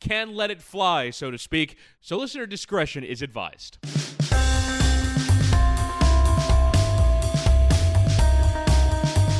can 0.00 0.34
let 0.34 0.50
it 0.50 0.60
fly, 0.60 1.10
so 1.10 1.30
to 1.30 1.38
speak, 1.38 1.76
so 2.00 2.18
listener 2.18 2.46
discretion 2.46 3.04
is 3.04 3.22
advised. 3.22 3.78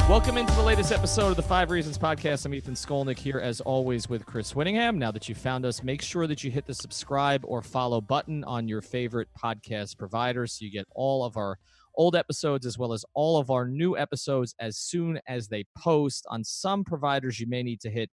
Welcome 0.06 0.36
into 0.36 0.52
the 0.52 0.62
latest 0.62 0.92
episode 0.92 1.30
of 1.30 1.36
the 1.36 1.42
Five 1.42 1.70
Reasons 1.70 1.96
Podcast. 1.96 2.44
I'm 2.44 2.52
Ethan 2.52 2.74
Skolnick 2.74 3.18
here, 3.18 3.38
as 3.38 3.62
always, 3.62 4.06
with 4.06 4.26
Chris 4.26 4.52
Winningham. 4.52 4.96
Now 4.96 5.10
that 5.10 5.30
you 5.30 5.34
found 5.34 5.64
us, 5.64 5.82
make 5.82 6.02
sure 6.02 6.26
that 6.26 6.44
you 6.44 6.50
hit 6.50 6.66
the 6.66 6.74
subscribe 6.74 7.42
or 7.46 7.62
follow 7.62 8.02
button 8.02 8.44
on 8.44 8.68
your 8.68 8.82
favorite 8.82 9.28
podcast 9.42 9.96
provider 9.96 10.46
so 10.46 10.62
you 10.62 10.70
get 10.70 10.86
all 10.94 11.24
of 11.24 11.38
our 11.38 11.58
old 11.94 12.16
episodes 12.16 12.66
as 12.66 12.76
well 12.76 12.92
as 12.92 13.04
all 13.14 13.38
of 13.38 13.50
our 13.50 13.66
new 13.66 13.96
episodes 13.96 14.54
as 14.60 14.76
soon 14.76 15.18
as 15.26 15.48
they 15.48 15.64
post. 15.74 16.26
On 16.28 16.44
some 16.44 16.84
providers, 16.84 17.40
you 17.40 17.46
may 17.46 17.62
need 17.62 17.80
to 17.80 17.90
hit 17.90 18.10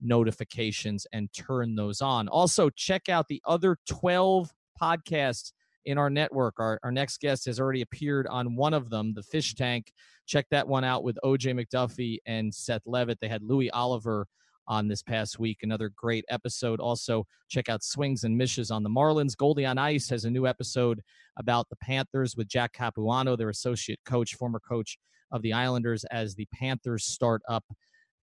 notifications 0.00 1.06
and 1.12 1.32
turn 1.32 1.74
those 1.74 2.00
on. 2.00 2.28
Also, 2.28 2.70
check 2.70 3.08
out 3.08 3.28
the 3.28 3.42
other 3.46 3.78
12 3.88 4.50
podcasts 4.80 5.52
in 5.84 5.98
our 5.98 6.10
network. 6.10 6.54
Our, 6.58 6.78
our 6.82 6.92
next 6.92 7.20
guest 7.20 7.46
has 7.46 7.58
already 7.58 7.82
appeared 7.82 8.26
on 8.26 8.56
one 8.56 8.74
of 8.74 8.90
them, 8.90 9.14
The 9.14 9.22
Fish 9.22 9.54
Tank. 9.54 9.92
Check 10.26 10.46
that 10.50 10.68
one 10.68 10.84
out 10.84 11.02
with 11.02 11.18
OJ 11.24 11.54
McDuffie 11.58 12.18
and 12.26 12.54
Seth 12.54 12.82
Levitt. 12.86 13.18
They 13.20 13.28
had 13.28 13.42
Louis 13.42 13.70
Oliver 13.70 14.26
on 14.68 14.86
this 14.86 15.02
past 15.02 15.38
week. 15.38 15.60
Another 15.62 15.90
great 15.96 16.26
episode. 16.28 16.78
Also, 16.78 17.26
check 17.48 17.68
out 17.68 17.82
Swings 17.82 18.24
and 18.24 18.36
Mishes 18.36 18.70
on 18.70 18.82
the 18.82 18.90
Marlins. 18.90 19.36
Goldie 19.36 19.64
on 19.64 19.78
Ice 19.78 20.08
has 20.10 20.26
a 20.26 20.30
new 20.30 20.46
episode 20.46 21.00
about 21.38 21.68
the 21.70 21.76
Panthers 21.76 22.36
with 22.36 22.48
Jack 22.48 22.74
Capuano, 22.74 23.34
their 23.34 23.48
associate 23.48 24.00
coach, 24.04 24.34
former 24.34 24.60
coach 24.60 24.98
of 25.32 25.42
the 25.42 25.54
Islanders, 25.54 26.04
as 26.10 26.34
the 26.34 26.46
Panthers 26.52 27.06
start 27.06 27.42
up 27.48 27.64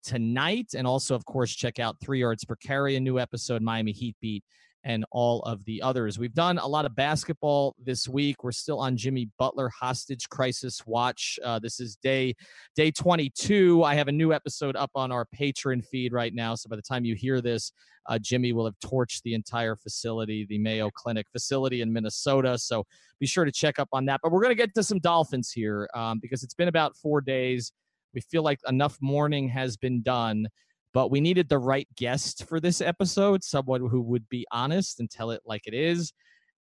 tonight. 0.04 0.74
And 0.76 0.86
also, 0.86 1.14
of 1.14 1.24
course, 1.24 1.54
check 1.54 1.78
out 1.78 1.96
Three 2.00 2.20
Yards 2.20 2.44
Per 2.44 2.56
Carry, 2.56 2.96
a 2.96 3.00
new 3.00 3.18
episode, 3.18 3.62
Miami 3.62 3.92
Heat 3.92 4.16
Beat, 4.20 4.44
and 4.84 5.04
all 5.10 5.40
of 5.42 5.64
the 5.64 5.80
others. 5.82 6.18
We've 6.18 6.34
done 6.34 6.58
a 6.58 6.66
lot 6.66 6.84
of 6.84 6.94
basketball 6.94 7.74
this 7.82 8.06
week. 8.06 8.44
We're 8.44 8.52
still 8.52 8.78
on 8.78 8.96
Jimmy 8.96 9.30
Butler 9.38 9.70
hostage 9.70 10.28
crisis 10.28 10.82
watch. 10.86 11.38
Uh, 11.42 11.58
this 11.58 11.80
is 11.80 11.96
day 11.96 12.34
day 12.76 12.90
22. 12.90 13.82
I 13.82 13.94
have 13.94 14.08
a 14.08 14.12
new 14.12 14.32
episode 14.32 14.76
up 14.76 14.90
on 14.94 15.10
our 15.10 15.26
Patreon 15.36 15.84
feed 15.86 16.12
right 16.12 16.34
now. 16.34 16.54
So 16.54 16.68
by 16.68 16.76
the 16.76 16.82
time 16.82 17.04
you 17.04 17.14
hear 17.14 17.40
this, 17.40 17.72
uh, 18.06 18.18
Jimmy 18.18 18.52
will 18.52 18.66
have 18.66 18.78
torched 18.84 19.22
the 19.22 19.32
entire 19.32 19.76
facility, 19.76 20.46
the 20.48 20.58
Mayo 20.58 20.90
Clinic 20.90 21.26
facility 21.32 21.80
in 21.80 21.90
Minnesota. 21.90 22.58
So 22.58 22.84
be 23.18 23.26
sure 23.26 23.46
to 23.46 23.52
check 23.52 23.78
up 23.78 23.88
on 23.92 24.04
that. 24.06 24.20
But 24.22 24.32
we're 24.32 24.42
going 24.42 24.54
to 24.54 24.62
get 24.62 24.74
to 24.74 24.82
some 24.82 24.98
Dolphins 24.98 25.50
here 25.50 25.88
um, 25.94 26.18
because 26.20 26.42
it's 26.42 26.54
been 26.54 26.68
about 26.68 26.96
four 26.96 27.22
days. 27.22 27.72
We 28.14 28.20
feel 28.20 28.42
like 28.42 28.60
enough 28.68 28.98
mourning 29.00 29.48
has 29.48 29.76
been 29.76 30.02
done 30.02 30.48
but 30.94 31.10
we 31.10 31.20
needed 31.20 31.48
the 31.48 31.58
right 31.58 31.88
guest 31.96 32.44
for 32.48 32.60
this 32.60 32.80
episode, 32.80 33.42
someone 33.42 33.80
who 33.88 34.00
would 34.00 34.28
be 34.28 34.46
honest 34.52 35.00
and 35.00 35.10
tell 35.10 35.32
it 35.32 35.42
like 35.44 35.66
it 35.66 35.74
is. 35.74 36.12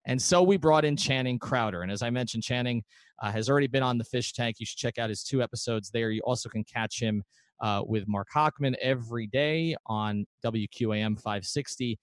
And 0.05 0.19
so 0.19 0.41
we 0.41 0.57
brought 0.57 0.85
in 0.85 0.95
Channing 0.95 1.37
Crowder. 1.37 1.81
And 1.83 1.91
as 1.91 2.01
I 2.01 2.09
mentioned, 2.09 2.41
Channing 2.41 2.83
uh, 3.21 3.29
has 3.29 3.49
already 3.49 3.67
been 3.67 3.83
on 3.83 3.97
the 3.97 4.05
Fish 4.05 4.33
Tank. 4.33 4.55
You 4.57 4.65
should 4.65 4.79
check 4.79 4.97
out 4.97 5.09
his 5.09 5.23
two 5.23 5.43
episodes 5.43 5.91
there. 5.91 6.09
You 6.09 6.21
also 6.21 6.49
can 6.49 6.63
catch 6.63 6.99
him 6.99 7.23
uh, 7.59 7.83
with 7.85 8.07
Marc 8.07 8.29
Hochman 8.33 8.73
every 8.81 9.27
day 9.27 9.75
on 9.85 10.25
WQAM 10.43 11.17
560 11.17 11.99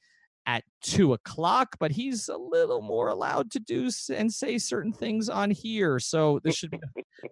at 0.46 0.64
two 0.82 1.14
o'clock, 1.14 1.76
but 1.80 1.90
he's 1.90 2.28
a 2.28 2.36
little 2.36 2.80
more 2.80 3.08
allowed 3.08 3.50
to 3.52 3.58
do 3.58 3.90
and 4.14 4.32
say 4.32 4.58
certain 4.58 4.92
things 4.92 5.28
on 5.28 5.50
here. 5.50 5.98
So 5.98 6.40
this 6.44 6.56
should 6.56 6.70
be 6.70 6.78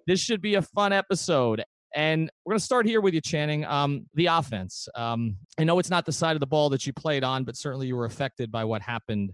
this 0.06 0.20
should 0.20 0.40
be 0.40 0.54
a 0.54 0.62
fun 0.62 0.92
episode. 0.92 1.62
And 1.96 2.30
we're 2.44 2.52
going 2.52 2.58
to 2.58 2.64
start 2.64 2.84
here 2.84 3.00
with 3.00 3.14
you, 3.14 3.22
Channing. 3.22 3.64
Um, 3.64 4.06
the 4.12 4.26
offense. 4.26 4.86
Um, 4.94 5.38
I 5.58 5.64
know 5.64 5.78
it's 5.78 5.88
not 5.88 6.04
the 6.04 6.12
side 6.12 6.36
of 6.36 6.40
the 6.40 6.46
ball 6.46 6.68
that 6.68 6.86
you 6.86 6.92
played 6.92 7.24
on, 7.24 7.42
but 7.42 7.56
certainly 7.56 7.86
you 7.86 7.96
were 7.96 8.04
affected 8.04 8.52
by 8.52 8.64
what 8.64 8.82
happened 8.82 9.32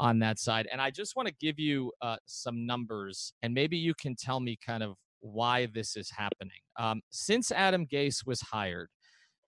on 0.00 0.18
that 0.20 0.38
side. 0.38 0.66
And 0.72 0.80
I 0.80 0.90
just 0.90 1.16
want 1.16 1.28
to 1.28 1.34
give 1.38 1.58
you 1.58 1.92
uh, 2.00 2.16
some 2.24 2.64
numbers, 2.64 3.34
and 3.42 3.52
maybe 3.52 3.76
you 3.76 3.92
can 3.92 4.16
tell 4.16 4.40
me 4.40 4.56
kind 4.64 4.82
of 4.82 4.94
why 5.20 5.66
this 5.66 5.96
is 5.96 6.10
happening. 6.10 6.56
Um, 6.78 7.02
since 7.10 7.52
Adam 7.52 7.86
Gase 7.86 8.26
was 8.26 8.40
hired, 8.40 8.88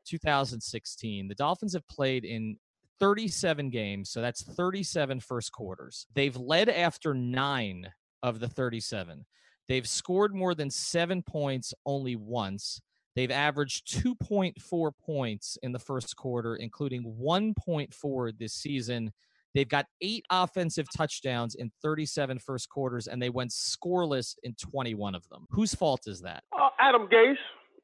2016, 0.06 1.28
the 1.28 1.34
Dolphins 1.34 1.72
have 1.72 1.88
played 1.88 2.26
in 2.26 2.59
37 2.99 3.70
games, 3.70 4.10
so 4.10 4.20
that's 4.20 4.43
37 4.43 5.20
first 5.20 5.50
quarters. 5.50 6.06
They've 6.15 6.37
led 6.37 6.69
after 6.69 7.15
nine 7.15 7.91
of 8.22 8.38
the 8.38 8.49
37. 8.49 9.25
They've 9.70 9.86
scored 9.86 10.34
more 10.34 10.53
than 10.53 10.69
seven 10.69 11.22
points 11.22 11.72
only 11.86 12.16
once. 12.16 12.81
They've 13.14 13.31
averaged 13.31 13.86
2.4 14.03 14.91
points 15.00 15.58
in 15.62 15.70
the 15.70 15.78
first 15.78 16.16
quarter, 16.16 16.56
including 16.56 17.04
1.4 17.04 18.32
this 18.36 18.53
season. 18.53 19.12
They've 19.54 19.69
got 19.69 19.86
eight 20.00 20.25
offensive 20.28 20.88
touchdowns 20.97 21.54
in 21.54 21.70
37 21.82 22.41
first 22.41 22.69
quarters, 22.69 23.06
and 23.06 23.22
they 23.22 23.31
went 23.31 23.53
scoreless 23.53 24.34
in 24.42 24.54
21 24.54 25.14
of 25.14 25.28
them. 25.28 25.47
Whose 25.50 25.72
fault 25.72 26.08
is 26.08 26.20
that? 26.22 26.42
Uh, 26.52 26.70
Adam 26.81 27.06
Gase. 27.06 27.37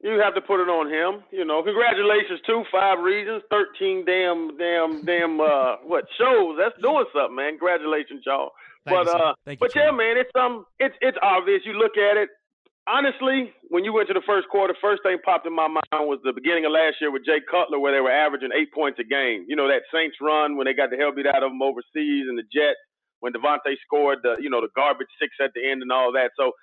You 0.03 0.21
have 0.21 0.35
to 0.35 0.41
put 0.41 0.61
it 0.61 0.69
on 0.69 0.85
him. 0.93 1.25
You 1.31 1.43
know, 1.43 1.63
congratulations 1.63 2.39
too. 2.45 2.63
Five 2.71 2.99
reasons, 3.01 3.41
thirteen 3.49 4.05
damn, 4.05 4.55
damn, 4.57 5.03
damn. 5.03 5.41
Uh, 5.41 5.81
what 5.83 6.05
shows? 6.21 6.53
That's 6.57 6.77
doing 6.81 7.05
something, 7.13 7.35
man. 7.35 7.57
Congratulations, 7.57 8.21
y'all. 8.25 8.51
Thank 8.85 8.93
but 8.93 9.05
you, 9.07 9.19
uh, 9.19 9.33
Thank 9.43 9.59
but 9.59 9.73
you, 9.73 9.81
yeah, 9.81 9.91
man, 9.91 10.15
it's 10.17 10.31
um, 10.37 10.65
it's 10.77 10.95
it's 11.01 11.17
obvious. 11.21 11.61
You 11.65 11.73
look 11.73 11.97
at 11.97 12.17
it. 12.17 12.29
Honestly, 12.87 13.51
when 13.67 13.83
you 13.83 13.91
went 13.91 14.07
to 14.07 14.13
the 14.13 14.23
first 14.23 14.47
quarter, 14.47 14.71
first 14.79 15.03
thing 15.03 15.17
popped 15.25 15.45
in 15.45 15.51
my 15.51 15.67
mind 15.67 16.07
was 16.07 16.21
the 16.23 16.31
beginning 16.31 16.63
of 16.63 16.71
last 16.71 17.01
year 17.01 17.11
with 17.11 17.25
Jay 17.25 17.43
Cutler, 17.43 17.81
where 17.81 17.91
they 17.91 17.99
were 17.99 18.13
averaging 18.13 18.55
eight 18.55 18.71
points 18.71 19.01
a 19.01 19.03
game. 19.03 19.43
You 19.49 19.57
know 19.57 19.67
that 19.67 19.81
Saints 19.91 20.15
run 20.21 20.55
when 20.55 20.69
they 20.69 20.77
got 20.77 20.93
the 20.93 20.95
hell 20.95 21.11
beat 21.11 21.27
out 21.27 21.43
of 21.43 21.51
them 21.51 21.61
overseas, 21.61 22.29
and 22.29 22.37
the 22.37 22.47
Jets 22.53 22.79
when 23.19 23.33
DeVante 23.33 23.73
scored 23.81 24.19
the 24.21 24.37
you 24.39 24.49
know 24.49 24.61
the 24.61 24.69
garbage 24.75 25.09
six 25.19 25.33
at 25.41 25.51
the 25.57 25.65
end 25.65 25.81
and 25.81 25.91
all 25.91 26.13
that. 26.13 26.31
So 26.37 26.53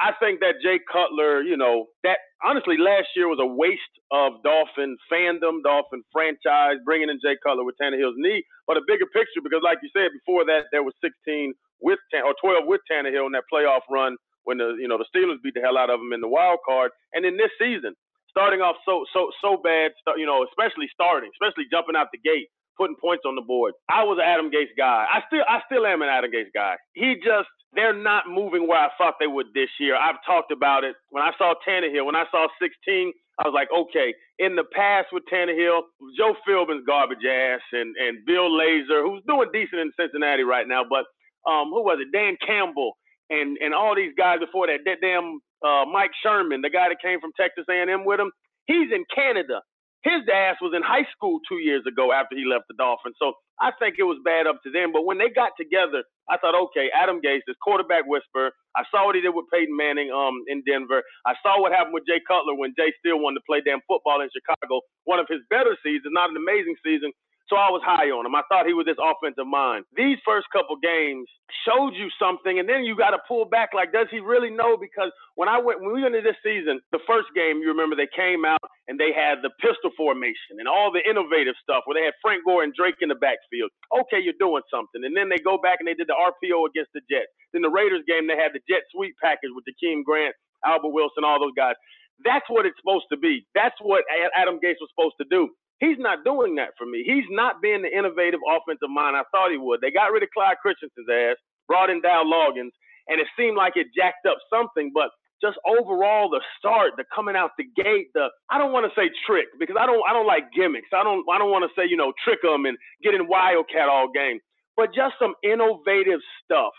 I 0.00 0.12
think 0.20 0.40
that 0.40 0.60
Jay 0.62 0.80
Cutler, 0.92 1.42
you 1.42 1.56
know, 1.56 1.86
that 2.04 2.18
honestly 2.44 2.76
last 2.76 3.08
year 3.16 3.28
was 3.28 3.40
a 3.40 3.46
waste 3.48 3.96
of 4.12 4.42
Dolphin 4.44 4.96
fandom, 5.12 5.64
Dolphin 5.64 6.02
franchise, 6.12 6.78
bringing 6.84 7.08
in 7.10 7.20
Jay 7.24 7.36
Cutler 7.42 7.64
with 7.64 7.76
Tannehill's 7.80 8.16
knee. 8.18 8.44
But 8.66 8.76
a 8.76 8.82
bigger 8.86 9.06
picture, 9.12 9.40
because 9.42 9.62
like 9.64 9.78
you 9.82 9.90
said 9.96 10.12
before 10.12 10.44
that, 10.46 10.68
there 10.72 10.82
was 10.84 10.94
16 11.00 11.54
with 11.80 11.98
Tan- 12.12 12.24
or 12.24 12.34
12 12.40 12.66
with 12.66 12.80
Tannehill 12.90 13.26
in 13.26 13.32
that 13.32 13.48
playoff 13.52 13.88
run 13.90 14.16
when 14.44 14.58
the 14.58 14.76
you 14.78 14.88
know 14.88 14.98
the 14.98 15.08
Steelers 15.08 15.40
beat 15.42 15.54
the 15.54 15.62
hell 15.64 15.78
out 15.78 15.90
of 15.90 16.00
them 16.00 16.12
in 16.12 16.20
the 16.20 16.28
wild 16.28 16.60
card, 16.66 16.92
and 17.14 17.24
in 17.24 17.36
this 17.36 17.50
season, 17.58 17.94
starting 18.30 18.60
off 18.60 18.76
so 18.84 19.04
so 19.12 19.30
so 19.40 19.56
bad, 19.62 19.92
you 20.16 20.26
know, 20.26 20.44
especially 20.44 20.88
starting, 20.92 21.30
especially 21.34 21.64
jumping 21.70 21.96
out 21.96 22.08
the 22.12 22.20
gate, 22.20 22.48
putting 22.76 22.96
points 23.00 23.24
on 23.26 23.34
the 23.34 23.42
board. 23.42 23.74
I 23.90 24.04
was 24.04 24.18
an 24.20 24.28
Adam 24.28 24.50
Gase 24.50 24.72
guy. 24.76 25.06
I 25.08 25.20
still 25.26 25.44
I 25.48 25.60
still 25.66 25.86
am 25.86 26.02
an 26.02 26.08
Adam 26.08 26.30
Gase 26.30 26.52
guy. 26.54 26.76
He 26.94 27.16
just 27.16 27.48
they're 27.74 27.96
not 27.96 28.24
moving 28.28 28.68
where 28.68 28.78
I 28.78 28.88
thought 28.98 29.14
they 29.18 29.26
would 29.26 29.46
this 29.54 29.70
year. 29.80 29.96
I've 29.96 30.20
talked 30.26 30.52
about 30.52 30.84
it. 30.84 30.94
When 31.10 31.22
I 31.22 31.32
saw 31.38 31.54
Tannehill, 31.66 32.04
when 32.04 32.16
I 32.16 32.24
saw 32.30 32.46
16, 32.60 33.12
I 33.40 33.48
was 33.48 33.54
like, 33.54 33.68
okay. 33.72 34.12
In 34.38 34.56
the 34.56 34.64
past 34.64 35.08
with 35.12 35.24
Tannehill, 35.32 35.80
Joe 36.18 36.34
Philbin's 36.46 36.84
garbage 36.86 37.24
ass 37.24 37.60
and 37.72 37.96
and 37.96 38.24
Bill 38.26 38.50
Lazor, 38.50 39.02
who's 39.02 39.22
doing 39.26 39.48
decent 39.52 39.80
in 39.80 39.92
Cincinnati 39.98 40.42
right 40.42 40.68
now, 40.68 40.82
but 40.88 41.06
um, 41.48 41.70
who 41.70 41.82
was 41.82 41.98
it? 42.00 42.12
Dan 42.12 42.36
Campbell 42.44 42.96
and 43.30 43.56
and 43.60 43.74
all 43.74 43.96
these 43.96 44.12
guys 44.16 44.38
before 44.40 44.66
that. 44.68 44.80
That 44.84 45.00
damn 45.00 45.40
uh, 45.64 45.84
Mike 45.90 46.12
Sherman, 46.22 46.60
the 46.60 46.70
guy 46.70 46.88
that 46.88 47.00
came 47.02 47.20
from 47.20 47.32
Texas 47.38 47.64
A&M 47.70 48.04
with 48.04 48.20
him. 48.20 48.30
He's 48.66 48.92
in 48.92 49.04
Canada. 49.14 49.60
His 50.04 50.24
ass 50.32 50.56
was 50.62 50.72
in 50.76 50.82
high 50.82 51.04
school 51.12 51.40
two 51.48 51.60
years 51.60 51.84
ago 51.86 52.12
after 52.12 52.36
he 52.36 52.46
left 52.48 52.66
the 52.72 52.78
Dolphins. 52.78 53.16
So 53.20 53.34
I 53.60 53.72
think 53.78 53.96
it 54.00 54.08
was 54.08 54.16
bad 54.24 54.46
up 54.48 54.62
to 54.64 54.70
them. 54.72 54.92
But 54.96 55.04
when 55.04 55.18
they 55.18 55.28
got 55.28 55.52
together, 55.60 56.04
I 56.30 56.38
thought, 56.38 56.56
okay, 56.70 56.88
Adam 56.94 57.20
Gase, 57.20 57.44
this 57.46 57.58
quarterback 57.60 58.06
whisperer. 58.08 58.52
I 58.78 58.84
saw 58.90 59.06
what 59.06 59.16
he 59.16 59.22
did 59.22 59.36
with 59.36 59.50
Peyton 59.52 59.76
Manning 59.76 60.08
um, 60.14 60.40
in 60.48 60.62
Denver. 60.64 61.02
I 61.26 61.34
saw 61.42 61.60
what 61.60 61.72
happened 61.76 61.94
with 61.94 62.06
Jay 62.08 62.22
Cutler 62.24 62.54
when 62.56 62.72
Jay 62.78 62.94
still 63.02 63.20
wanted 63.20 63.42
to 63.42 63.46
play 63.50 63.60
damn 63.60 63.82
football 63.90 64.22
in 64.22 64.30
Chicago. 64.32 64.80
One 65.04 65.20
of 65.20 65.26
his 65.28 65.42
better 65.50 65.76
seasons, 65.84 66.14
not 66.16 66.30
an 66.30 66.38
amazing 66.38 66.76
season. 66.86 67.12
So 67.52 67.60
I 67.60 67.68
was 67.68 67.84
high 67.84 68.08
on 68.08 68.24
him. 68.24 68.32
I 68.32 68.40
thought 68.48 68.64
he 68.64 68.72
was 68.72 68.88
this 68.88 68.96
offensive 68.96 69.44
mind. 69.44 69.84
These 69.92 70.16
first 70.24 70.48
couple 70.56 70.80
games 70.80 71.28
showed 71.68 71.92
you 71.92 72.08
something, 72.16 72.56
and 72.56 72.64
then 72.64 72.80
you 72.80 72.96
got 72.96 73.12
to 73.12 73.20
pull 73.28 73.44
back. 73.44 73.76
Like, 73.76 73.92
does 73.92 74.08
he 74.08 74.24
really 74.24 74.48
know? 74.48 74.80
Because 74.80 75.12
when 75.36 75.52
I 75.52 75.60
went, 75.60 75.84
when 75.84 75.92
we 75.92 76.00
went 76.00 76.16
into 76.16 76.24
this 76.24 76.40
season, 76.40 76.80
the 76.96 77.04
first 77.04 77.28
game, 77.36 77.60
you 77.60 77.68
remember 77.68 77.92
they 77.92 78.08
came 78.08 78.48
out 78.48 78.64
and 78.88 78.96
they 78.96 79.12
had 79.12 79.44
the 79.44 79.52
pistol 79.60 79.92
formation 80.00 80.64
and 80.64 80.64
all 80.64 80.88
the 80.88 81.04
innovative 81.04 81.52
stuff 81.60 81.84
where 81.84 81.92
they 81.92 82.08
had 82.08 82.16
Frank 82.24 82.40
Gore 82.48 82.64
and 82.64 82.72
Drake 82.72 83.04
in 83.04 83.12
the 83.12 83.20
backfield. 83.20 83.68
Okay, 83.92 84.24
you're 84.24 84.40
doing 84.40 84.64
something. 84.72 85.04
And 85.04 85.12
then 85.12 85.28
they 85.28 85.36
go 85.36 85.60
back 85.60 85.76
and 85.76 85.84
they 85.84 85.92
did 85.92 86.08
the 86.08 86.16
RPO 86.16 86.72
against 86.72 86.96
the 86.96 87.04
Jets. 87.04 87.28
Then 87.52 87.60
the 87.60 87.68
Raiders 87.68 88.00
game, 88.08 88.32
they 88.32 88.40
had 88.40 88.56
the 88.56 88.64
jet 88.64 88.88
sweep 88.96 89.12
package 89.20 89.52
with 89.52 89.68
Jakeem 89.68 90.08
Grant, 90.08 90.32
Albert 90.64 90.96
Wilson, 90.96 91.20
all 91.20 91.36
those 91.36 91.52
guys. 91.52 91.76
That's 92.24 92.48
what 92.48 92.64
it's 92.64 92.80
supposed 92.80 93.12
to 93.12 93.18
be. 93.20 93.44
That's 93.52 93.76
what 93.84 94.08
Adam 94.40 94.56
Gase 94.56 94.80
was 94.80 94.88
supposed 94.96 95.20
to 95.20 95.28
do. 95.28 95.52
He's 95.82 95.98
not 95.98 96.22
doing 96.24 96.54
that 96.62 96.78
for 96.78 96.86
me. 96.86 97.02
He's 97.02 97.26
not 97.30 97.58
being 97.60 97.82
the 97.82 97.90
innovative 97.90 98.38
offensive 98.46 98.88
mind 98.90 99.18
I 99.18 99.26
thought 99.34 99.50
he 99.50 99.58
would. 99.58 99.82
They 99.82 99.90
got 99.90 100.14
rid 100.14 100.22
of 100.22 100.30
Clyde 100.30 100.62
Christensen's 100.62 101.10
ass, 101.10 101.36
brought 101.66 101.90
in 101.90 102.00
Dow 102.00 102.22
Loggains, 102.22 102.70
and 103.10 103.18
it 103.18 103.26
seemed 103.36 103.58
like 103.58 103.74
it 103.74 103.88
jacked 103.96 104.26
up 104.30 104.38
something, 104.46 104.92
but 104.94 105.10
just 105.42 105.58
overall 105.66 106.30
the 106.30 106.40
start, 106.58 106.94
the 106.96 107.04
coming 107.12 107.34
out 107.34 107.50
the 107.58 107.66
gate, 107.74 108.14
the 108.14 108.30
I 108.48 108.58
don't 108.62 108.70
want 108.72 108.86
to 108.86 108.94
say 108.94 109.10
trick 109.26 109.48
because 109.58 109.74
I 109.74 109.86
don't 109.86 110.00
I 110.08 110.14
don't 110.14 110.26
like 110.26 110.54
gimmicks. 110.54 110.94
I 110.94 111.02
don't 111.02 111.26
I 111.26 111.38
don't 111.38 111.50
want 111.50 111.66
to 111.66 111.72
say 111.74 111.84
you 111.90 111.98
know 111.98 112.14
trick 112.22 112.38
them 112.42 112.64
and 112.64 112.78
get 113.02 113.14
in 113.14 113.26
wildcat 113.26 113.90
all 113.90 114.06
game, 114.14 114.38
but 114.78 114.94
just 114.94 115.18
some 115.18 115.34
innovative 115.42 116.22
stuff. 116.46 116.72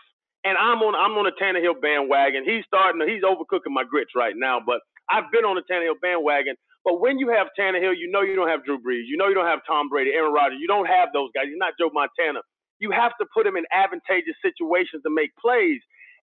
And 0.47 0.57
I'm 0.57 0.79
on 0.79 0.95
I'm 0.95 1.19
on 1.19 1.27
the 1.27 1.35
Tannehill 1.35 1.83
bandwagon. 1.83 2.47
He's 2.47 2.63
starting 2.65 3.03
to, 3.03 3.07
he's 3.07 3.27
overcooking 3.27 3.75
my 3.75 3.83
grits 3.83 4.15
right 4.15 4.35
now, 4.37 4.61
but 4.65 4.79
I've 5.11 5.27
been 5.31 5.43
on 5.43 5.59
the 5.59 5.67
Tannehill 5.67 5.99
bandwagon. 6.01 6.55
But 6.85 6.99
when 7.01 7.19
you 7.19 7.29
have 7.29 7.47
Tannehill, 7.59 7.95
you 7.97 8.09
know 8.11 8.21
you 8.21 8.35
don't 8.35 8.49
have 8.49 8.65
Drew 8.65 8.79
Brees. 8.79 9.05
You 9.07 9.17
know 9.17 9.27
you 9.29 9.35
don't 9.35 9.47
have 9.47 9.61
Tom 9.67 9.89
Brady, 9.89 10.11
Aaron 10.13 10.33
Rodgers. 10.33 10.59
You 10.61 10.67
don't 10.67 10.87
have 10.87 11.09
those 11.13 11.29
guys. 11.35 11.45
He's 11.47 11.59
not 11.61 11.73
Joe 11.79 11.91
Montana. 11.93 12.41
You 12.79 12.91
have 12.91 13.13
to 13.21 13.25
put 13.33 13.47
him 13.47 13.57
in 13.57 13.65
advantageous 13.71 14.35
situations 14.41 15.03
to 15.05 15.11
make 15.13 15.31
plays. 15.37 15.79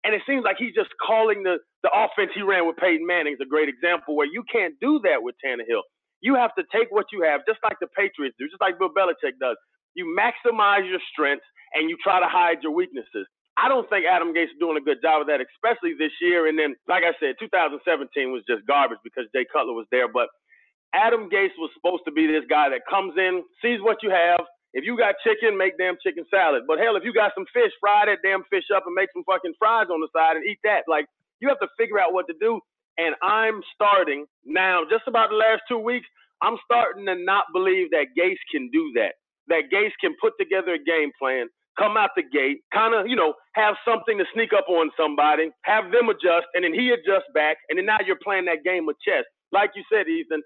And 0.05 0.15
it 0.15 0.23
seems 0.27 0.45
like 0.45 0.57
he's 0.59 0.75
just 0.75 0.91
calling 1.03 1.43
the, 1.43 1.59
the 1.83 1.91
offense 1.91 2.31
he 2.35 2.43
ran 2.43 2.67
with 2.67 2.77
Peyton 2.79 3.07
Manning 3.07 3.35
is 3.35 3.43
a 3.43 3.49
great 3.49 3.69
example 3.69 4.17
where 4.17 4.29
you 4.31 4.45
can't 4.51 4.75
do 4.81 5.01
that 5.05 5.23
with 5.23 5.35
Tannehill. 5.45 5.83
You 6.23 6.37
have 6.37 6.55
to 6.57 6.65
take 6.73 6.89
what 6.91 7.07
you 7.13 7.23
have, 7.25 7.43
just 7.49 7.61
like 7.65 7.77
the 7.81 7.89
Patriots 7.93 8.37
do, 8.39 8.47
just 8.49 8.63
like 8.63 8.79
Bill 8.79 8.91
Belichick 8.95 9.37
does. 9.41 9.59
You 9.95 10.07
maximize 10.17 10.89
your 10.89 11.01
strengths 11.13 11.47
and 11.75 11.91
you 11.91 11.97
try 12.03 12.21
to 12.21 12.29
hide 12.31 12.63
your 12.63 12.73
weaknesses. 12.73 13.27
I 13.59 13.69
don't 13.69 13.89
think 13.91 14.07
Adam 14.07 14.33
Gase 14.35 14.53
is 14.53 14.61
doing 14.61 14.77
a 14.77 14.85
good 14.85 15.01
job 15.03 15.23
of 15.23 15.29
that, 15.29 15.41
especially 15.41 15.97
this 15.99 16.13
year. 16.21 16.47
And 16.49 16.59
then, 16.59 16.77
like 16.89 17.05
I 17.05 17.13
said, 17.21 17.37
2017 17.41 18.33
was 18.33 18.45
just 18.49 18.67
garbage 18.69 19.01
because 19.05 19.27
Jay 19.35 19.45
Cutler 19.51 19.75
was 19.75 19.87
there. 19.91 20.09
But 20.09 20.29
Adam 20.97 21.29
Gase 21.29 21.53
was 21.61 21.71
supposed 21.77 22.03
to 22.07 22.13
be 22.13 22.27
this 22.27 22.49
guy 22.49 22.73
that 22.73 22.89
comes 22.89 23.15
in, 23.21 23.45
sees 23.61 23.81
what 23.85 24.01
you 24.03 24.11
have. 24.11 24.41
If 24.73 24.85
you 24.85 24.97
got 24.97 25.17
chicken, 25.25 25.57
make 25.57 25.77
damn 25.79 25.97
chicken 26.03 26.25
salad. 26.33 26.65
But 26.67 26.79
hell, 26.79 26.97
if 26.97 27.05
you 27.05 27.13
got 27.13 27.33
some 27.37 27.47
fish, 27.53 27.73
fry 27.81 28.05
that 28.07 28.25
damn 28.25 28.45
fish 28.51 28.69
up 28.75 28.85
and 28.87 28.95
make 28.95 29.09
some 29.13 29.25
fucking 29.25 29.55
fries 29.59 29.89
on 29.93 30.01
the 30.01 30.09
side 30.17 30.37
and 30.37 30.45
eat 30.45 30.59
that. 30.65 30.85
Like, 30.89 31.07
you 31.41 31.49
have 31.49 31.61
to 31.61 31.69
figure 31.79 32.01
out 32.01 32.13
what 32.13 32.27
to 32.29 32.35
do. 32.41 32.61
And 32.99 33.15
I'm 33.23 33.61
starting 33.75 34.25
now, 34.45 34.83
just 34.89 35.05
about 35.07 35.29
the 35.31 35.37
last 35.37 35.63
two 35.69 35.79
weeks, 35.79 36.07
I'm 36.43 36.57
starting 36.65 37.07
to 37.07 37.15
not 37.15 37.45
believe 37.53 37.91
that 37.93 38.17
Gase 38.19 38.41
can 38.53 38.71
do 38.73 38.93
that. 38.97 39.21
That 39.49 39.69
Gase 39.73 39.97
can 40.01 40.17
put 40.21 40.33
together 40.41 40.75
a 40.75 40.83
game 40.83 41.13
plan, 41.21 41.49
come 41.79 41.97
out 41.97 42.11
the 42.17 42.25
gate, 42.25 42.65
kind 42.73 42.95
of, 42.95 43.07
you 43.07 43.17
know, 43.17 43.35
have 43.55 43.77
something 43.85 44.19
to 44.19 44.25
sneak 44.35 44.53
up 44.57 44.69
on 44.69 44.91
somebody, 44.97 45.51
have 45.63 45.93
them 45.93 46.09
adjust, 46.09 46.49
and 46.55 46.65
then 46.65 46.73
he 46.75 46.91
adjusts 46.91 47.29
back, 47.33 47.57
and 47.69 47.79
then 47.79 47.87
now 47.87 47.99
you're 48.05 48.21
playing 48.25 48.47
that 48.47 48.65
game 48.65 48.89
of 48.89 48.97
chess. 49.07 49.25
Like 49.53 49.71
you 49.77 49.85
said, 49.93 50.09
Ethan, 50.09 50.43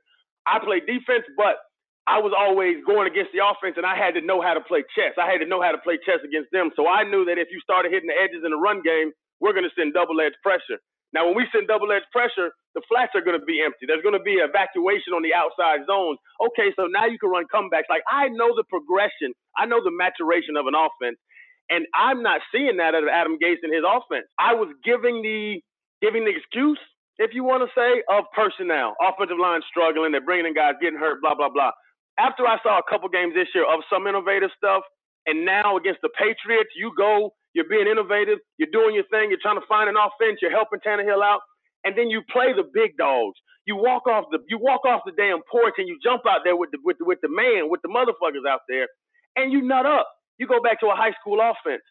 I 0.46 0.58
play 0.60 0.80
defense, 0.80 1.24
but 1.36 1.60
I 2.08 2.18
was 2.18 2.32
always 2.32 2.80
going 2.88 3.06
against 3.06 3.30
the 3.30 3.44
offense, 3.44 3.76
and 3.76 3.86
I 3.86 3.94
had 3.94 4.18
to 4.18 4.22
know 4.24 4.40
how 4.40 4.54
to 4.54 4.64
play 4.64 4.82
chess. 4.96 5.14
I 5.20 5.30
had 5.30 5.38
to 5.44 5.48
know 5.48 5.62
how 5.62 5.70
to 5.70 5.78
play 5.78 6.00
chess 6.02 6.24
against 6.24 6.50
them. 6.50 6.74
So 6.74 6.88
I 6.88 7.04
knew 7.04 7.24
that 7.28 7.38
if 7.38 7.52
you 7.52 7.60
started 7.60 7.92
hitting 7.92 8.10
the 8.10 8.18
edges 8.18 8.42
in 8.42 8.50
the 8.50 8.58
run 8.58 8.82
game, 8.82 9.12
we're 9.38 9.52
going 9.54 9.68
to 9.68 9.74
send 9.76 9.94
double 9.94 10.18
edge 10.20 10.36
pressure. 10.42 10.80
Now, 11.12 11.26
when 11.26 11.34
we 11.34 11.46
send 11.50 11.66
double 11.66 11.90
edge 11.90 12.06
pressure, 12.12 12.54
the 12.74 12.82
flats 12.86 13.12
are 13.14 13.24
going 13.24 13.38
to 13.38 13.44
be 13.44 13.62
empty. 13.62 13.86
There's 13.86 14.02
going 14.02 14.14
to 14.14 14.22
be 14.22 14.38
evacuation 14.38 15.10
on 15.14 15.22
the 15.26 15.34
outside 15.34 15.82
zones. 15.86 16.18
Okay, 16.38 16.70
so 16.78 16.86
now 16.86 17.06
you 17.06 17.18
can 17.18 17.30
run 17.30 17.50
comebacks. 17.50 17.90
Like 17.90 18.06
I 18.06 18.28
know 18.30 18.54
the 18.54 18.64
progression, 18.70 19.34
I 19.58 19.66
know 19.66 19.82
the 19.82 19.90
maturation 19.90 20.54
of 20.54 20.70
an 20.70 20.78
offense, 20.78 21.18
and 21.66 21.86
I'm 21.94 22.22
not 22.22 22.42
seeing 22.54 22.78
that 22.78 22.94
out 22.94 23.02
of 23.02 23.10
Adam 23.10 23.38
Gase 23.42 23.62
and 23.62 23.74
his 23.74 23.82
offense. 23.82 24.26
I 24.38 24.54
was 24.54 24.70
giving 24.86 25.22
the 25.22 25.58
giving 25.98 26.24
the 26.24 26.30
excuse, 26.30 26.80
if 27.20 27.32
you 27.36 27.44
want 27.44 27.62
to 27.62 27.70
say, 27.76 28.02
of 28.10 28.24
personnel, 28.34 28.96
offensive 29.04 29.38
line 29.38 29.62
struggling, 29.70 30.12
they're 30.12 30.24
bringing 30.24 30.48
in 30.48 30.54
guys 30.56 30.80
getting 30.82 30.98
hurt, 30.98 31.20
blah 31.22 31.36
blah 31.36 31.50
blah. 31.52 31.72
After 32.18 32.48
I 32.48 32.58
saw 32.64 32.80
a 32.80 32.86
couple 32.90 33.08
games 33.10 33.34
this 33.36 33.48
year 33.54 33.68
of 33.68 33.80
some 33.92 34.08
innovative 34.08 34.50
stuff, 34.56 34.82
and 35.28 35.44
now 35.46 35.78
against 35.78 36.00
the 36.02 36.10
Patriots, 36.18 36.72
you 36.76 36.92
go 36.98 37.32
you're 37.54 37.68
being 37.70 37.88
innovative. 37.88 38.38
You're 38.58 38.72
doing 38.72 38.94
your 38.96 39.06
thing. 39.10 39.30
You're 39.30 39.42
trying 39.42 39.60
to 39.60 39.66
find 39.68 39.90
an 39.90 39.96
offense. 39.98 40.40
You're 40.42 40.54
helping 40.54 40.80
Tannehill 40.80 41.22
out, 41.24 41.40
and 41.84 41.96
then 41.98 42.10
you 42.10 42.22
play 42.30 42.52
the 42.54 42.64
big 42.74 42.96
dogs. 42.98 43.38
You 43.66 43.76
walk 43.76 44.06
off 44.08 44.26
the 44.32 44.40
you 44.48 44.58
walk 44.58 44.86
off 44.86 45.02
the 45.06 45.12
damn 45.16 45.40
porch 45.50 45.74
and 45.78 45.88
you 45.88 45.98
jump 46.02 46.22
out 46.28 46.42
there 46.44 46.56
with 46.56 46.70
the 46.72 46.78
with 46.84 46.98
the, 46.98 47.06
with 47.06 47.20
the 47.22 47.30
man 47.30 47.70
with 47.70 47.82
the 47.82 47.90
motherfuckers 47.90 48.48
out 48.48 48.62
there, 48.68 48.88
and 49.36 49.52
you 49.52 49.62
nut 49.62 49.86
up. 49.86 50.08
You 50.38 50.48
go 50.48 50.60
back 50.62 50.80
to 50.80 50.88
a 50.88 50.96
high 50.96 51.14
school 51.20 51.40
offense. 51.40 51.82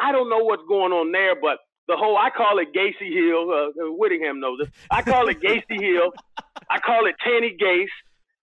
I 0.00 0.12
don't 0.12 0.30
know 0.30 0.44
what's 0.44 0.62
going 0.68 0.92
on 0.92 1.12
there, 1.12 1.34
but 1.40 1.58
the 1.88 1.96
whole 1.96 2.16
I 2.16 2.30
call 2.30 2.58
it 2.58 2.74
Gacy 2.74 3.10
Hill. 3.12 3.50
Uh, 3.50 3.94
Winningham 3.94 4.40
knows 4.40 4.58
it. 4.60 4.70
I 4.90 5.02
call 5.02 5.28
it 5.28 5.40
Gacy 5.40 5.80
Hill. 5.80 6.12
I 6.70 6.78
call 6.80 7.06
it 7.06 7.14
Tanny 7.22 7.56
Gase. 7.60 7.94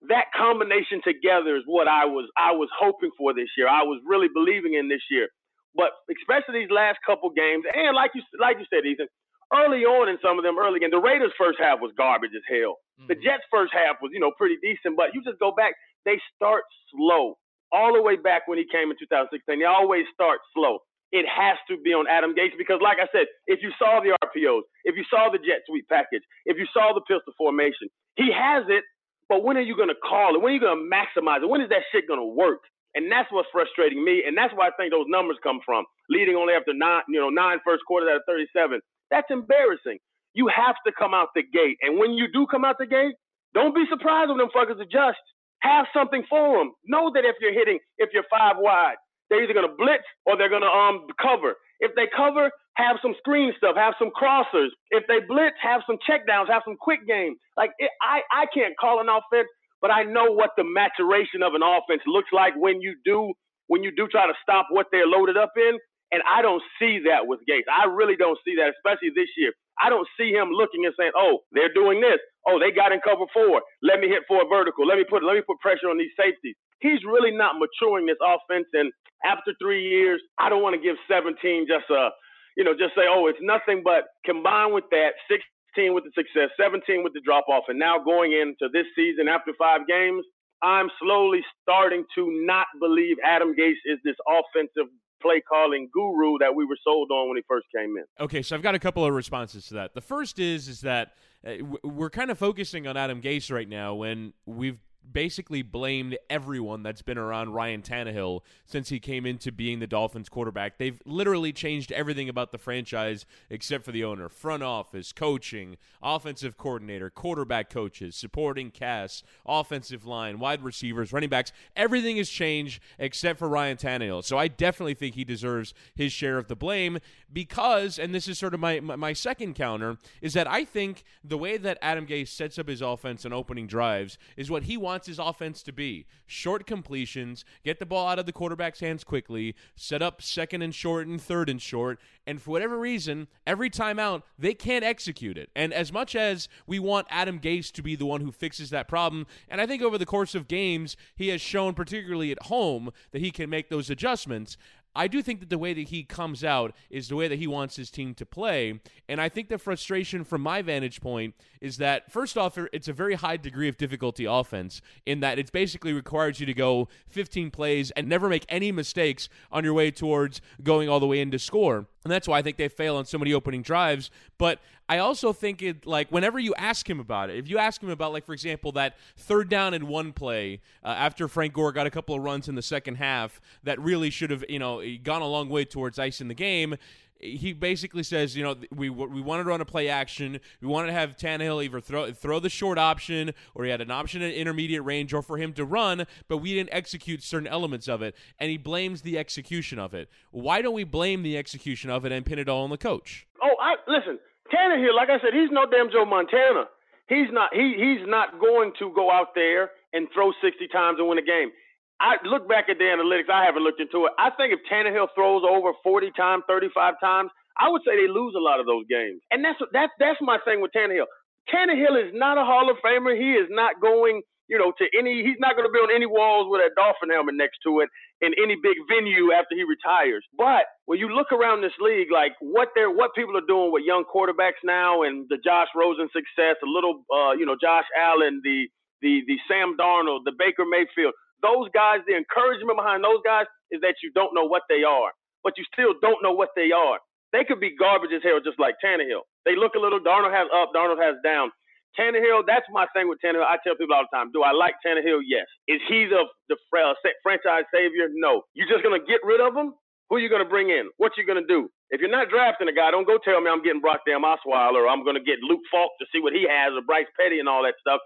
That 0.09 0.27
combination 0.37 1.01
together 1.03 1.57
is 1.57 1.65
what 1.67 1.89
I 1.89 2.05
was 2.05 2.29
I 2.37 2.53
was 2.53 2.69
hoping 2.79 3.11
for 3.19 3.35
this 3.35 3.49
year. 3.57 3.69
I 3.69 3.83
was 3.83 4.01
really 4.07 4.29
believing 4.33 4.75
in 4.75 4.89
this 4.89 5.03
year. 5.11 5.29
But 5.75 5.91
especially 6.07 6.63
these 6.63 6.71
last 6.71 6.99
couple 7.05 7.31
games, 7.31 7.65
and 7.67 7.97
like 7.97 8.13
you 8.15 8.23
like 8.39 8.59
you 8.63 8.67
said, 8.71 8.87
Ethan, 8.87 9.09
early 9.51 9.83
on 9.83 10.09
in 10.09 10.19
some 10.23 10.39
of 10.39 10.45
them 10.45 10.55
early 10.55 10.79
games, 10.79 10.95
the 10.95 11.03
Raiders' 11.03 11.35
first 11.35 11.59
half 11.59 11.81
was 11.83 11.91
garbage 11.99 12.31
as 12.31 12.47
hell. 12.47 12.79
Mm-hmm. 13.01 13.11
The 13.11 13.19
Jets' 13.19 13.43
first 13.51 13.75
half 13.75 13.99
was 13.99 14.15
you 14.15 14.21
know 14.21 14.31
pretty 14.39 14.57
decent, 14.63 14.95
but 14.95 15.11
you 15.15 15.25
just 15.27 15.41
go 15.43 15.51
back, 15.51 15.75
they 16.05 16.21
start 16.37 16.63
slow 16.95 17.35
all 17.75 17.93
the 17.93 18.03
way 18.03 18.15
back 18.15 18.47
when 18.47 18.59
he 18.59 18.65
came 18.71 18.95
in 18.95 18.97
2016. 19.03 19.59
They 19.59 19.67
always 19.67 20.07
start 20.15 20.39
slow. 20.55 20.79
It 21.15 21.27
has 21.31 21.55
to 21.71 21.79
be 21.79 21.95
on 21.95 22.11
Adam 22.11 22.35
Gase 22.35 22.59
because, 22.59 22.83
like 22.83 22.99
I 22.99 23.07
said, 23.15 23.31
if 23.47 23.63
you 23.63 23.71
saw 23.79 24.03
the 24.03 24.19
RPOs, 24.27 24.67
if 24.83 24.99
you 24.99 25.07
saw 25.07 25.31
the 25.31 25.39
jet 25.39 25.63
sweep 25.71 25.87
package, 25.89 26.27
if 26.45 26.59
you 26.59 26.67
saw 26.75 26.91
the 26.91 27.07
pistol 27.07 27.33
formation, 27.39 27.87
he 28.19 28.35
has 28.35 28.67
it. 28.67 28.83
But 29.31 29.45
when 29.47 29.57
are 29.57 29.65
you 29.65 29.77
going 29.79 29.95
to 29.95 30.01
call 30.03 30.35
it? 30.35 30.43
When 30.43 30.51
are 30.53 30.57
you 30.59 30.61
going 30.61 30.83
to 30.83 30.91
maximize 30.91 31.43
it? 31.43 31.49
When 31.49 31.63
is 31.63 31.71
that 31.71 31.87
shit 31.95 32.09
going 32.11 32.21
to 32.21 32.27
work? 32.27 32.67
And 32.95 33.11
that's 33.11 33.31
what's 33.31 33.49
frustrating 33.55 34.05
me. 34.05 34.25
And 34.27 34.37
that's 34.37 34.53
why 34.55 34.69
I 34.69 34.73
think 34.77 34.93
those 34.93 35.07
numbers 35.09 35.39
come 35.43 35.61
from. 35.65 35.85
Leading 36.11 36.37
only 36.37 36.55
after 36.55 36.75
nine, 36.75 37.03
you 37.09 37.21
know, 37.21 37.31
nine 37.31 37.59
first 37.65 37.85
quarters 37.87 38.11
out 38.11 38.19
of 38.19 38.29
37. 38.29 38.81
That's 39.11 39.31
embarrassing. 39.31 39.99
You 40.35 40.51
have 40.51 40.77
to 40.87 40.93
come 40.93 41.15
out 41.15 41.29
the 41.35 41.43
gate. 41.43 41.79
And 41.83 41.99
when 41.99 42.13
you 42.13 42.27
do 42.33 42.47
come 42.51 42.65
out 42.65 42.77
the 42.79 42.87
gate, 42.87 43.15
don't 43.55 43.75
be 43.75 43.87
surprised 43.89 44.31
when 44.31 44.39
them 44.39 44.51
fuckers 44.55 44.81
adjust. 44.83 45.23
Have 45.61 45.87
something 45.95 46.25
for 46.29 46.59
them. 46.59 46.73
Know 46.87 47.11
that 47.15 47.25
if 47.25 47.37
you're 47.41 47.55
hitting, 47.55 47.79
if 47.99 48.11
you're 48.13 48.29
five 48.31 48.57
wide, 48.59 48.97
they're 49.31 49.43
either 49.45 49.55
going 49.55 49.69
to 49.69 49.77
blitz 49.79 50.05
or 50.27 50.37
they're 50.39 50.51
going 50.53 50.67
to 50.67 50.73
um 50.73 51.07
cover. 51.21 51.55
If 51.81 51.93
they 51.97 52.09
cover, 52.15 52.51
have 52.77 52.97
some 53.03 53.15
screen 53.19 53.53
stuff, 53.59 53.77
have 53.77 53.95
some 53.99 54.11
crossers. 54.11 54.71
If 54.91 55.05
they 55.09 55.21
blitz, 55.27 55.57
have 55.63 55.83
some 55.87 55.99
checkdowns, 56.09 56.49
have 56.49 56.63
some 56.65 56.77
quick 56.81 57.07
game. 57.07 57.37
Like 57.57 57.73
it, 57.79 57.91
I, 58.03 58.23
I 58.33 58.47
can't 58.55 58.75
call 58.81 59.01
an 59.01 59.09
offense 59.09 59.49
but 59.83 59.91
I 59.93 60.05
know 60.05 60.33
what 60.33 60.53
the 60.57 60.65
maturation 60.65 61.43
of 61.45 61.55
an 61.55 61.63
offense 61.65 62.03
looks 62.07 62.31
like 62.33 62.55
when 62.57 62.81
you 62.81 62.97
do 63.05 63.33
when 63.69 63.83
you 63.83 63.91
do 63.97 64.07
try 64.09 64.27
to 64.29 64.35
stop 64.43 64.69
what 64.71 64.87
they're 64.93 65.09
loaded 65.09 65.37
up 65.37 65.53
in. 65.57 65.79
And 66.13 66.23
I 66.31 66.43
don't 66.43 66.63
see 66.79 67.03
that 67.11 67.27
with 67.27 67.41
Gase. 67.51 67.67
I 67.67 67.91
really 67.91 68.15
don't 68.15 68.39
see 68.47 68.55
that, 68.63 68.71
especially 68.79 69.11
this 69.17 69.27
year. 69.37 69.51
I 69.83 69.91
don't 69.91 70.07
see 70.17 70.31
him 70.31 70.51
looking 70.55 70.87
and 70.87 70.95
saying, 70.99 71.13
"Oh, 71.19 71.41
they're 71.51 71.75
doing 71.75 72.01
this. 72.01 72.21
Oh, 72.47 72.61
they 72.61 72.71
got 72.71 72.93
in 72.93 73.01
cover 73.03 73.27
four. 73.35 73.63
Let 73.83 73.99
me 73.99 74.09
hit 74.09 74.23
for 74.29 74.43
a 74.43 74.47
vertical. 74.47 74.87
Let 74.87 74.99
me 74.99 75.05
put 75.09 75.25
let 75.25 75.35
me 75.35 75.43
put 75.43 75.59
pressure 75.61 75.91
on 75.91 75.99
these 75.99 76.15
safeties." 76.17 76.55
He's 76.85 77.01
really 77.09 77.33
not 77.33 77.57
maturing 77.57 78.05
this 78.05 78.21
offense. 78.21 78.69
And 78.77 78.93
after 79.25 79.57
three 79.57 79.89
years, 79.89 80.21
I 80.39 80.51
don't 80.53 80.61
want 80.61 80.77
to 80.77 80.83
give 80.83 81.01
17 81.09 81.65
just 81.65 81.89
a, 81.89 82.11
you 82.57 82.65
know, 82.65 82.77
just 82.77 82.93
say, 82.95 83.09
"Oh, 83.09 83.27
it's 83.27 83.41
nothing." 83.41 83.81
But 83.83 84.05
combined 84.25 84.75
with 84.75 84.85
that, 84.93 85.17
16 85.33 85.95
with 85.97 86.05
the 86.05 86.13
success, 86.13 86.53
17 86.61 87.03
with 87.03 87.15
the 87.15 87.25
drop 87.25 87.49
off, 87.49 87.65
and 87.69 87.79
now 87.79 87.99
going 87.99 88.33
into 88.37 88.69
this 88.69 88.85
season 88.95 89.29
after 89.29 89.57
five 89.57 89.89
games, 89.89 90.25
I'm 90.61 90.91
slowly 91.01 91.41
starting 91.63 92.05
to 92.17 92.23
not 92.45 92.67
believe 92.79 93.17
Adam 93.25 93.55
Gase 93.57 93.81
is 93.87 93.99
this 94.05 94.17
offensive 94.29 94.93
play 95.25 95.41
calling 95.41 95.89
guru 95.93 96.37
that 96.39 96.55
we 96.55 96.67
were 96.67 96.77
sold 96.85 97.11
on 97.11 97.29
when 97.29 97.39
he 97.39 97.43
first 97.49 97.67
came 97.75 97.97
in. 97.97 98.05
Okay, 98.21 98.43
so 98.43 98.55
I've 98.55 98.63
got 98.63 98.75
a 98.75 98.79
couple 98.79 99.05
of 99.05 99.15
responses 99.15 99.67
to 99.69 99.75
that. 99.75 99.95
The 99.95 100.03
first 100.03 100.39
is 100.39 100.69
is 100.69 100.83
that 100.83 101.13
uh, 101.47 101.55
we're 101.83 102.11
kind 102.11 102.31
of 102.31 102.39
focusing 102.39 102.87
on 102.87 102.97
Adam 102.97 103.23
Gase 103.23 103.51
right 103.51 103.69
now 103.69 103.95
when 103.95 104.35
we've 104.45 104.79
basically 105.13 105.63
blamed 105.63 106.17
everyone 106.29 106.83
that's 106.83 107.03
been 107.03 107.19
around 107.19 107.51
Ryan 107.51 107.83
Tannehill 107.83 108.41
since 108.67 108.89
he 108.89 108.99
came 108.99 109.27
into 109.27 109.53
being 109.53 109.79
the 109.79 109.87
Dolphins 109.87 110.29
quarterback. 110.29 110.79
They've 110.79 111.01
literally 111.05 111.53
changed 111.53 111.93
everything 111.93 112.29
about 112.29 112.53
the 112.53 112.59
franchise 112.59 113.27
except 113.51 113.85
for 113.85 113.93
the 113.93 114.05
owner, 114.05 114.29
front 114.29 114.63
office, 114.63 115.13
coaching, 115.13 115.77
offensive 116.03 116.57
coordinator, 116.57 117.11
quarterback 117.11 117.71
coaches, 117.71 118.17
supporting 118.17 118.71
cast, 118.71 119.25
offensive 119.47 120.07
line, 120.07 120.39
wide 120.39 120.63
receivers, 120.63 121.13
running 121.13 121.31
backs. 121.31 121.53
Everything 121.77 122.17
has 122.17 122.29
changed 122.29 122.83
except 122.99 123.39
for 123.39 123.49
Ryan 123.49 123.77
Tannehill. 123.77 124.25
So 124.25 124.39
I 124.39 124.49
definitely 124.49 124.95
think 124.95 125.15
he 125.15 125.25
deserves 125.25 125.75
his 125.95 126.13
share 126.13 126.39
of 126.39 126.49
the 126.49 126.57
blame 126.57 126.99
because, 127.33 127.99
and 127.99 128.15
this 128.15 128.29
is 128.29 128.39
sort 128.39 128.55
of 128.55 128.61
my, 128.61 128.81
my 128.81 129.13
second 129.13 129.55
counter, 129.55 129.99
is 130.21 130.35
that 130.35 130.49
I 130.49 130.65
think 130.65 131.05
the 131.23 131.39
way 131.39 131.57
that 131.57 131.79
Adam 131.83 132.07
Gase 132.07 132.29
sets 132.29 132.59
up 132.59 132.69
his 132.69 132.81
offense 132.81 133.25
and 133.25 133.35
opening 133.35 133.67
drives 133.67 134.19
is 134.37 134.51
what 134.51 134.65
he 134.65 134.77
wants 134.77 134.94
his 135.03 135.19
offense 135.19 135.63
to 135.65 135.73
be 135.73 136.07
short 136.27 136.67
completions, 136.67 137.45
get 137.65 137.79
the 137.79 137.87
ball 137.87 138.09
out 138.09 138.19
of 138.19 138.27
the 138.27 138.33
quarterback's 138.33 138.81
hands 138.81 139.05
quickly, 139.05 139.55
set 139.77 140.03
up 140.03 140.23
second 140.23 140.63
and 140.63 140.75
short 140.75 141.07
and 141.07 141.21
third 141.21 141.49
and 141.49 141.61
short, 141.61 141.99
and 142.27 142.41
for 142.41 142.51
whatever 142.51 142.79
reason, 142.79 143.29
every 143.47 143.69
time 143.69 143.99
out, 143.99 144.23
they 144.39 144.55
can't 144.55 144.85
execute 144.85 145.37
it. 145.37 145.51
And 145.55 145.73
as 145.73 145.93
much 145.93 146.15
as 146.17 146.49
we 146.67 146.79
want 146.79 147.07
Adam 147.11 147.39
Gase 147.39 147.71
to 147.73 147.83
be 147.83 147.97
the 147.97 148.07
one 148.07 148.21
who 148.21 148.33
fixes 148.33 148.71
that 148.71 148.89
problem, 148.89 149.27
and 149.49 149.61
I 149.61 149.67
think 149.67 149.83
over 149.83 149.99
the 149.99 150.07
course 150.07 150.35
of 150.35 150.49
games, 150.49 150.97
he 151.17 151.29
has 151.29 151.41
shown, 151.41 151.75
particularly 151.75 152.31
at 152.31 152.45
home, 152.45 152.91
that 153.13 153.21
he 153.21 153.31
can 153.31 153.51
make 153.51 153.69
those 153.69 153.91
adjustments. 153.91 154.57
I 154.97 155.09
do 155.09 155.23
think 155.23 155.41
that 155.41 155.51
the 155.51 155.59
way 155.59 155.75
that 155.75 155.89
he 155.89 156.05
comes 156.05 156.45
out 156.45 156.75
is 156.91 157.09
the 157.09 157.17
way 157.17 157.29
that 157.29 157.39
he 157.39 157.47
wants 157.47 157.77
his 157.77 157.91
team 157.91 158.15
to 158.15 158.27
play. 158.27 158.81
And 159.09 159.21
I 159.21 159.29
think 159.29 159.49
the 159.49 159.59
frustration 159.59 160.25
from 160.25 160.41
my 160.41 160.63
vantage 160.63 161.01
point 161.01 161.35
is 161.61 161.79
that, 161.79 162.11
first 162.11 162.39
off, 162.39 162.57
it's 162.73 162.89
a 162.89 162.93
very 162.93 163.15
high 163.15 163.37
degree 163.37 163.69
of 163.69 163.77
difficulty 163.77 164.25
offense 164.25 164.81
in 165.05 165.21
that 165.21 165.39
it 165.39 165.51
basically 165.53 165.93
requires 165.93 166.41
you 166.41 166.47
to 166.47 166.55
go 166.55 166.89
15 167.09 167.51
plays 167.51 167.91
and 167.93 168.09
never 168.09 168.29
make 168.29 168.45
any 168.49 168.71
mistakes 168.71 169.29
on 169.51 169.65
your 169.65 169.75
way 169.75 169.91
towards 169.91 170.41
going 170.63 170.89
all 170.89 171.01
the 171.01 171.07
way 171.07 171.21
in 171.21 171.31
to 171.31 171.39
score. 171.39 171.87
And 172.05 172.13
that's 172.13 172.29
why 172.29 172.39
I 172.39 172.43
think 172.43 172.59
they 172.59 172.69
fail 172.69 172.97
on 172.97 173.07
so 173.07 173.19
many 173.19 173.33
opening 173.33 173.63
drives. 173.63 174.11
But 174.37 174.61
I 174.89 174.99
also 174.99 175.33
think 175.33 175.63
it 175.63 175.87
like 175.87 176.13
whenever 176.13 176.39
you 176.39 176.55
ask 176.57 176.89
him 176.89 177.01
about 177.01 177.31
it, 177.31 177.39
if 177.39 177.49
you 177.49 177.57
ask 177.57 177.83
him 177.83 177.89
about 177.89 178.13
like 178.13 178.27
for 178.27 178.35
example 178.35 178.73
that 178.73 178.97
third 179.17 179.49
down 179.49 179.73
and 179.73 179.89
one 179.89 180.13
play 180.13 180.61
uh, 180.85 180.89
after 180.89 181.27
Frank 181.27 181.55
Gore 181.55 181.73
got 181.73 181.87
a 181.87 181.91
couple 181.91 182.15
of 182.15 182.23
runs 182.23 182.49
in 182.49 182.55
the 182.55 182.63
second 182.63 182.97
half 182.97 183.41
that 183.63 183.81
really 183.81 184.11
should 184.11 184.31
have 184.31 184.45
you 184.49 184.59
know 184.59 184.83
gone 185.03 185.23
a 185.23 185.27
long 185.27 185.49
way 185.49 185.65
towards 185.65 185.99
icing 185.99 186.29
the 186.29 186.35
game 186.35 186.77
he 187.25 187.53
basically 187.55 188.03
says, 188.03 188.37
you 188.37 188.45
know, 188.45 188.55
we 188.75 188.91
we 188.91 189.21
wanted 189.21 189.45
to 189.45 189.49
run 189.49 189.61
a 189.61 189.65
play 189.65 189.89
action. 189.89 190.39
We 190.61 190.69
wanted 190.69 190.89
to 190.89 190.93
have 190.93 191.17
Tannehill 191.17 191.65
either 191.65 191.81
throw 191.81 192.13
throw 192.13 192.39
the 192.39 192.51
short 192.51 192.79
option, 192.79 193.33
or 193.55 193.65
he 193.65 193.71
had 193.71 193.81
an 193.81 193.91
option 193.91 194.21
at 194.23 194.33
intermediate 194.33 194.85
range, 194.85 195.15
or 195.15 195.23
for 195.23 195.39
him 195.39 195.55
to 195.55 195.65
run, 195.65 196.07
but 196.29 196.39
we 196.39 196.55
didn't 196.55 196.71
execute 196.73 197.23
certain 197.23 197.49
elements 197.49 197.89
of 197.89 198.03
it, 198.03 198.15
and 198.39 198.51
he 198.51 198.59
blames 198.59 199.03
the 199.03 199.19
execution 199.19 199.79
of 199.79 199.95
it. 199.95 200.11
Why 200.31 200.61
don't 200.61 200.75
we 200.75 200.85
blame 200.85 201.23
the 201.23 201.39
execution 201.39 201.91
of 201.91 202.05
it 202.05 202.13
and 202.13 202.27
pin 202.27 202.39
it 202.39 202.49
all 202.49 202.65
on 202.65 202.71
the 202.71 202.79
coach? 202.79 203.27
Oh, 203.43 203.57
I 203.61 203.77
listen, 203.91 204.19
Tannehill. 204.53 204.95
Like 204.95 205.09
I 205.09 205.19
said, 205.21 205.33
he's 205.33 205.51
no 205.51 205.65
damn 205.71 205.91
Joe 205.91 206.05
Montana. 206.05 206.69
He's 207.09 207.29
not. 207.31 207.55
He 207.55 207.75
he's 207.77 208.07
not 208.07 208.39
going 208.39 208.73
to 208.79 208.93
go 208.95 209.11
out 209.11 209.35
there 209.35 209.71
and 209.93 210.09
throw 210.13 210.33
60 210.43 210.69
times 210.69 210.99
and 210.99 211.09
win 211.09 211.19
a 211.19 211.23
game. 211.23 211.53
I 212.01 212.17
look 212.25 212.49
back 212.49 212.67
at 212.69 212.79
the 212.79 212.85
analytics. 212.85 213.31
I 213.31 213.45
haven't 213.45 213.63
looked 213.63 213.81
into 213.81 214.07
it. 214.07 214.13
I 214.19 214.31
think 214.37 214.53
if 214.53 214.61
Tannehill 214.71 215.09
throws 215.15 215.43
over 215.49 215.73
40 215.83 216.11
times, 216.17 216.43
35 216.49 216.95
times, 217.01 217.31
I 217.59 217.69
would 217.71 217.83
say 217.87 217.95
they 217.95 218.11
lose 218.11 218.35
a 218.37 218.43
lot 218.43 218.59
of 218.61 218.67
those 218.67 218.85
games. 218.91 219.23
And 219.31 219.45
that's 219.45 219.59
that's 219.73 219.93
that's 219.99 220.19
my 220.21 220.39
thing 220.45 220.61
with 220.61 220.73
Tannehill. 220.75 221.07
Tannehill 221.53 221.95
is 222.03 222.11
not 222.13 222.39
a 222.39 222.45
Hall 222.45 222.71
of 222.71 222.79
Famer. 222.85 223.15
He 223.15 223.39
is 223.39 223.47
not 223.51 223.81
going, 223.81 224.23
you 224.49 224.59
know, 224.59 224.73
to 224.79 224.85
any. 224.99 225.23
He's 225.23 225.39
not 225.39 225.55
going 225.55 225.69
to 225.69 225.73
be 225.73 225.79
on 225.79 225.95
any 225.95 226.07
walls 226.07 226.51
with 226.51 226.61
a 226.67 226.75
Dolphin 226.75 227.15
helmet 227.15 227.37
next 227.39 227.59
to 227.63 227.81
it 227.81 227.89
in 228.21 228.35
any 228.43 228.57
big 228.59 228.75
venue 228.91 229.31
after 229.31 229.55
he 229.55 229.63
retires. 229.63 230.25
But 230.37 230.67
when 230.87 230.99
you 230.99 231.09
look 231.15 231.31
around 231.31 231.63
this 231.63 231.77
league, 231.79 232.11
like 232.11 232.33
what 232.41 232.75
they're 232.75 232.91
what 232.91 233.15
people 233.15 233.37
are 233.39 233.47
doing 233.47 233.71
with 233.71 233.85
young 233.87 234.03
quarterbacks 234.03 234.59
now, 234.65 235.03
and 235.03 235.27
the 235.31 235.39
Josh 235.39 235.69
Rosen 235.77 236.09
success, 236.11 236.59
a 236.59 236.67
little, 236.69 237.07
uh, 237.07 237.39
you 237.39 237.47
know, 237.47 237.55
Josh 237.61 237.87
Allen, 237.95 238.41
the 238.43 238.67
the 239.01 239.23
the 239.31 239.39
Sam 239.47 239.77
Darnold, 239.79 240.27
the 240.27 240.35
Baker 240.35 240.67
Mayfield 240.67 241.15
those 241.45 241.69
guys, 241.77 242.01
the 242.09 242.17
encouragement 242.17 242.81
behind 242.81 243.05
those 243.05 243.21
guys 243.25 243.47
is 243.71 243.85
that 243.85 244.01
you 244.03 244.11
don't 244.17 244.33
know 244.35 244.49
what 244.49 244.65
they 244.73 244.85
are, 244.89 245.13
but 245.45 245.55
you 245.61 245.65
still 245.73 245.95
don't 246.01 246.25
know 246.25 246.33
what 246.33 246.51
they 246.57 246.73
are. 246.73 246.99
They 247.37 247.45
could 247.45 247.61
be 247.61 247.77
garbage 247.77 248.13
as 248.17 248.25
hell, 248.25 248.41
just 248.41 248.59
like 248.59 248.77
Tannehill. 248.81 249.29
They 249.45 249.57
look 249.57 249.77
a 249.77 249.83
little. 249.83 250.01
Darnold 250.01 250.33
has 250.33 250.49
up, 250.57 250.73
Darnold 250.75 251.03
has 251.03 251.17
down. 251.25 251.53
Tannehill, 251.99 252.47
that's 252.49 252.67
my 252.73 252.87
thing 252.97 253.09
with 253.09 253.21
Tannehill. 253.25 253.45
I 253.47 253.59
tell 253.65 253.77
people 253.77 253.95
all 253.95 254.07
the 254.09 254.15
time, 254.17 254.33
do 254.33 254.43
I 254.43 254.53
like 254.53 254.77
Tannehill? 254.87 255.23
Yes. 255.29 255.47
Is 255.69 255.81
he 255.89 256.07
the 256.07 256.25
the 256.49 256.57
uh, 256.79 256.95
franchise 257.23 257.69
savior? 257.75 258.09
No. 258.15 258.43
You're 258.55 258.69
just 258.71 258.83
gonna 258.85 259.03
get 259.05 259.21
rid 259.25 259.41
of 259.41 259.55
him? 259.57 259.75
Who 260.11 260.17
are 260.17 260.21
you 260.21 260.31
gonna 260.31 260.49
bring 260.49 260.71
in? 260.71 260.91
What 260.99 261.13
you 261.19 261.27
gonna 261.27 261.47
do? 261.47 261.71
If 261.91 262.01
you're 262.01 262.11
not 262.13 262.31
drafting 262.31 262.69
a 262.69 262.75
guy, 262.75 262.91
don't 262.91 263.07
go 263.07 263.19
tell 263.23 263.41
me 263.41 263.51
I'm 263.51 263.63
getting 263.63 263.81
Brock 263.83 264.03
Damn 264.07 264.25
Osweiler 264.25 264.87
or 264.87 264.89
I'm 264.89 265.05
gonna 265.05 265.23
get 265.25 265.41
Luke 265.43 265.63
Falk 265.71 265.93
to 266.01 266.07
see 266.15 266.21
what 266.21 266.33
he 266.35 266.47
has 266.49 266.75
or 266.75 266.83
Bryce 266.83 267.11
Petty 267.21 267.41
and 267.41 267.49
all 267.49 267.63
that 267.65 267.75
stuff. 267.81 268.01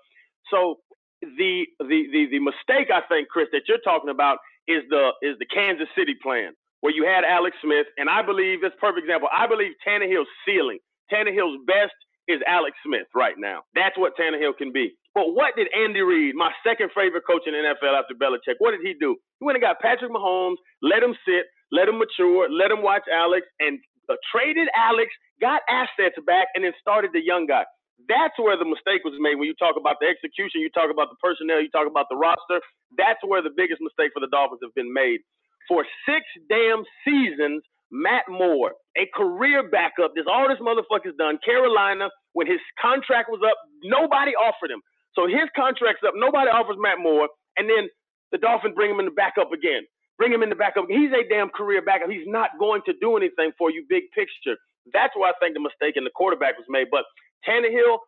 So 0.51 0.77
the 1.23 1.67
the 1.81 2.01
the 2.13 2.23
the 2.33 2.41
mistake 2.41 2.91
I 2.93 3.03
think, 3.09 3.29
Chris, 3.29 3.49
that 3.53 3.63
you're 3.69 3.83
talking 3.85 4.11
about 4.11 4.39
is 4.69 4.83
the 4.91 5.11
is 5.23 5.39
the 5.39 5.47
Kansas 5.47 5.89
City 5.97 6.15
plan 6.23 6.53
where 6.81 6.95
you 6.95 7.05
had 7.05 7.25
Alex 7.25 7.57
Smith, 7.63 7.87
and 7.99 8.09
I 8.09 8.23
believe 8.23 8.63
it's 8.63 8.77
perfect 8.81 9.05
example. 9.05 9.29
I 9.35 9.47
believe 9.49 9.73
Tannehill's 9.87 10.31
ceiling, 10.47 10.79
Tannehill's 11.13 11.59
best 11.67 11.95
is 12.29 12.41
Alex 12.47 12.77
Smith 12.85 13.09
right 13.15 13.35
now. 13.39 13.63
That's 13.75 13.97
what 13.99 14.13
Tannehill 14.21 14.57
can 14.57 14.73
be. 14.73 14.93
But 15.15 15.35
what 15.35 15.57
did 15.57 15.67
Andy 15.75 16.01
Reid, 16.03 16.37
my 16.37 16.53
second 16.63 16.91
favorite 16.95 17.25
coach 17.27 17.43
in 17.47 17.55
NFL 17.55 17.99
after 17.99 18.15
Belichick, 18.15 18.57
what 18.59 18.73
did 18.73 18.81
he 18.85 18.95
do? 18.95 19.17
He 19.41 19.45
went 19.45 19.57
and 19.57 19.63
got 19.63 19.81
Patrick 19.81 20.13
Mahomes, 20.13 20.61
let 20.83 21.03
him 21.03 21.17
sit, 21.27 21.47
let 21.73 21.89
him 21.89 21.99
mature, 21.99 22.49
let 22.53 22.71
him 22.71 22.83
watch 22.83 23.03
Alex, 23.13 23.47
and 23.59 23.81
uh, 24.09 24.15
traded 24.31 24.69
Alex, 24.77 25.11
got 25.41 25.63
assets 25.69 26.17
back, 26.27 26.49
and 26.55 26.65
then 26.65 26.73
started 26.81 27.11
the 27.13 27.25
young 27.25 27.47
guy. 27.47 27.65
That's 28.07 28.39
where 28.39 28.55
the 28.55 28.69
mistake 28.69 29.03
was 29.03 29.19
made. 29.19 29.35
When 29.35 29.51
you 29.51 29.59
talk 29.59 29.75
about 29.75 29.99
the 30.01 30.07
execution, 30.07 30.63
you 30.63 30.71
talk 30.71 30.91
about 30.93 31.11
the 31.11 31.19
personnel, 31.19 31.59
you 31.59 31.71
talk 31.71 31.91
about 31.91 32.07
the 32.11 32.17
roster. 32.17 32.63
That's 32.95 33.19
where 33.27 33.43
the 33.43 33.51
biggest 33.51 33.83
mistake 33.83 34.15
for 34.15 34.21
the 34.23 34.31
Dolphins 34.31 34.63
have 34.63 34.75
been 34.79 34.93
made. 34.95 35.21
For 35.67 35.85
six 36.07 36.23
damn 36.49 36.87
seasons, 37.03 37.65
Matt 37.91 38.29
Moore, 38.31 38.73
a 38.97 39.09
career 39.17 39.67
backup, 39.69 40.15
this 40.15 40.27
all 40.31 40.47
this 40.49 40.63
motherfucker's 40.63 41.17
done. 41.19 41.39
Carolina, 41.45 42.09
when 42.33 42.47
his 42.47 42.61
contract 42.81 43.29
was 43.29 43.41
up, 43.43 43.57
nobody 43.83 44.33
offered 44.39 44.71
him. 44.71 44.81
So 45.17 45.27
his 45.27 45.51
contract's 45.57 46.05
up, 46.07 46.15
nobody 46.15 46.51
offers 46.51 46.77
Matt 46.79 47.01
Moore, 47.03 47.29
and 47.57 47.69
then 47.69 47.89
the 48.31 48.39
Dolphins 48.39 48.75
bring 48.77 48.91
him 48.91 49.01
in 49.01 49.07
the 49.07 49.17
backup 49.17 49.53
again. 49.53 49.83
Bring 50.19 50.33
him 50.33 50.43
in 50.43 50.51
the 50.51 50.59
backup. 50.59 50.87
He's 50.89 51.13
a 51.15 51.27
damn 51.29 51.49
career 51.51 51.81
backup. 51.83 52.11
He's 52.11 52.27
not 52.27 52.51
going 52.59 52.83
to 52.87 52.93
do 53.01 53.17
anything 53.17 53.53
for 53.57 53.71
you, 53.71 53.87
big 53.89 54.05
picture. 54.15 54.59
That's 54.93 55.15
where 55.17 55.31
I 55.31 55.35
think 55.41 55.55
the 55.55 55.63
mistake 55.63 55.97
in 55.97 56.05
the 56.05 56.11
quarterback 56.15 56.59
was 56.59 56.67
made. 56.69 56.89
But 56.91 57.05
Tannehill, 57.47 57.99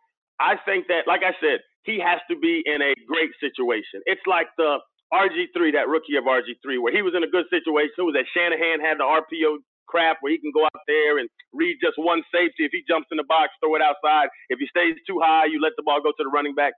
I 0.40 0.56
think 0.64 0.88
that, 0.88 1.06
like 1.06 1.22
I 1.22 1.36
said, 1.40 1.60
he 1.84 2.00
has 2.00 2.20
to 2.30 2.36
be 2.36 2.62
in 2.64 2.82
a 2.82 2.92
great 3.06 3.30
situation. 3.40 4.00
It's 4.04 4.24
like 4.26 4.48
the 4.56 4.78
RG3, 5.12 5.72
that 5.74 5.88
rookie 5.88 6.16
of 6.16 6.24
RG3, 6.24 6.80
where 6.80 6.94
he 6.94 7.02
was 7.02 7.14
in 7.16 7.24
a 7.24 7.30
good 7.30 7.46
situation. 7.50 7.96
It 7.98 8.08
was 8.08 8.16
that 8.16 8.28
Shanahan 8.32 8.80
had 8.80 8.98
the 8.98 9.08
RPO 9.08 9.60
crap 9.90 10.18
where 10.22 10.30
he 10.30 10.38
can 10.38 10.54
go 10.54 10.64
out 10.64 10.84
there 10.86 11.18
and 11.18 11.26
read 11.52 11.82
just 11.82 11.98
one 11.98 12.22
safety. 12.30 12.62
If 12.62 12.70
he 12.70 12.86
jumps 12.86 13.10
in 13.10 13.18
the 13.18 13.26
box, 13.26 13.50
throw 13.58 13.74
it 13.74 13.82
outside. 13.82 14.30
If 14.48 14.62
he 14.62 14.70
stays 14.70 14.94
too 15.06 15.18
high, 15.18 15.50
you 15.50 15.58
let 15.58 15.74
the 15.76 15.82
ball 15.82 15.98
go 15.98 16.14
to 16.14 16.22
the 16.22 16.30
running 16.30 16.54
back. 16.54 16.72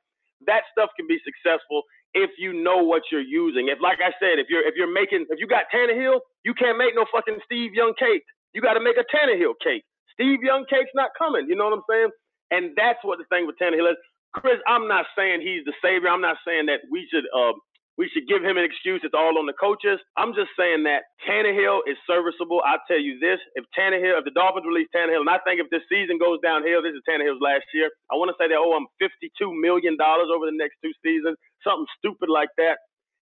That 0.49 0.65
stuff 0.73 0.91
can 0.97 1.07
be 1.07 1.21
successful 1.23 1.85
if 2.15 2.31
you 2.39 2.53
know 2.57 2.83
what 2.83 3.03
you're 3.13 3.25
using. 3.25 3.69
If, 3.69 3.79
like 3.81 4.01
I 4.03 4.11
said, 4.19 4.41
if 4.41 4.49
you're 4.51 4.67
if 4.67 4.75
you're 4.75 4.91
making 4.91 5.27
if 5.31 5.39
you 5.39 5.47
got 5.47 5.71
Tannehill, 5.71 6.19
you 6.43 6.55
can't 6.55 6.79
make 6.79 6.97
no 6.97 7.05
fucking 7.13 7.39
Steve 7.45 7.75
Young 7.75 7.95
cake. 7.99 8.25
You 8.55 8.61
got 8.61 8.75
to 8.75 8.83
make 8.83 8.97
a 8.99 9.07
Tannehill 9.07 9.55
cake. 9.63 9.85
Steve 10.13 10.43
Young 10.43 10.65
cake's 10.69 10.93
not 10.95 11.11
coming. 11.17 11.47
You 11.49 11.57
know 11.57 11.65
what 11.71 11.79
I'm 11.79 11.87
saying? 11.89 12.11
And 12.53 12.77
that's 12.77 13.01
what 13.03 13.19
the 13.19 13.27
thing 13.33 13.49
with 13.49 13.57
Tannehill 13.59 13.91
is. 13.93 14.01
Chris, 14.35 14.61
I'm 14.69 14.89
not 14.89 15.07
saying 15.19 15.43
he's 15.43 15.65
the 15.65 15.75
savior. 15.83 16.11
I'm 16.11 16.23
not 16.23 16.39
saying 16.47 16.69
that 16.69 16.85
we 16.93 17.09
should 17.11 17.25
uh, 17.33 17.57
we 17.99 18.11
should 18.13 18.29
give 18.29 18.45
him 18.45 18.59
an 18.61 18.65
excuse. 18.69 19.03
It's 19.05 19.17
all 19.17 19.41
on 19.41 19.49
the 19.49 19.57
coaches. 19.57 20.01
I'm 20.21 20.37
just 20.37 20.53
saying 20.61 20.85
that 20.85 21.09
Tannehill 21.27 21.89
is 21.89 21.97
serviceable. 22.07 22.63
I'll 22.67 22.85
tell 22.89 23.01
you 23.01 23.19
this: 23.21 23.41
if 23.57 23.65
Tannehill, 23.73 24.21
if 24.21 24.27
the 24.29 24.37
Dolphins 24.37 24.69
release 24.69 24.93
Tannehill, 24.95 25.25
and 25.25 25.33
I 25.33 25.41
think 25.49 25.65
if 25.65 25.73
this 25.73 25.87
season 25.89 26.21
goes 26.21 26.39
downhill, 26.45 26.85
this 26.85 26.95
is 26.95 27.03
Tannehill's 27.09 27.43
last 27.43 27.67
year. 27.75 27.91
I 28.13 28.21
want 28.21 28.31
to 28.31 28.39
say 28.39 28.49
they 28.53 28.61
owe 28.61 28.77
him 28.77 28.89
52 29.01 29.33
million 29.57 29.97
dollars 29.99 30.29
over 30.35 30.47
the 30.47 30.57
next 30.57 30.79
two 30.85 30.95
seasons, 31.03 31.41
something 31.65 31.89
stupid 31.99 32.29
like 32.31 32.53
that. 32.61 32.79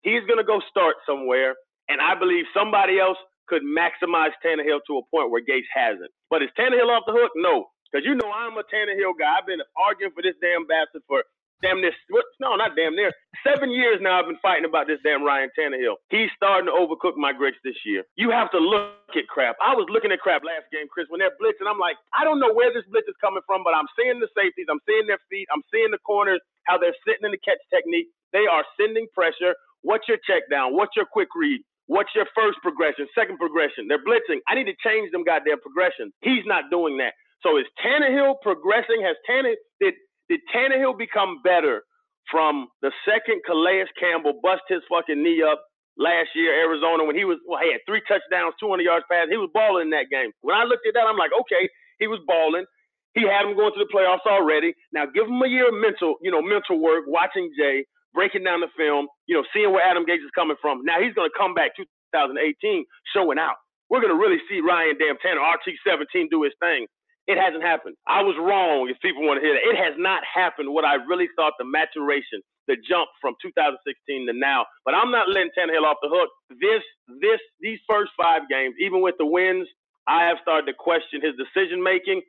He's 0.03 0.23
gonna 0.29 0.45
go 0.47 0.61
start 0.69 0.97
somewhere, 1.09 1.55
and 1.89 2.01
I 2.01 2.15
believe 2.19 2.45
somebody 2.53 2.99
else 3.01 3.17
could 3.49 3.63
maximize 3.63 4.33
Tannehill 4.45 4.81
to 4.87 4.99
a 4.99 5.05
point 5.11 5.31
where 5.31 5.41
Gase 5.43 5.69
hasn't. 5.73 6.11
But 6.29 6.43
is 6.43 6.49
Tannehill 6.59 6.89
off 6.91 7.03
the 7.07 7.13
hook? 7.17 7.31
No. 7.35 7.67
Because 7.95 8.03
you 8.03 8.19
know 8.19 8.27
I'm 8.27 8.59
a 8.59 8.65
Tannehill 8.67 9.15
guy. 9.15 9.39
I've 9.39 9.47
been 9.47 9.63
arguing 9.79 10.11
for 10.11 10.19
this 10.19 10.35
damn 10.43 10.67
bastard 10.67 10.99
for 11.07 11.23
damn 11.63 11.79
near 11.79 11.95
no, 12.43 12.59
not 12.59 12.75
damn 12.75 12.91
near 12.91 13.07
seven 13.39 13.71
years 13.71 14.03
now. 14.03 14.19
I've 14.19 14.27
been 14.27 14.43
fighting 14.43 14.67
about 14.67 14.91
this 14.91 14.99
damn 14.99 15.23
Ryan 15.23 15.47
Tannehill. 15.55 15.95
He's 16.11 16.27
starting 16.35 16.67
to 16.67 16.75
overcook 16.75 17.15
my 17.15 17.31
grits 17.31 17.55
this 17.63 17.79
year. 17.87 18.03
You 18.19 18.35
have 18.35 18.51
to 18.51 18.59
look 18.59 19.15
at 19.15 19.31
crap. 19.31 19.55
I 19.63 19.71
was 19.79 19.87
looking 19.87 20.11
at 20.11 20.19
crap 20.19 20.43
last 20.43 20.67
game, 20.75 20.91
Chris, 20.91 21.07
when 21.07 21.23
they're 21.23 21.39
blitzing. 21.39 21.71
I'm 21.71 21.79
like, 21.79 21.95
I 22.11 22.27
don't 22.27 22.43
know 22.43 22.51
where 22.51 22.67
this 22.75 22.83
blitz 22.91 23.07
is 23.07 23.15
coming 23.23 23.47
from, 23.47 23.63
but 23.63 23.71
I'm 23.71 23.87
seeing 23.95 24.19
the 24.19 24.27
safeties, 24.35 24.67
I'm 24.67 24.83
seeing 24.83 25.07
their 25.07 25.23
feet, 25.31 25.47
I'm 25.47 25.63
seeing 25.71 25.95
the 25.95 26.03
corners, 26.03 26.43
how 26.67 26.75
they're 26.75 26.99
sitting 27.07 27.23
in 27.23 27.31
the 27.31 27.39
catch 27.47 27.63
technique. 27.71 28.11
They 28.35 28.43
are 28.43 28.67
sending 28.75 29.07
pressure. 29.15 29.55
What's 29.87 30.11
your 30.11 30.19
check 30.27 30.51
down? 30.51 30.75
What's 30.75 30.99
your 30.99 31.07
quick 31.07 31.31
read? 31.31 31.63
What's 31.87 32.11
your 32.11 32.27
first 32.35 32.59
progression, 32.59 33.07
second 33.15 33.37
progression? 33.39 33.87
They're 33.87 34.03
blitzing. 34.03 34.43
I 34.51 34.59
need 34.59 34.67
to 34.67 34.75
change 34.83 35.15
them 35.15 35.23
goddamn 35.23 35.61
progression. 35.61 36.11
He's 36.19 36.43
not 36.43 36.67
doing 36.67 36.97
that. 36.97 37.15
So 37.45 37.57
is 37.61 37.65
Tannehill 37.85 38.41
progressing? 38.41 39.05
Has 39.05 39.15
Tannehill 39.29 39.61
did 39.79 39.93
did 40.29 40.41
Tannehill 40.49 40.97
become 40.97 41.41
better 41.45 41.83
from 42.31 42.67
the 42.81 42.91
second 43.05 43.41
Calais 43.45 43.85
Campbell 43.99 44.41
bust 44.41 44.65
his 44.67 44.81
fucking 44.89 45.21
knee 45.21 45.45
up 45.45 45.61
last 45.97 46.33
year, 46.35 46.51
Arizona, 46.57 47.05
when 47.05 47.15
he 47.15 47.23
was 47.23 47.37
well, 47.47 47.61
he 47.61 47.71
had 47.71 47.85
three 47.85 48.01
touchdowns, 48.07 48.57
200 48.59 48.81
yards 48.83 49.05
pass. 49.11 49.27
He 49.29 49.37
was 49.37 49.53
balling 49.53 49.87
in 49.87 49.93
that 49.95 50.09
game. 50.11 50.31
When 50.41 50.57
I 50.57 50.63
looked 50.65 50.87
at 50.87 50.97
that, 50.97 51.07
I'm 51.07 51.21
like, 51.21 51.31
okay, 51.45 51.69
he 51.99 52.07
was 52.07 52.19
balling. 52.27 52.65
He 53.13 53.23
had 53.23 53.47
him 53.47 53.55
going 53.55 53.71
to 53.71 53.79
the 53.79 53.87
playoffs 53.93 54.27
already. 54.27 54.73
Now 54.91 55.05
give 55.07 55.29
him 55.29 55.39
a 55.39 55.47
year 55.47 55.69
of 55.69 55.77
mental, 55.77 56.17
you 56.25 56.31
know, 56.31 56.41
mental 56.41 56.81
work, 56.81 57.05
watching 57.07 57.53
Jay, 57.55 57.85
breaking 58.13 58.43
down 58.43 58.59
the 58.59 58.73
film, 58.75 59.07
you 59.29 59.37
know, 59.37 59.45
seeing 59.53 59.71
where 59.71 59.85
Adam 59.85 60.03
Gase 60.03 60.19
is 60.19 60.35
coming 60.35 60.57
from. 60.59 60.83
Now 60.83 60.99
he's 60.99 61.15
going 61.15 61.29
to 61.31 61.37
come 61.37 61.53
back 61.53 61.77
2018 61.79 62.83
showing 63.15 63.39
out. 63.39 63.55
We're 63.87 64.01
going 64.01 64.11
to 64.11 64.19
really 64.19 64.41
see 64.49 64.59
Ryan 64.59 64.97
Damn 64.99 65.15
Tanner, 65.21 65.45
RT17, 65.45 66.27
do 66.33 66.43
his 66.43 66.57
thing. 66.59 66.87
It 67.27 67.39
hasn't 67.39 67.63
happened. 67.63 67.95
I 68.07 68.21
was 68.21 68.35
wrong 68.37 68.89
if 68.89 69.01
people 69.01 69.25
want 69.25 69.41
to 69.41 69.45
hear 69.45 69.55
that. 69.55 69.65
It 69.65 69.77
has 69.79 69.95
not 69.97 70.21
happened 70.27 70.73
what 70.73 70.85
I 70.85 70.95
really 71.07 71.29
thought 71.35 71.53
the 71.57 71.65
maturation, 71.65 72.43
the 72.67 72.77
jump 72.77 73.09
from 73.21 73.33
2016 73.41 74.27
to 74.27 74.33
now. 74.33 74.65
But 74.85 74.93
I'm 74.93 75.11
not 75.11 75.29
letting 75.29 75.51
Tannehill 75.57 75.87
off 75.87 75.97
the 76.03 76.11
hook. 76.11 76.29
This, 76.61 76.83
this, 77.21 77.41
these 77.61 77.79
first 77.89 78.11
five 78.19 78.43
games, 78.49 78.75
even 78.79 79.01
with 79.01 79.15
the 79.17 79.25
wins, 79.25 79.67
I 80.07 80.25
have 80.27 80.37
started 80.41 80.67
to 80.67 80.75
question 80.77 81.21
his 81.23 81.33
decision 81.39 81.81
making. 81.81 82.21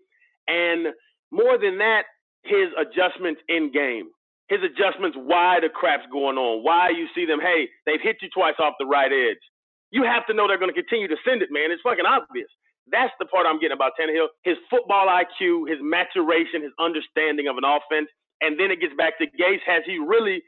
And 0.48 0.94
more 1.30 1.58
than 1.58 1.78
that, 1.78 2.04
his 2.44 2.72
adjustments 2.78 3.42
in 3.48 3.72
game. 3.72 4.08
His 4.48 4.60
adjustments, 4.62 5.18
why 5.18 5.58
the 5.60 5.68
crap's 5.68 6.06
going 6.12 6.38
on, 6.38 6.62
why 6.64 6.90
you 6.90 7.08
see 7.14 7.26
them, 7.26 7.40
hey, 7.40 7.68
they've 7.84 8.00
hit 8.02 8.18
you 8.22 8.30
twice 8.32 8.54
off 8.60 8.74
the 8.78 8.86
right 8.86 9.10
edge. 9.12 9.42
You 9.90 10.04
have 10.04 10.26
to 10.28 10.34
know 10.34 10.46
they're 10.48 10.60
going 10.62 10.72
to 10.72 10.80
continue 10.80 11.08
to 11.08 11.16
send 11.26 11.42
it, 11.42 11.50
man. 11.50 11.72
It's 11.72 11.82
fucking 11.82 12.06
obvious. 12.06 12.48
That's 12.90 13.12
the 13.18 13.26
part 13.26 13.46
I'm 13.46 13.58
getting 13.58 13.74
about 13.74 13.92
Tannehill. 13.98 14.28
His 14.44 14.56
football 14.70 15.10
IQ, 15.10 15.68
his 15.68 15.78
maturation, 15.82 16.62
his 16.62 16.72
understanding 16.78 17.48
of 17.48 17.58
an 17.58 17.66
offense, 17.66 18.08
and 18.40 18.58
then 18.58 18.70
it 18.70 18.80
gets 18.80 18.94
back 18.94 19.18
to 19.18 19.26
Gase. 19.26 19.64
Has 19.66 19.82
he 19.86 19.98
really 19.98 20.42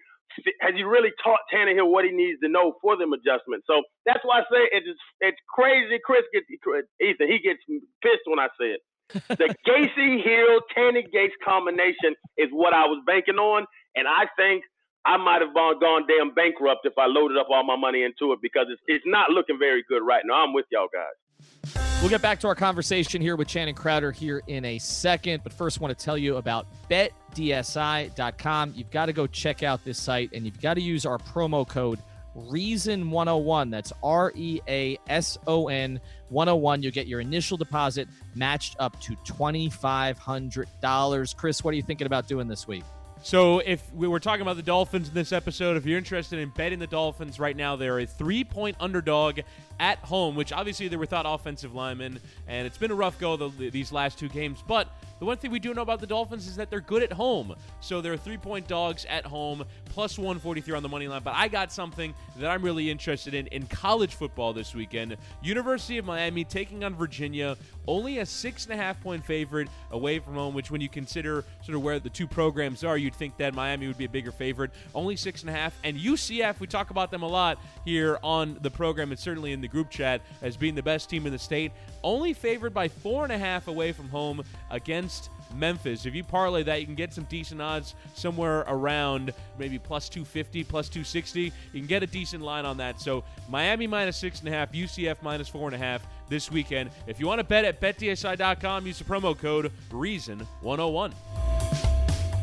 has 0.61 0.75
he 0.77 0.83
really 0.83 1.11
taught 1.23 1.41
Tannehill 1.53 1.91
what 1.91 2.05
he 2.05 2.13
needs 2.13 2.39
to 2.41 2.49
know 2.49 2.75
for 2.81 2.97
them 2.97 3.13
adjustments? 3.13 3.67
So 3.67 3.83
that's 4.07 4.21
why 4.23 4.41
I 4.41 4.43
say 4.47 4.63
it's 4.71 4.87
it's 5.21 5.41
crazy. 5.49 5.99
Chris 6.05 6.23
gets 6.33 6.47
Ethan 6.51 7.27
he 7.27 7.39
gets 7.43 7.61
pissed 8.03 8.27
when 8.27 8.39
I 8.39 8.49
say 8.61 8.79
it. 8.79 8.83
the 9.29 9.55
Gacy 9.67 10.23
Hill 10.23 10.61
Tanny 10.75 11.05
Gase 11.11 11.35
combination 11.45 12.15
is 12.37 12.49
what 12.53 12.73
I 12.73 12.87
was 12.87 13.03
banking 13.07 13.37
on, 13.37 13.67
and 13.97 14.07
I 14.07 14.27
think 14.37 14.65
I 15.05 15.17
might 15.17 15.41
have 15.41 15.55
gone, 15.55 15.81
gone 15.81 16.05
damn 16.07 16.35
bankrupt 16.35 16.85
if 16.85 16.93
I 16.99 17.07
loaded 17.07 17.39
up 17.39 17.49
all 17.51 17.65
my 17.65 17.77
money 17.77 18.03
into 18.03 18.33
it 18.33 18.41
because 18.43 18.67
it's 18.71 18.83
it's 18.87 19.05
not 19.07 19.31
looking 19.31 19.59
very 19.59 19.83
good 19.89 20.03
right 20.03 20.23
now. 20.25 20.45
I'm 20.45 20.53
with 20.53 20.67
y'all 20.71 20.89
guys. 20.93 21.88
We'll 22.01 22.11
get 22.11 22.23
back 22.23 22.39
to 22.41 22.47
our 22.47 22.55
conversation 22.55 23.21
here 23.21 23.35
with 23.35 23.49
Channing 23.49 23.75
Crowder 23.75 24.13
here 24.13 24.41
in 24.47 24.65
a 24.65 24.79
second. 24.79 25.43
But 25.43 25.53
first, 25.53 25.81
I 25.81 25.83
want 25.83 25.99
to 25.99 26.05
tell 26.05 26.17
you 26.17 26.37
about 26.37 26.69
betdsi.com. 26.89 28.75
You've 28.77 28.93
got 28.93 29.07
to 29.07 29.13
go 29.13 29.27
check 29.27 29.65
out 29.65 29.85
this 29.85 29.99
site 29.99 30.31
and 30.33 30.45
you've 30.45 30.61
got 30.61 30.75
to 30.75 30.81
use 30.81 31.05
our 31.05 31.19
promo 31.19 31.69
code 31.69 31.99
Reason101. 32.37 33.73
That's 33.73 33.93
R 34.03 34.33
E 34.37 34.61
A 34.69 34.97
S 35.09 35.39
O 35.49 35.67
N 35.67 36.01
101. 36.29 36.85
You'll 36.85 36.93
get 36.93 37.09
your 37.09 37.19
initial 37.21 37.57
deposit 37.57 38.07
matched 38.37 38.77
up 38.79 39.01
to 39.01 39.17
$2,500. 39.17 41.37
Chris, 41.37 41.65
what 41.65 41.75
are 41.75 41.77
you 41.77 41.83
thinking 41.83 42.07
about 42.07 42.29
doing 42.29 42.47
this 42.47 42.69
week? 42.69 42.85
So, 43.23 43.59
if 43.59 43.83
we 43.93 44.07
were 44.07 44.21
talking 44.21 44.43
about 44.43 44.57
the 44.57 44.63
Dolphins 44.63 45.09
in 45.09 45.15
this 45.15 45.33
episode, 45.33 45.77
if 45.77 45.85
you're 45.85 45.99
interested 45.99 46.39
in 46.39 46.51
betting 46.51 46.79
the 46.79 46.87
Dolphins 46.87 47.41
right 47.41 47.57
now, 47.57 47.77
they're 47.77 47.99
a 47.99 48.07
three 48.07 48.45
point 48.45 48.77
underdog 48.81 49.41
at 49.81 49.99
home, 49.99 50.37
which 50.37 50.53
obviously 50.53 50.89
they're 50.89 50.99
without 50.99 51.25
offensive 51.27 51.75
linemen, 51.75 52.21
and 52.47 52.67
it's 52.67 52.79
been 52.79 52.91
a 52.91 52.95
rough 52.95 53.19
go 53.19 53.37
the, 53.37 53.71
these 53.71 53.93
last 53.93 54.19
two 54.19 54.29
games. 54.29 54.63
But 54.67 54.89
the 55.19 55.25
one 55.25 55.37
thing 55.37 55.51
we 55.51 55.59
do 55.59 55.75
know 55.75 55.83
about 55.83 56.01
the 56.01 56.07
Dolphins 56.07 56.47
is 56.47 56.57
that 56.57 56.71
they're 56.71 56.81
good 56.81 57.03
at 57.03 57.13
home. 57.13 57.55
So 57.81 58.01
they're 58.01 58.17
three 58.17 58.37
point 58.37 58.69
dogs 58.69 59.05
at 59.09 59.25
home, 59.25 59.65
plus 59.87 60.19
143 60.19 60.75
on 60.75 60.83
the 60.83 60.89
money 60.89 61.09
line. 61.09 61.23
But 61.23 61.35
I 61.35 61.49
got 61.49 61.73
something 61.73 62.15
that 62.39 62.51
I'm 62.51 62.63
really 62.63 62.91
interested 62.91 63.35
in 63.35 63.47
in 63.49 63.67
college 63.67 64.15
football 64.15 64.53
this 64.53 64.75
weekend. 64.75 65.17
University 65.43 65.99
of 65.99 66.05
Miami 66.05 66.45
taking 66.45 66.85
on 66.85 66.95
Virginia, 66.95 67.57
only 67.87 68.19
a 68.19 68.27
six 68.27 68.65
and 68.65 68.75
a 68.75 68.77
half 68.77 69.01
point 69.03 69.25
favorite 69.25 69.69
away 69.91 70.19
from 70.19 70.35
home, 70.35 70.55
which 70.55 70.71
when 70.71 70.81
you 70.81 70.89
consider 70.89 71.45
sort 71.63 71.77
of 71.77 71.83
where 71.83 71.99
the 71.99 72.11
two 72.11 72.27
programs 72.27 72.85
are, 72.85 72.97
you'd 72.97 73.15
think 73.15 73.37
that 73.39 73.55
Miami 73.55 73.87
would 73.87 73.99
be 73.99 74.05
a 74.05 74.09
bigger 74.09 74.33
favorite. 74.33 74.71
Only 74.95 75.17
six 75.17 75.43
and 75.43 75.51
a 75.51 75.53
half. 75.53 75.75
And 75.85 75.97
UCF, 75.97 76.61
we 76.61 76.67
talk 76.67 76.91
about 76.91 77.11
them 77.11 77.23
a 77.23 77.29
lot 77.29 77.59
here 77.85 78.19
on 78.23 78.59
the 78.61 78.71
program 78.71 79.11
and 79.11 79.19
certainly 79.19 79.53
in 79.53 79.61
the 79.61 79.69
group 79.69 79.91
chat 79.91 80.21
as 80.43 80.57
being 80.57 80.75
the 80.75 80.83
best 80.83 81.11
team 81.11 81.27
in 81.27 81.33
the 81.33 81.39
state, 81.39 81.73
only 82.09 82.33
favored 82.33 82.73
by 82.73 82.89
four 82.89 83.25
and 83.25 83.33
a 83.33 83.37
half 83.37 83.69
away 83.69 83.93
from 83.93 84.09
home 84.09 84.43
against 84.71 85.29
Memphis. 85.55 86.07
If 86.07 86.15
you 86.15 86.25
parlay 86.25 86.63
that, 86.63 86.81
you 86.81 86.87
can 86.87 86.95
get 86.95 87.13
some 87.13 87.25
decent 87.25 87.61
odds 87.61 87.95
somewhere 88.15 88.65
around 88.67 89.35
maybe 89.59 89.79
plus 89.79 90.09
250, 90.09 90.65
plus 90.65 90.89
260. 90.89 91.43
You 91.43 91.53
can 91.75 91.87
get 91.87 92.03
a 92.03 92.07
decent 92.07 92.43
line 92.43 92.65
on 92.65 92.79
that. 92.79 92.99
So 92.99 93.25
Miami 93.51 93.87
minus 93.87 94.17
six 94.17 94.41
and 94.41 94.49
a 94.49 94.53
half, 94.53 94.73
UCF 94.73 95.19
minus 95.23 95.49
four 95.49 95.67
and 95.67 95.75
a 95.75 95.79
half 95.79 96.07
this 96.31 96.51
weekend. 96.51 96.91
If 97.07 97.21
you 97.21 97.27
want 97.27 97.41
to 97.41 97.45
bet 97.45 97.67
at 97.67 97.79
betdsi.com, 97.79 98.87
use 98.87 98.99
the 98.99 99.05
promo 99.05 99.39
code 99.39 99.71
Reason101 99.91 101.13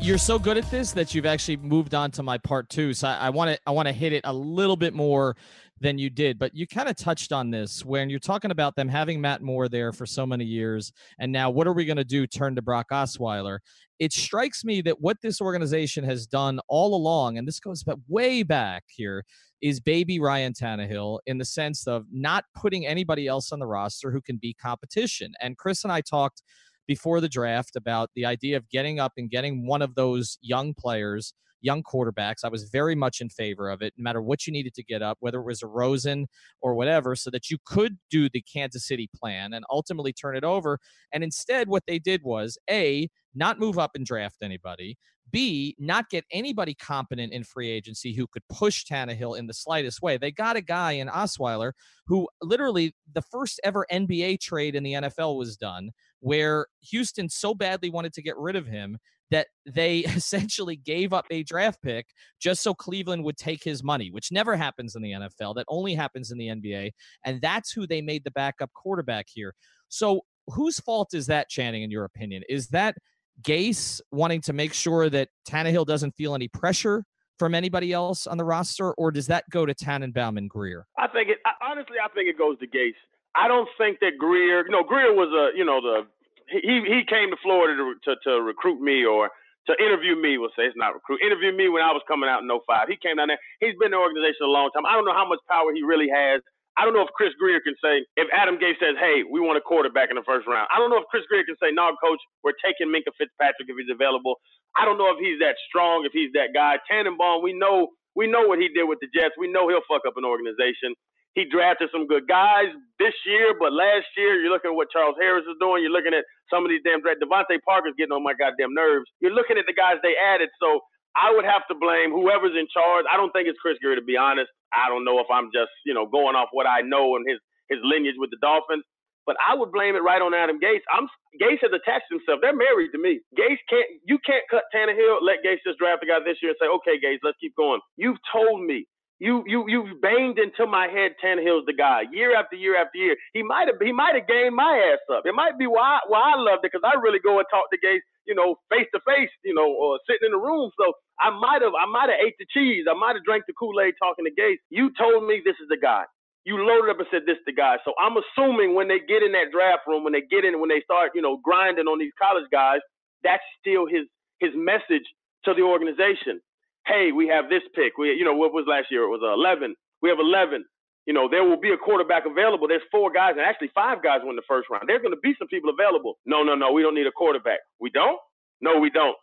you're 0.01 0.17
so 0.19 0.37
good 0.37 0.55
at 0.55 0.69
this 0.69 0.91
that 0.91 1.15
you've 1.15 1.25
actually 1.25 1.57
moved 1.57 1.95
on 1.95 2.11
to 2.11 2.21
my 2.21 2.37
part 2.37 2.69
two. 2.69 2.93
So 2.93 3.07
I 3.07 3.31
want 3.31 3.55
to 3.55 3.59
I 3.65 3.71
want 3.71 3.87
to 3.87 3.91
hit 3.91 4.13
it 4.13 4.21
a 4.23 4.33
little 4.33 4.75
bit 4.75 4.93
more 4.93 5.35
than 5.81 5.97
you 5.97 6.09
did. 6.09 6.39
But 6.39 6.55
you 6.55 6.67
kind 6.67 6.87
of 6.87 6.95
touched 6.95 7.31
on 7.31 7.51
this 7.51 7.83
when 7.83 8.09
you're 8.09 8.19
talking 8.19 8.51
about 8.51 8.75
them 8.75 8.87
having 8.87 9.19
Matt 9.19 9.41
Moore 9.41 9.67
there 9.67 9.91
for 9.91 10.05
so 10.05 10.25
many 10.25 10.45
years. 10.45 10.91
And 11.19 11.31
now, 11.31 11.49
what 11.49 11.67
are 11.67 11.73
we 11.73 11.85
going 11.85 11.97
to 11.97 12.03
do? 12.03 12.25
Turn 12.27 12.55
to 12.55 12.61
Brock 12.61 12.87
Osweiler. 12.91 13.59
It 13.99 14.11
strikes 14.11 14.63
me 14.63 14.81
that 14.81 15.01
what 15.01 15.17
this 15.21 15.39
organization 15.39 16.03
has 16.03 16.27
done 16.27 16.59
all 16.67 16.95
along, 16.95 17.37
and 17.37 17.47
this 17.47 17.59
goes 17.59 17.83
back 17.83 17.97
way 18.07 18.43
back 18.43 18.83
here, 18.89 19.23
is 19.61 19.79
baby 19.79 20.19
Ryan 20.19 20.53
Tannehill 20.53 21.19
in 21.25 21.37
the 21.37 21.45
sense 21.45 21.87
of 21.87 22.05
not 22.11 22.45
putting 22.55 22.85
anybody 22.85 23.27
else 23.27 23.51
on 23.51 23.59
the 23.59 23.67
roster 23.67 24.11
who 24.11 24.21
can 24.21 24.37
be 24.37 24.53
competition. 24.53 25.33
And 25.41 25.57
Chris 25.57 25.83
and 25.83 25.93
I 25.93 26.01
talked 26.01 26.43
before 26.87 27.19
the 27.21 27.29
draft 27.29 27.75
about 27.75 28.09
the 28.15 28.25
idea 28.25 28.57
of 28.57 28.69
getting 28.69 28.99
up 28.99 29.13
and 29.17 29.29
getting 29.29 29.65
one 29.65 29.81
of 29.81 29.95
those 29.95 30.37
young 30.41 30.73
players 30.73 31.33
young 31.65 31.83
quarterbacks. 31.83 32.43
I 32.43 32.49
was 32.49 32.69
very 32.69 32.95
much 32.95 33.19
in 33.19 33.29
favor 33.29 33.69
of 33.69 33.81
it, 33.81 33.93
no 33.97 34.03
matter 34.03 34.21
what 34.21 34.45
you 34.45 34.53
needed 34.53 34.75
to 34.75 34.83
get 34.83 35.01
up, 35.01 35.17
whether 35.19 35.39
it 35.39 35.45
was 35.45 35.63
a 35.63 35.67
Rosen 35.67 36.27
or 36.61 36.75
whatever, 36.75 37.15
so 37.15 37.29
that 37.31 37.49
you 37.49 37.57
could 37.65 37.97
do 38.09 38.29
the 38.29 38.41
Kansas 38.41 38.87
City 38.87 39.09
plan 39.15 39.53
and 39.53 39.65
ultimately 39.69 40.13
turn 40.13 40.37
it 40.37 40.43
over. 40.43 40.79
And 41.11 41.23
instead, 41.23 41.67
what 41.67 41.83
they 41.87 41.99
did 41.99 42.21
was 42.23 42.57
A, 42.69 43.09
not 43.33 43.59
move 43.59 43.77
up 43.79 43.91
and 43.95 44.05
draft 44.05 44.37
anybody. 44.41 44.97
B, 45.31 45.75
not 45.79 46.09
get 46.09 46.23
anybody 46.31 46.75
competent 46.75 47.33
in 47.33 47.43
free 47.43 47.69
agency 47.69 48.13
who 48.13 48.27
could 48.27 48.43
push 48.47 48.85
Tannehill 48.85 49.37
in 49.37 49.47
the 49.47 49.53
slightest 49.53 50.01
way. 50.01 50.17
They 50.17 50.31
got 50.31 50.55
a 50.55 50.61
guy 50.61 50.93
in 50.93 51.07
Osweiler 51.07 51.71
who 52.05 52.29
literally 52.41 52.93
the 53.11 53.23
first 53.23 53.59
ever 53.63 53.87
NBA 53.91 54.39
trade 54.39 54.75
in 54.75 54.83
the 54.83 54.93
NFL 54.93 55.37
was 55.37 55.57
done 55.57 55.89
where 56.19 56.67
Houston 56.89 57.29
so 57.29 57.53
badly 57.53 57.89
wanted 57.89 58.13
to 58.13 58.21
get 58.21 58.37
rid 58.37 58.55
of 58.55 58.67
him 58.67 58.97
that 59.31 59.47
they 59.65 59.99
essentially 60.15 60.75
gave 60.75 61.13
up 61.13 61.25
a 61.31 61.43
draft 61.43 61.81
pick 61.81 62.07
just 62.39 62.61
so 62.61 62.73
Cleveland 62.73 63.23
would 63.23 63.37
take 63.37 63.63
his 63.63 63.83
money, 63.83 64.09
which 64.11 64.31
never 64.31 64.55
happens 64.55 64.95
in 64.95 65.01
the 65.01 65.11
NFL. 65.11 65.55
That 65.55 65.65
only 65.67 65.93
happens 65.95 66.31
in 66.31 66.37
the 66.37 66.47
NBA. 66.47 66.91
And 67.25 67.41
that's 67.41 67.71
who 67.71 67.87
they 67.87 68.01
made 68.01 68.23
the 68.23 68.31
backup 68.31 68.71
quarterback 68.73 69.27
here. 69.29 69.53
So, 69.89 70.21
whose 70.47 70.79
fault 70.79 71.13
is 71.13 71.25
that, 71.27 71.49
Channing, 71.49 71.83
in 71.83 71.89
your 71.89 72.05
opinion? 72.05 72.43
Is 72.47 72.67
that 72.67 72.95
Gase 73.41 73.99
wanting 74.11 74.41
to 74.41 74.53
make 74.53 74.73
sure 74.73 75.09
that 75.09 75.29
Tannehill 75.47 75.85
doesn't 75.85 76.15
feel 76.15 76.35
any 76.35 76.47
pressure 76.47 77.03
from 77.37 77.53
anybody 77.53 77.91
else 77.91 78.27
on 78.27 78.37
the 78.37 78.43
roster, 78.43 78.93
or 78.93 79.11
does 79.11 79.27
that 79.27 79.43
go 79.49 79.65
to 79.65 79.73
Tannenbaum 79.73 80.37
and 80.37 80.49
Grier? 80.49 80.85
I 80.97 81.07
think 81.07 81.29
it. 81.29 81.39
Honestly, 81.61 81.97
I 82.03 82.07
think 82.13 82.29
it 82.29 82.37
goes 82.37 82.57
to 82.59 82.67
Gase. 82.67 82.93
I 83.35 83.47
don't 83.47 83.67
think 83.77 83.99
that 83.99 84.17
Grier, 84.17 84.65
You 84.65 84.71
know, 84.71 84.83
Grier 84.83 85.13
was 85.13 85.29
a 85.33 85.57
you 85.57 85.65
know 85.65 85.81
the 85.81 86.07
he 86.49 86.83
he 86.87 87.01
came 87.07 87.31
to 87.31 87.39
Florida 87.43 87.75
to, 87.77 87.95
to, 88.05 88.11
to 88.25 88.31
recruit 88.41 88.81
me 88.81 89.05
or 89.05 89.29
to 89.67 89.73
interview 89.81 90.15
me. 90.15 90.37
We'll 90.37 90.53
say 90.57 90.65
it's 90.69 90.77
not 90.79 90.93
recruit. 90.95 91.21
Interview 91.25 91.53
me 91.55 91.69
when 91.69 91.83
I 91.83 91.91
was 91.93 92.03
coming 92.07 92.29
out 92.29 92.43
in 92.43 92.49
05. 92.49 92.89
He 92.89 92.97
came 93.01 93.17
down 93.17 93.29
there. 93.29 93.41
He's 93.61 93.77
been 93.79 93.93
in 93.93 93.97
the 93.97 94.03
organization 94.03 94.45
a 94.47 94.51
long 94.53 94.71
time. 94.75 94.85
I 94.85 94.93
don't 94.93 95.05
know 95.05 95.15
how 95.17 95.27
much 95.27 95.41
power 95.49 95.73
he 95.73 95.83
really 95.83 96.09
has. 96.11 96.41
I 96.77 96.85
don't 96.85 96.93
know 96.97 97.03
if 97.05 97.13
Chris 97.15 97.33
Grier 97.39 97.61
can 97.61 97.75
say 97.83 98.01
if 98.17 98.27
Adam 98.33 98.57
Gase 98.57 98.79
says, 98.81 98.97
"Hey, 98.99 99.23
we 99.27 99.39
want 99.39 99.57
a 99.57 99.65
quarterback 99.65 100.09
in 100.09 100.17
the 100.17 100.27
first 100.27 100.47
round." 100.47 100.67
I 100.73 100.79
don't 100.79 100.89
know 100.89 100.99
if 101.01 101.07
Chris 101.11 101.25
Grier 101.29 101.45
can 101.45 101.57
say, 101.61 101.71
"No, 101.71 101.93
coach, 102.01 102.19
we're 102.43 102.57
taking 102.65 102.89
Minkah 102.89 103.15
Fitzpatrick 103.17 103.69
if 103.69 103.77
he's 103.77 103.91
available." 103.93 104.41
I 104.77 104.85
don't 104.85 104.97
know 104.97 105.11
if 105.13 105.19
he's 105.19 105.39
that 105.39 105.55
strong, 105.69 106.05
if 106.05 106.13
he's 106.13 106.31
that 106.33 106.53
guy. 106.53 106.79
Tannenbaum, 106.89 107.43
we 107.43 107.53
know 107.53 107.89
we 108.15 108.27
know 108.27 108.47
what 108.47 108.59
he 108.59 108.69
did 108.69 108.85
with 108.85 108.99
the 109.01 109.07
Jets. 109.13 109.35
We 109.37 109.47
know 109.51 109.69
he'll 109.69 109.85
fuck 109.87 110.03
up 110.07 110.17
an 110.17 110.25
organization. 110.25 110.95
He 111.35 111.45
drafted 111.45 111.91
some 111.91 112.07
good 112.07 112.27
guys 112.27 112.71
this 112.99 113.13
year, 113.27 113.55
but 113.59 113.73
last 113.75 114.07
year 114.17 114.39
you're 114.39 114.51
looking 114.51 114.71
at 114.71 114.79
what 114.79 114.91
Charles 114.91 115.19
Harris 115.19 115.43
is 115.47 115.59
doing. 115.59 115.83
You're 115.83 115.95
looking 115.95 116.15
at 116.15 116.23
some 116.49 116.63
of 116.63 116.71
these 116.71 116.83
damn 116.87 117.03
draft. 117.03 117.19
DeVante 117.23 117.59
Parker's 117.67 117.95
getting 117.99 118.15
on 118.15 118.23
my 118.23 118.33
goddamn 118.35 118.73
nerves. 118.73 119.07
You're 119.19 119.35
looking 119.35 119.59
at 119.59 119.67
the 119.67 119.75
guys 119.75 119.99
they 120.03 120.15
added. 120.15 120.49
So 120.63 120.81
I 121.15 121.35
would 121.35 121.45
have 121.45 121.67
to 121.71 121.75
blame 121.75 122.11
whoever's 122.11 122.55
in 122.55 122.67
charge. 122.71 123.05
I 123.11 123.17
don't 123.19 123.31
think 123.35 123.47
it's 123.47 123.59
Chris 123.59 123.77
Grier 123.83 123.95
to 123.99 124.03
be 124.05 124.17
honest. 124.17 124.51
I 124.73 124.87
don't 124.89 125.05
know 125.05 125.19
if 125.19 125.27
I'm 125.31 125.51
just 125.53 125.71
you 125.85 125.93
know 125.93 126.07
going 126.07 126.35
off 126.35 126.49
what 126.51 126.67
I 126.67 126.81
know 126.81 127.15
and 127.19 127.27
his 127.27 127.39
his 127.69 127.79
lineage 127.83 128.15
with 128.17 128.31
the 128.31 128.39
Dolphins. 128.41 128.83
But 129.27 129.37
I 129.41 129.55
would 129.55 129.71
blame 129.73 129.95
it 129.95 130.05
right 130.05 130.21
on 130.21 130.33
Adam 130.33 130.59
Gase. 130.59 130.85
I'm 130.93 131.07
Gase 131.41 131.61
has 131.63 131.73
attached 131.73 132.09
himself. 132.11 132.39
They're 132.41 132.55
married 132.55 132.91
to 132.93 132.99
me. 132.99 133.21
Gase 133.37 133.61
can't. 133.69 133.89
You 134.05 134.19
can't 134.25 134.43
cut 134.51 134.63
Tannehill. 134.75 135.19
Let 135.21 135.43
Gase 135.45 135.63
just 135.65 135.79
draft 135.79 136.03
a 136.03 136.07
guy 136.07 136.19
this 136.23 136.39
year 136.41 136.51
and 136.55 136.59
say, 136.61 136.69
okay, 136.79 136.95
Gase, 137.01 137.19
let's 137.23 137.37
keep 137.41 137.55
going. 137.55 137.81
You've 137.97 138.21
told 138.31 138.63
me. 138.63 138.85
You 139.19 139.43
you 139.47 139.65
you've 139.67 140.01
banged 140.01 140.39
into 140.39 140.67
my 140.67 140.87
head. 140.87 141.13
Tannehill's 141.23 141.65
the 141.65 141.73
guy. 141.73 142.03
Year 142.11 142.35
after 142.35 142.55
year 142.57 142.75
after 142.75 142.97
year. 142.99 143.15
He 143.33 143.43
might 143.43 143.67
have 143.67 143.77
he 143.81 143.93
might 143.93 144.15
have 144.15 144.27
gained 144.27 144.55
my 144.55 144.75
ass 144.91 144.99
up. 145.15 145.23
It 145.25 145.35
might 145.35 145.57
be 145.57 145.67
why 145.67 145.99
why 146.07 146.33
I 146.35 146.37
loved 146.37 146.65
it 146.65 146.71
because 146.73 146.83
I 146.83 146.99
really 146.99 147.19
go 147.19 147.39
and 147.39 147.47
talk 147.49 147.71
to 147.71 147.79
Gase, 147.79 148.03
you 148.27 148.35
know, 148.35 148.57
face 148.69 148.87
to 148.93 148.99
face, 149.07 149.31
you 149.45 149.53
know, 149.55 149.71
or 149.71 149.99
sitting 150.09 150.27
in 150.27 150.33
the 150.33 150.43
room. 150.43 150.71
So 150.77 150.93
I 151.21 151.31
might 151.31 151.61
have 151.63 151.73
I 151.79 151.87
might 151.87 152.09
have 152.11 152.19
ate 152.25 152.35
the 152.39 152.47
cheese. 152.51 152.85
I 152.91 152.95
might 152.95 153.15
have 153.15 153.23
drank 153.23 153.45
the 153.47 153.53
Kool 153.53 153.79
Aid 153.79 153.95
talking 154.03 154.25
to 154.25 154.33
Gase. 154.35 154.59
You 154.69 154.91
told 154.99 155.23
me 155.27 155.41
this 155.45 155.57
is 155.63 155.69
the 155.69 155.77
guy 155.79 156.03
you 156.45 156.57
loaded 156.57 156.91
up 156.91 156.99
and 156.99 157.07
said 157.11 157.23
this 157.27 157.37
the 157.45 157.53
guys. 157.53 157.79
So 157.85 157.93
I'm 158.01 158.17
assuming 158.17 158.75
when 158.75 158.89
they 158.89 158.99
get 158.99 159.23
in 159.23 159.33
that 159.33 159.51
draft 159.53 159.83
room, 159.87 160.03
when 160.05 160.13
they 160.13 160.23
get 160.23 160.45
in, 160.45 160.59
when 160.61 160.69
they 160.69 160.81
start, 160.83 161.11
you 161.15 161.21
know, 161.21 161.37
grinding 161.43 161.87
on 161.87 161.99
these 161.99 162.13
college 162.21 162.47
guys, 162.51 162.81
that's 163.23 163.43
still 163.61 163.87
his 163.87 164.07
his 164.39 164.51
message 164.55 165.05
to 165.45 165.53
the 165.53 165.63
organization. 165.63 166.41
Hey, 166.87 167.11
we 167.11 167.27
have 167.29 167.49
this 167.49 167.63
pick. 167.75 167.97
We, 167.97 168.13
you 168.13 168.25
know, 168.25 168.35
what 168.35 168.53
was 168.53 168.65
last 168.67 168.87
year? 168.91 169.03
It 169.03 169.09
was 169.13 169.21
11. 169.23 169.75
We 170.01 170.09
have 170.09 170.19
11. 170.19 170.65
You 171.05 171.13
know, 171.13 171.29
there 171.29 171.43
will 171.43 171.59
be 171.59 171.71
a 171.73 171.77
quarterback 171.77 172.25
available. 172.25 172.67
There's 172.67 172.85
four 172.91 173.11
guys, 173.11 173.33
and 173.37 173.41
actually 173.45 173.71
five 173.75 174.03
guys 174.03 174.21
win 174.23 174.35
the 174.35 174.47
first 174.47 174.69
round. 174.71 174.85
There's 174.87 175.01
going 175.01 175.13
to 175.15 175.21
be 175.21 175.35
some 175.39 175.47
people 175.49 175.69
available. 175.69 176.17
No, 176.25 176.43
no, 176.43 176.55
no. 176.55 176.71
We 176.71 176.81
don't 176.83 176.95
need 176.95 177.07
a 177.07 177.11
quarterback. 177.13 177.59
We 177.79 177.89
don't. 177.91 178.19
No, 178.61 178.79
we 178.79 178.89
don't. 178.89 179.17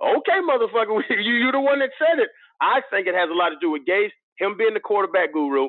Okay, 0.00 0.40
motherfucker. 0.44 1.00
You 1.10 1.34
you 1.34 1.52
the 1.52 1.60
one 1.60 1.80
that 1.80 1.90
said 1.98 2.20
it. 2.20 2.28
I 2.60 2.82
think 2.90 3.06
it 3.06 3.14
has 3.14 3.30
a 3.30 3.34
lot 3.34 3.50
to 3.50 3.56
do 3.60 3.70
with 3.70 3.82
Gase, 3.88 4.12
him 4.38 4.56
being 4.58 4.74
the 4.74 4.80
quarterback 4.80 5.32
guru 5.32 5.68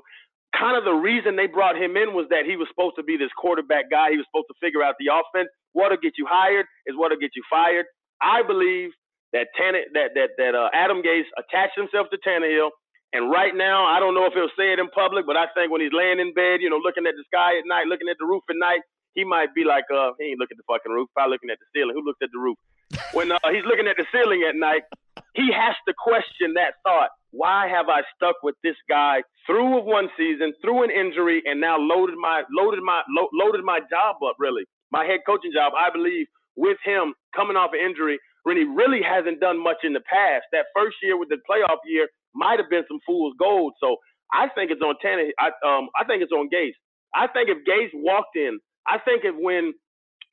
kind 0.57 0.77
of 0.77 0.85
the 0.85 0.93
reason 0.93 1.35
they 1.35 1.47
brought 1.47 1.77
him 1.77 1.97
in 1.97 2.13
was 2.13 2.27
that 2.29 2.45
he 2.45 2.55
was 2.57 2.67
supposed 2.71 2.95
to 2.97 3.03
be 3.03 3.17
this 3.17 3.31
quarterback 3.37 3.91
guy. 3.91 4.11
He 4.11 4.17
was 4.17 4.25
supposed 4.31 4.47
to 4.49 4.57
figure 4.61 4.83
out 4.83 4.95
the 4.99 5.11
offense. 5.13 5.49
What'll 5.73 6.01
get 6.01 6.13
you 6.17 6.25
hired 6.29 6.65
is 6.87 6.95
what'll 6.97 7.19
get 7.19 7.31
you 7.35 7.43
fired. 7.49 7.85
I 8.21 8.43
believe 8.43 8.91
that 9.33 9.47
Tanner, 9.57 9.83
that 9.93 10.15
that 10.15 10.29
that 10.37 10.53
uh, 10.55 10.69
Adam 10.73 11.01
Gase 11.03 11.27
attached 11.37 11.75
himself 11.75 12.07
to 12.11 12.17
Tannehill, 12.21 12.71
and 13.13 13.31
right 13.31 13.55
now 13.55 13.85
I 13.85 13.99
don't 13.99 14.15
know 14.15 14.25
if 14.25 14.33
he'll 14.33 14.53
say 14.57 14.73
it 14.73 14.79
in 14.79 14.87
public, 14.89 15.25
but 15.25 15.35
I 15.35 15.47
think 15.55 15.71
when 15.71 15.81
he's 15.81 15.93
laying 15.93 16.19
in 16.19 16.33
bed, 16.33 16.61
you 16.61 16.69
know, 16.69 16.79
looking 16.79 17.05
at 17.05 17.15
the 17.15 17.25
sky 17.27 17.59
at 17.59 17.65
night, 17.67 17.87
looking 17.87 18.07
at 18.07 18.17
the 18.19 18.25
roof 18.25 18.43
at 18.49 18.55
night, 18.55 18.81
he 19.13 19.23
might 19.23 19.53
be 19.53 19.63
like, 19.63 19.85
uh, 19.89 20.11
he 20.19 20.31
ain't 20.31 20.39
looking 20.39 20.55
at 20.55 20.63
the 20.63 20.69
fucking 20.69 20.91
roof, 20.91 21.09
probably 21.13 21.35
looking 21.35 21.49
at 21.49 21.59
the 21.59 21.67
ceiling. 21.73 21.95
Who 21.95 22.05
looked 22.05 22.23
at 22.23 22.29
the 22.31 22.39
roof? 22.39 22.57
when 23.11 23.31
uh, 23.31 23.39
he's 23.51 23.65
looking 23.65 23.87
at 23.87 23.97
the 23.97 24.05
ceiling 24.13 24.45
at 24.47 24.55
night, 24.55 24.83
he 25.35 25.51
has 25.51 25.75
to 25.87 25.93
question 25.97 26.55
that 26.55 26.79
thought 26.83 27.09
why 27.31 27.67
have 27.67 27.89
I 27.89 28.01
stuck 28.15 28.35
with 28.41 28.55
this 28.63 28.75
guy 28.89 29.21
through 29.45 29.83
one 29.83 30.09
season, 30.17 30.53
through 30.61 30.83
an 30.83 30.91
injury, 30.91 31.43
and 31.45 31.59
now 31.59 31.77
loaded 31.77 32.15
my 32.17 32.43
loaded 32.51 32.81
my 32.81 33.03
lo- 33.09 33.29
loaded 33.33 33.63
my 33.63 33.79
job 33.89 34.17
up? 34.23 34.35
Really, 34.39 34.63
my 34.91 35.05
head 35.05 35.19
coaching 35.25 35.51
job. 35.53 35.73
I 35.75 35.91
believe 35.91 36.27
with 36.55 36.77
him 36.83 37.13
coming 37.35 37.55
off 37.55 37.71
an 37.73 37.79
injury, 37.83 38.17
when 38.47 38.55
he 38.55 38.63
really 38.63 39.03
hasn't 39.03 39.43
done 39.43 39.59
much 39.59 39.83
in 39.83 39.91
the 39.91 39.99
past. 40.07 40.47
That 40.55 40.71
first 40.71 40.95
year 41.03 41.19
with 41.19 41.27
the 41.27 41.35
playoff 41.43 41.83
year 41.83 42.07
might 42.33 42.63
have 42.63 42.71
been 42.71 42.87
some 42.87 43.03
fool's 43.05 43.35
gold. 43.37 43.73
So 43.83 43.97
I 44.31 44.47
think 44.55 44.71
it's 44.71 44.79
on 44.79 44.95
Tannehill. 45.03 45.35
I 45.35 45.51
um 45.67 45.91
I 45.99 46.07
think 46.07 46.23
it's 46.23 46.31
on 46.31 46.47
Gase. 46.47 46.79
I 47.13 47.27
think 47.27 47.51
if 47.51 47.67
Gase 47.67 47.91
walked 47.93 48.37
in, 48.39 48.59
I 48.87 48.99
think 49.03 49.27
if 49.27 49.35
when 49.35 49.73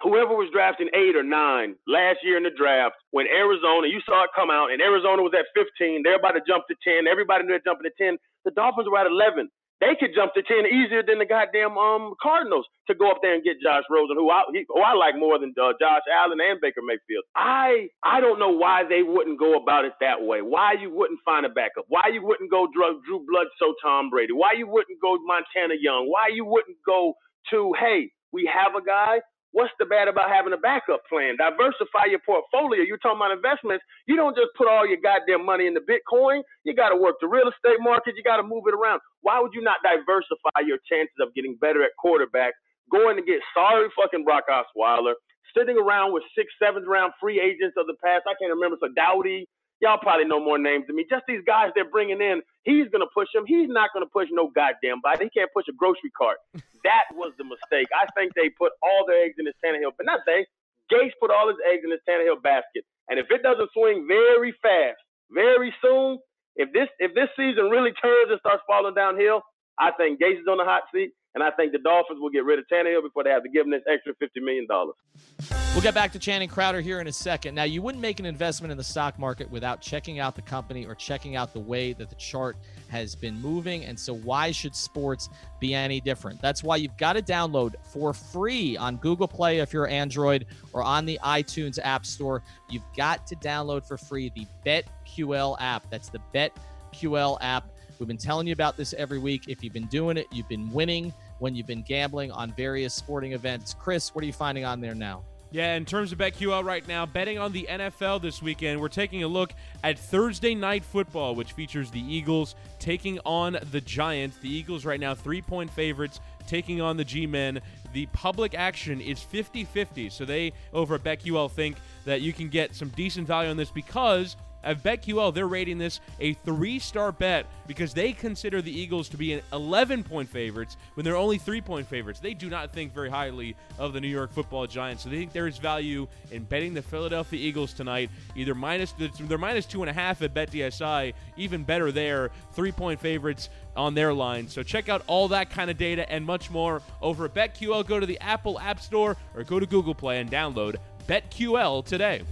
whoever 0.01 0.31
was 0.31 0.47
drafting 0.55 0.91
eight 0.95 1.17
or 1.19 1.27
nine 1.27 1.75
last 1.89 2.23
year 2.23 2.37
in 2.37 2.45
the 2.47 2.55
draft, 2.55 2.95
when 3.11 3.27
Arizona, 3.27 3.89
you 3.91 3.99
saw 4.07 4.25
it 4.25 4.31
come 4.37 4.51
out, 4.51 4.71
and 4.71 4.83
Arizona 4.83 5.23
was 5.23 5.33
at 5.35 5.47
15, 5.55 6.03
they're 6.05 6.19
about 6.19 6.39
to 6.39 6.43
jump 6.47 6.65
to 6.69 6.77
10. 6.87 7.07
Everybody 7.11 7.45
knew 7.45 7.55
they're 7.59 7.67
jumping 7.67 7.91
to 7.91 7.97
10. 7.99 8.19
The 8.45 8.53
Dolphins 8.53 8.87
were 8.91 8.99
at 8.99 9.07
11. 9.11 9.51
They 9.81 9.95
could 10.01 10.17
jump 10.17 10.33
to 10.35 10.43
10 10.43 10.67
easier 10.67 11.03
than 11.05 11.19
the 11.21 11.27
goddamn 11.27 11.77
um 11.79 12.15
Cardinals 12.23 12.67
to 12.89 12.95
go 12.95 13.11
up 13.11 13.19
there 13.23 13.35
and 13.35 13.45
get 13.45 13.61
Josh 13.63 13.85
Rosen, 13.91 14.17
who 14.17 14.31
I, 14.31 14.43
who 14.69 14.81
I 14.83 14.95
like 14.95 15.17
more 15.19 15.39
than 15.39 15.55
uh, 15.61 15.73
Josh 15.81 16.03
Allen 16.09 16.41
and 16.41 16.61
Baker 16.61 16.81
Mayfield. 16.83 17.25
I 17.37 17.89
I 18.05 18.21
don't 18.21 18.39
know 18.41 18.51
why 18.57 18.85
they 18.89 19.03
wouldn't 19.03 19.39
go 19.39 19.57
about 19.61 19.85
it 19.85 19.93
that 20.01 20.23
way. 20.23 20.41
Why 20.43 20.75
you 20.81 20.91
wouldn't 20.91 21.21
find 21.25 21.47
a 21.47 21.51
backup? 21.51 21.85
Why 21.89 22.09
you 22.13 22.25
wouldn't 22.25 22.51
go 22.51 22.69
Drew, 22.73 23.03
Drew 23.07 23.27
Bledsoe, 23.29 23.75
Tom 23.83 24.11
Brady? 24.11 24.33
Why 24.33 24.55
you 24.57 24.69
wouldn't 24.69 25.01
go 25.03 25.19
Montana 25.27 25.75
Young? 25.81 26.09
Why 26.11 26.29
you 26.33 26.45
wouldn't 26.47 26.79
go 26.87 27.15
to 27.51 27.75
hey, 27.81 28.11
we 28.33 28.51
have 28.53 28.75
a 28.75 28.85
guy 28.85 29.21
What's 29.55 29.71
the 29.79 29.87
bad 29.87 30.11
about 30.11 30.35
having 30.35 30.51
a 30.51 30.59
backup 30.59 31.07
plan? 31.07 31.39
Diversify 31.39 32.11
your 32.11 32.19
portfolio. 32.27 32.83
You're 32.83 32.99
talking 32.99 33.23
about 33.23 33.31
investments. 33.31 33.87
You 34.11 34.19
don't 34.19 34.35
just 34.35 34.51
put 34.59 34.67
all 34.67 34.83
your 34.83 34.99
goddamn 34.99 35.47
money 35.47 35.71
into 35.71 35.79
Bitcoin. 35.79 36.43
You 36.67 36.75
got 36.75 36.91
to 36.91 36.99
work 36.99 37.23
the 37.23 37.31
real 37.31 37.47
estate 37.47 37.79
market. 37.79 38.19
You 38.19 38.27
got 38.27 38.43
to 38.43 38.43
move 38.43 38.67
it 38.67 38.75
around. 38.75 38.99
Why 39.23 39.39
would 39.39 39.55
you 39.55 39.63
not 39.63 39.79
diversify 39.87 40.67
your 40.67 40.83
chances 40.91 41.15
of 41.23 41.31
getting 41.39 41.55
better 41.55 41.87
at 41.87 41.95
quarterback? 42.03 42.59
Going 42.91 43.15
to 43.15 43.23
get 43.23 43.39
sorry 43.55 43.87
fucking 43.95 44.27
Brock 44.27 44.51
Osweiler, 44.51 45.15
sitting 45.57 45.79
around 45.79 46.13
with 46.13 46.27
six, 46.35 46.51
seventh 46.59 46.91
round 46.91 47.15
free 47.23 47.39
agents 47.39 47.79
of 47.79 47.87
the 47.87 47.95
past. 48.03 48.27
I 48.27 48.35
can't 48.35 48.51
remember. 48.51 48.77
So 48.83 48.91
Dowdy, 48.91 49.47
Y'all 49.81 49.99
probably 49.99 50.25
know 50.25 50.41
more 50.41 50.59
names 50.59 50.87
than 50.87 50.97
me. 50.97 51.05
Just 51.11 51.25
these 51.29 51.43
guys 51.47 51.71
they're 51.75 51.91
bringing 51.91 52.21
in. 52.21 52.41
He's 52.63 52.89
gonna 52.91 53.11
push 53.13 53.29
them. 53.35 53.45
He's 53.47 53.69
not 53.69 53.91
gonna 53.93 54.07
push 54.07 54.29
no 54.31 54.49
goddamn 54.55 55.01
body. 55.03 55.27
He 55.27 55.31
can't 55.31 55.51
push 55.53 55.67
a 55.69 55.73
grocery 55.73 56.11
cart. 56.17 56.39
That 56.85 57.09
was 57.13 57.33
the 57.37 57.45
mistake. 57.45 57.89
I 57.93 58.07
think 58.17 58.33
they 58.37 58.49
put 58.55 58.73
all 58.83 59.05
their 59.09 59.25
eggs 59.25 59.37
in 59.39 59.45
this 59.45 59.57
Tannehill, 59.65 59.97
but 59.97 60.07
not 60.07 60.21
they. 60.27 60.47
Gase 60.93 61.17
put 61.19 61.33
all 61.33 61.49
his 61.49 61.57
eggs 61.65 61.83
in 61.83 61.91
this 61.91 62.05
Tannehill 62.09 62.43
basket. 62.45 62.85
And 63.09 63.19
if 63.19 63.27
it 63.31 63.43
doesn't 63.43 63.71
swing 63.73 64.07
very 64.07 64.53
fast, 64.61 65.01
very 65.33 65.75
soon, 65.83 66.19
if 66.57 66.73
this 66.73 66.89
if 67.01 67.15
this 67.15 67.29
season 67.37 67.73
really 67.73 67.93
turns 67.99 68.31
and 68.31 68.39
starts 68.41 68.63
falling 68.67 68.95
downhill, 68.95 69.43
I 69.79 69.91
think 69.97 70.21
Gase 70.21 70.41
is 70.41 70.49
on 70.49 70.59
the 70.59 70.65
hot 70.65 70.83
seat. 70.95 71.11
And 71.35 71.43
I 71.43 71.51
think 71.51 71.73
the 71.73 71.79
Dolphins 71.79 72.21
will 72.21 72.31
get 72.31 72.45
rid 72.45 72.61
of 72.61 72.65
Tannehill 72.73 73.03
before 73.03 73.25
they 73.25 73.31
have 73.31 73.43
to 73.43 73.49
give 73.49 73.67
him 73.67 73.73
this 73.73 73.83
extra 73.93 74.15
$50 74.15 74.41
million. 74.41 74.69
We'll 74.71 75.83
get 75.83 75.95
back 75.95 76.13
to 76.13 76.21
Channing 76.21 76.49
Crowder 76.49 76.81
here 76.81 77.01
in 77.01 77.09
a 77.09 77.13
second. 77.13 77.57
Now, 77.57 77.65
you 77.65 77.83
wouldn't 77.83 78.01
make 78.01 78.21
an 78.21 78.27
investment 78.27 78.71
in 78.71 78.79
the 78.79 78.85
stock 78.85 79.19
market 79.19 79.51
without 79.51 79.81
checking 79.81 80.21
out 80.21 80.37
the 80.37 80.43
company 80.43 80.87
or 80.87 80.95
checking 80.95 81.35
out 81.35 81.53
the 81.53 81.59
way 81.59 81.93
that 81.95 82.09
the 82.09 82.15
chart 82.15 82.57
has 82.95 83.17
been 83.17 83.41
moving. 83.41 83.85
And 83.85 83.99
so, 83.99 84.15
why 84.15 84.53
should 84.53 84.75
sports 84.75 85.29
be 85.59 85.75
any 85.75 86.01
different? 86.01 86.41
That's 86.41 86.63
why 86.63 86.77
you've 86.77 86.97
got 86.97 87.15
to 87.15 87.23
download 87.23 87.75
for 87.83 88.15
free 88.15 88.77
on 88.77 88.97
Google 88.99 89.27
Play 89.27 89.59
if 89.59 89.73
you're 89.73 89.89
Android 89.89 90.47
or 90.73 90.83
on 90.83 91.05
the 91.05 91.19
iTunes 91.25 91.79
App 91.83 92.07
Store. 92.07 92.43
You've 92.71 92.85
got 92.97 93.27
to 93.27 93.37
download 93.37 93.87
for 93.87 93.99
free 93.99 94.31
the 94.35 94.47
BetQL 94.65 95.57
app. 95.61 95.85
That's 95.91 96.09
the 96.09 96.21
BetQL 96.33 97.39
app. 97.41 97.69
We've 97.99 98.09
been 98.09 98.17
telling 98.17 98.47
you 98.47 98.53
about 98.53 98.77
this 98.77 98.95
every 98.95 99.19
week. 99.19 99.49
If 99.49 99.63
you've 99.63 99.73
been 99.73 99.87
doing 99.87 100.17
it, 100.17 100.27
you've 100.33 100.49
been 100.49 100.73
winning 100.73 101.13
when 101.41 101.55
you've 101.55 101.67
been 101.67 101.83
gambling 101.83 102.31
on 102.31 102.53
various 102.53 102.95
sporting 102.95 103.33
events. 103.33 103.75
Chris, 103.75 104.15
what 104.15 104.23
are 104.23 104.27
you 104.27 104.33
finding 104.33 104.65
on 104.65 104.81
there 104.81 104.95
now? 104.95 105.23
Yeah, 105.55 105.77
in 105.77 105.85
terms 105.85 106.11
of 106.11 106.19
BetQL 106.19 106.65
right 106.65 106.85
now, 106.89 107.07
betting 107.07 107.39
on 107.39 107.53
the 107.53 107.65
NFL 107.71 108.21
this 108.21 108.43
weekend, 108.43 108.81
we're 108.81 108.89
taking 108.89 109.23
a 109.23 109.29
look 109.29 109.53
at 109.85 109.97
Thursday 109.97 110.53
night 110.53 110.85
football, 110.85 111.37
which 111.37 111.53
features 111.53 111.93
the 111.93 112.01
Eagles 112.01 112.57
taking 112.81 113.21
on 113.25 113.59
the 113.71 113.81
Giants. 113.81 114.37
The 114.39 114.53
Eagles 114.53 114.85
right 114.85 114.99
now, 114.99 115.15
three 115.15 115.41
point 115.41 115.71
favorites, 115.71 116.19
taking 116.49 116.81
on 116.81 116.97
the 116.97 117.05
G 117.05 117.25
Men. 117.29 117.61
The 117.93 118.07
public 118.07 118.57
action 118.57 119.01
is 119.01 119.23
50 119.23 119.63
50, 119.63 120.11
so 120.11 120.25
they 120.25 120.53
over 120.73 120.97
at 120.97 121.05
BetQL 121.05 121.49
think 121.53 121.77
that 122.05 122.21
you 122.21 122.33
can 122.33 122.49
get 122.49 122.75
some 122.75 122.89
decent 122.89 123.29
value 123.29 123.49
on 123.49 123.57
this 123.57 123.71
because 123.71 124.35
at 124.65 124.83
BetQL, 124.83 125.33
they're 125.33 125.47
rating 125.47 125.79
this 125.79 126.01
a 126.21 126.33
three 126.33 126.79
star 126.79 127.13
bet 127.13 127.47
because 127.67 127.95
they 127.95 128.13
consider 128.13 128.61
the 128.61 128.77
Eagles 128.77 129.09
to 129.11 129.17
be 129.17 129.33
an 129.33 129.43
11 129.53 130.05
point 130.05 130.29
favorites 130.29 130.77
when 130.95 131.05
they're 131.05 131.17
only 131.17 131.39
three 131.39 131.61
point 131.61 131.87
favorites. 131.87 132.21
They 132.21 132.35
do 132.35 132.49
not 132.49 132.73
think 132.73 132.93
very 132.93 133.11
highly 133.11 133.57
of 133.79 133.93
the 133.93 134.01
New 134.01 134.09
York 134.09 134.33
football 134.33 134.67
Giants, 134.67 135.05
so 135.05 135.11
they 135.11 135.17
think 135.17 135.33
there 135.33 135.47
is 135.47 135.59
value 135.59 136.09
in 136.31 136.45
betting 136.45 136.75
the 136.75 136.83
Philadelphia 136.83 137.39
Eagles 137.39 137.73
tonight. 137.73 138.11
Either 138.35 138.55
minus, 138.55 138.95
they're 139.21 139.39
minus 139.39 139.67
two 139.67 139.83
and 139.83 139.91
a 139.91 139.93
half 139.93 140.23
at 140.23 140.35
BetDSI, 140.35 141.13
even 141.37 141.63
better 141.63 141.93
there, 141.93 142.31
three 142.53 142.73
point 142.73 143.01
favorites 143.01 143.51
on 143.77 143.95
their 143.95 144.15
line. 144.15 144.49
So 144.49 144.63
check 144.63 144.89
out 144.89 145.03
all 145.07 145.29
that 145.29 145.51
kind 145.51 145.71
of 145.71 145.77
data 145.77 146.11
and 146.11 146.25
much 146.25 146.51
more 146.51 146.83
over 147.03 147.27
at 147.27 147.35
BetQL. 147.35 147.87
Go 147.87 148.01
to 148.01 148.07
the 148.07 148.21
Apple 148.21 148.59
App 148.59 148.81
Store 148.81 149.17
or 149.35 149.45
go 149.45 149.61
to 149.61 149.67
Google 149.67 149.95
Play 149.95 150.21
and 150.21 150.31
download 150.31 150.77
BetQL 151.07 151.85
today. 151.85 152.23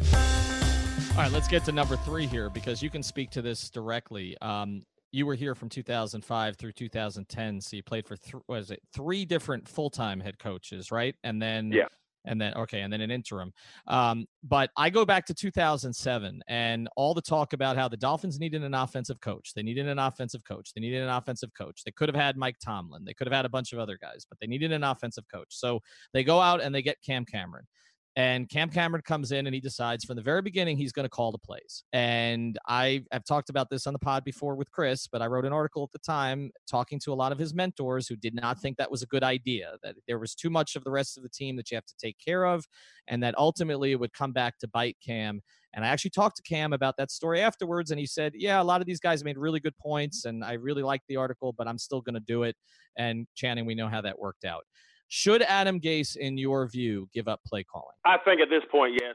All 1.13 1.19
right, 1.19 1.31
let's 1.31 1.47
get 1.47 1.63
to 1.67 1.73
number 1.73 1.95
three 1.95 2.27
here 2.27 2.49
because 2.49 2.83
you 2.83 2.89
can 2.89 3.03
speak 3.03 3.29
to 3.33 3.43
this 3.43 3.69
directly. 3.69 4.35
Um, 4.41 4.83
you 5.13 5.27
were 5.27 5.35
here 5.35 5.55
from 5.55 5.69
2005 5.69 6.57
through 6.57 6.73
2010, 6.73 7.61
so 7.61 7.77
you 7.77 7.83
played 7.83 8.07
for 8.07 8.17
th- 8.17 8.43
was 8.49 8.71
it 8.71 8.81
three 8.95 9.27
different 9.27 9.69
full 9.69 9.91
time 9.91 10.21
head 10.21 10.39
coaches, 10.39 10.91
right? 10.91 11.15
And 11.23 11.41
then 11.41 11.71
yeah. 11.71 11.89
and 12.25 12.41
then 12.41 12.55
okay, 12.55 12.81
and 12.81 12.91
then 12.91 13.03
an 13.03 13.11
interim. 13.11 13.53
Um, 13.89 14.25
but 14.43 14.71
I 14.75 14.89
go 14.89 15.05
back 15.05 15.27
to 15.27 15.35
2007 15.35 16.41
and 16.49 16.89
all 16.97 17.13
the 17.13 17.21
talk 17.21 17.53
about 17.53 17.77
how 17.77 17.89
the 17.89 17.97
Dolphins 17.99 18.41
needed 18.41 18.63
an 18.63 18.73
offensive 18.73 19.21
coach. 19.21 19.53
They 19.55 19.63
needed 19.63 19.89
an 19.89 19.99
offensive 19.99 20.45
coach. 20.45 20.73
They 20.75 20.81
needed 20.81 21.03
an 21.03 21.11
offensive 21.11 21.51
coach. 21.53 21.85
They 21.85 21.93
could 21.93 22.09
have 22.09 22.17
had 22.17 22.39
Mike 22.39 22.57
Tomlin. 22.65 23.05
They 23.05 23.13
could 23.13 23.27
have 23.27 23.37
had 23.37 23.45
a 23.45 23.51
bunch 23.51 23.75
of 23.75 23.79
other 23.79 23.99
guys, 24.01 24.25
but 24.27 24.39
they 24.41 24.47
needed 24.47 24.73
an 24.73 24.83
offensive 24.83 25.25
coach. 25.31 25.49
So 25.51 25.81
they 26.15 26.25
go 26.25 26.41
out 26.41 26.63
and 26.63 26.75
they 26.75 26.81
get 26.81 27.03
Cam 27.05 27.27
Cameron. 27.27 27.67
And 28.15 28.47
Cam 28.49 28.69
Cameron 28.69 29.03
comes 29.07 29.33
in 29.33 29.47
and 29.47 29.55
he 29.55 29.61
decides 29.61 30.05
from 30.05 30.17
the 30.17 30.23
very 30.23 30.43
beginning 30.43 30.77
he's 30.77 30.93
going 30.93 31.05
to 31.05 31.11
call 31.11 31.33
the 31.33 31.39
plays. 31.39 31.83
And 31.95 32.59
I 32.69 33.05
have 33.11 33.25
talked 33.25 33.49
about 33.49 33.71
this 33.71 33.87
on 33.87 33.95
the 33.95 33.99
pod 33.99 34.23
before 34.23 34.55
with 34.55 34.71
Chris, 34.71 35.07
but 35.07 35.23
I 35.23 35.27
wrote 35.27 35.47
an 35.47 35.53
article 35.53 35.83
at 35.83 35.93
the 35.93 35.99
time 35.99 36.51
talking 36.71 37.01
to 37.05 37.13
a 37.13 37.15
lot 37.15 37.33
of 37.33 37.39
his 37.39 37.55
mentors 37.55 38.07
who 38.07 38.17
did 38.17 38.35
not 38.35 38.61
think 38.61 38.77
that 38.77 38.91
was 38.91 39.01
a 39.01 39.07
good 39.07 39.25
idea, 39.25 39.77
that 39.83 39.95
there 40.07 40.19
was 40.19 40.35
too 40.35 40.51
much 40.51 40.77
of 40.77 40.85
the 40.85 40.91
rest 40.91 41.17
of 41.17 41.23
the 41.23 41.31
team 41.31 41.57
that 41.57 41.71
you 41.71 41.75
have 41.75 41.87
to 41.87 41.97
take 41.97 42.17
care 42.23 42.45
of, 42.45 42.67
and 43.09 43.23
that 43.23 43.35
ultimately 43.39 43.93
it 43.93 44.01
would 44.01 44.13
come 44.13 44.33
back 44.33 44.59
to 44.59 44.69
bite 44.69 44.99
Cam. 45.05 45.41
And 45.73 45.83
I 45.83 45.89
actually 45.89 46.11
talked 46.11 46.37
to 46.37 46.43
Cam 46.43 46.75
about 46.75 46.99
that 46.99 47.11
story 47.11 47.41
afterwards, 47.41 47.91
and 47.91 47.99
he 47.99 48.05
said, 48.05 48.33
Yeah, 48.35 48.61
a 48.61 48.63
lot 48.63 48.83
of 48.83 48.87
these 48.87 49.01
guys 49.01 49.25
made 49.25 49.39
really 49.39 49.61
good 49.61 49.77
points, 49.79 50.27
and 50.27 50.45
I 50.45 50.55
really 50.55 50.83
liked 50.83 51.05
the 51.09 51.17
article, 51.17 51.55
but 51.57 51.67
I'm 51.67 51.79
still 51.79 52.03
going 52.03 52.15
to 52.15 52.21
do 52.21 52.43
it. 52.43 52.57
And 52.99 53.27
Channing, 53.35 53.65
we 53.65 53.75
know 53.75 53.89
how 53.89 54.03
that 54.03 54.19
worked 54.19 54.45
out. 54.45 54.65
Should 55.13 55.45
Adam 55.45 55.77
Gase, 55.77 56.17
in 56.17 56.41
your 56.41 56.65
view, 56.65 57.05
give 57.13 57.29
up 57.29 57.45
play 57.45 57.61
calling? 57.69 57.93
I 58.01 58.17
think 58.25 58.41
at 58.41 58.49
this 58.49 58.65
point, 58.73 58.97
yes. 58.97 59.13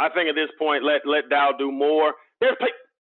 I 0.00 0.08
think 0.08 0.32
at 0.32 0.34
this 0.34 0.48
point, 0.56 0.80
let 0.80 1.04
let 1.04 1.28
Dow 1.28 1.52
do 1.52 1.68
more. 1.68 2.16
There's 2.40 2.56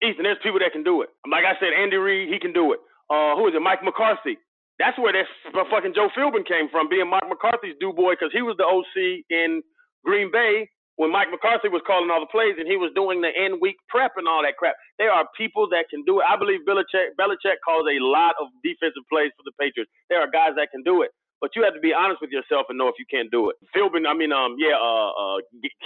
Ethan. 0.06 0.30
There's 0.30 0.38
people 0.46 0.62
that 0.62 0.70
can 0.70 0.86
do 0.86 1.02
it. 1.02 1.10
Like 1.26 1.42
I 1.42 1.58
said, 1.58 1.74
Andy 1.74 1.98
Reid, 1.98 2.30
he 2.30 2.38
can 2.38 2.54
do 2.54 2.70
it. 2.78 2.86
Uh, 3.10 3.34
who 3.34 3.50
is 3.50 3.58
it? 3.58 3.66
Mike 3.66 3.82
McCarthy. 3.82 4.38
That's 4.78 4.94
where 5.02 5.10
that 5.10 5.26
fucking 5.74 5.98
Joe 5.98 6.14
Philbin 6.14 6.46
came 6.46 6.70
from, 6.70 6.86
being 6.86 7.10
Mike 7.10 7.26
McCarthy's 7.26 7.74
do 7.82 7.98
boy, 7.98 8.14
because 8.14 8.30
he 8.30 8.46
was 8.46 8.54
the 8.62 8.70
OC 8.70 9.26
in 9.34 9.66
Green 10.06 10.30
Bay 10.30 10.70
when 11.02 11.10
Mike 11.10 11.34
McCarthy 11.34 11.74
was 11.74 11.82
calling 11.90 12.14
all 12.14 12.22
the 12.22 12.30
plays 12.30 12.62
and 12.62 12.70
he 12.70 12.78
was 12.78 12.94
doing 12.94 13.26
the 13.26 13.34
end 13.34 13.58
week 13.58 13.82
prep 13.90 14.14
and 14.22 14.30
all 14.30 14.46
that 14.46 14.54
crap. 14.62 14.78
There 15.02 15.10
are 15.10 15.26
people 15.34 15.66
that 15.74 15.90
can 15.90 16.06
do 16.06 16.22
it. 16.22 16.30
I 16.30 16.38
believe 16.38 16.62
Belichick, 16.62 17.18
Belichick 17.18 17.58
calls 17.66 17.90
a 17.90 17.98
lot 18.06 18.38
of 18.38 18.54
defensive 18.62 19.02
plays 19.10 19.34
for 19.34 19.42
the 19.50 19.56
Patriots. 19.58 19.90
There 20.14 20.22
are 20.22 20.30
guys 20.30 20.54
that 20.62 20.70
can 20.70 20.86
do 20.86 21.02
it 21.02 21.10
but 21.42 21.56
you 21.56 21.64
have 21.64 21.74
to 21.74 21.80
be 21.80 21.94
honest 21.94 22.20
with 22.22 22.32
yourself 22.32 22.68
and 22.70 22.78
know 22.78 22.88
if 22.88 23.00
you 23.00 23.08
can't 23.08 23.32
do 23.32 23.50
it. 23.50 23.56
Philbin, 23.72 24.04
I 24.04 24.14
mean, 24.14 24.32
um, 24.32 24.56
yeah, 24.60 24.76
uh, 24.76 25.12
uh, 25.16 25.38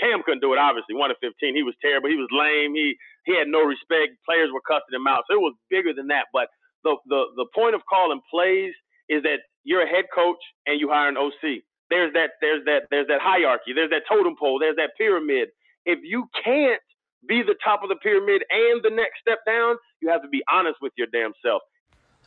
Cam 0.01 0.25
couldn't 0.25 0.41
do 0.41 0.53
it. 0.53 0.59
Obviously, 0.59 0.95
one 0.95 1.11
of 1.11 1.17
fifteen, 1.21 1.55
he 1.55 1.63
was 1.63 1.75
terrible. 1.81 2.09
He 2.09 2.17
was 2.17 2.29
lame. 2.33 2.73
He 2.73 2.97
he 3.25 3.37
had 3.37 3.47
no 3.47 3.61
respect. 3.61 4.17
Players 4.25 4.49
were 4.53 4.65
cussing 4.65 4.97
him 4.97 5.05
out. 5.05 5.29
So 5.29 5.37
it 5.37 5.41
was 5.41 5.53
bigger 5.69 5.93
than 5.93 6.07
that. 6.09 6.33
But 6.33 6.49
the 6.83 6.97
the 7.05 7.21
the 7.37 7.47
point 7.53 7.75
of 7.75 7.81
calling 7.85 8.21
plays 8.29 8.73
is 9.09 9.23
that 9.23 9.45
you're 9.63 9.83
a 9.83 9.89
head 9.89 10.05
coach 10.13 10.41
and 10.65 10.79
you 10.79 10.89
hire 10.89 11.09
an 11.09 11.17
OC. 11.17 11.63
There's 11.89 12.13
that 12.13 12.41
there's 12.41 12.65
that 12.65 12.89
there's 12.89 13.07
that 13.07 13.21
hierarchy. 13.21 13.73
There's 13.73 13.91
that 13.91 14.03
totem 14.09 14.35
pole. 14.39 14.59
There's 14.59 14.77
that 14.77 14.91
pyramid. 14.97 15.49
If 15.85 15.99
you 16.03 16.25
can't 16.43 16.81
be 17.27 17.41
the 17.41 17.55
top 17.63 17.83
of 17.83 17.89
the 17.89 17.95
pyramid 17.95 18.43
and 18.49 18.81
the 18.83 18.89
next 18.89 19.21
step 19.21 19.39
down, 19.45 19.75
you 20.01 20.09
have 20.09 20.21
to 20.21 20.27
be 20.27 20.43
honest 20.51 20.77
with 20.81 20.93
your 20.97 21.07
damn 21.11 21.31
self. 21.45 21.61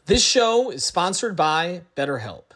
This 0.06 0.24
show 0.24 0.70
is 0.70 0.84
sponsored 0.84 1.34
by 1.34 1.82
BetterHelp. 1.96 2.55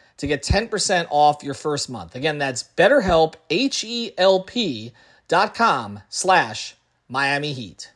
to 0.21 0.27
get 0.27 0.43
10% 0.43 1.07
off 1.09 1.41
your 1.41 1.55
first 1.55 1.89
month. 1.89 2.13
Again, 2.13 2.37
that's 2.37 2.61
betterhelp, 2.77 3.33
H-E-L-P 3.49 4.91
dot 5.27 5.55
com 5.55 5.99
slash 6.09 6.75
Miami 7.09 7.53
Heat. 7.53 7.91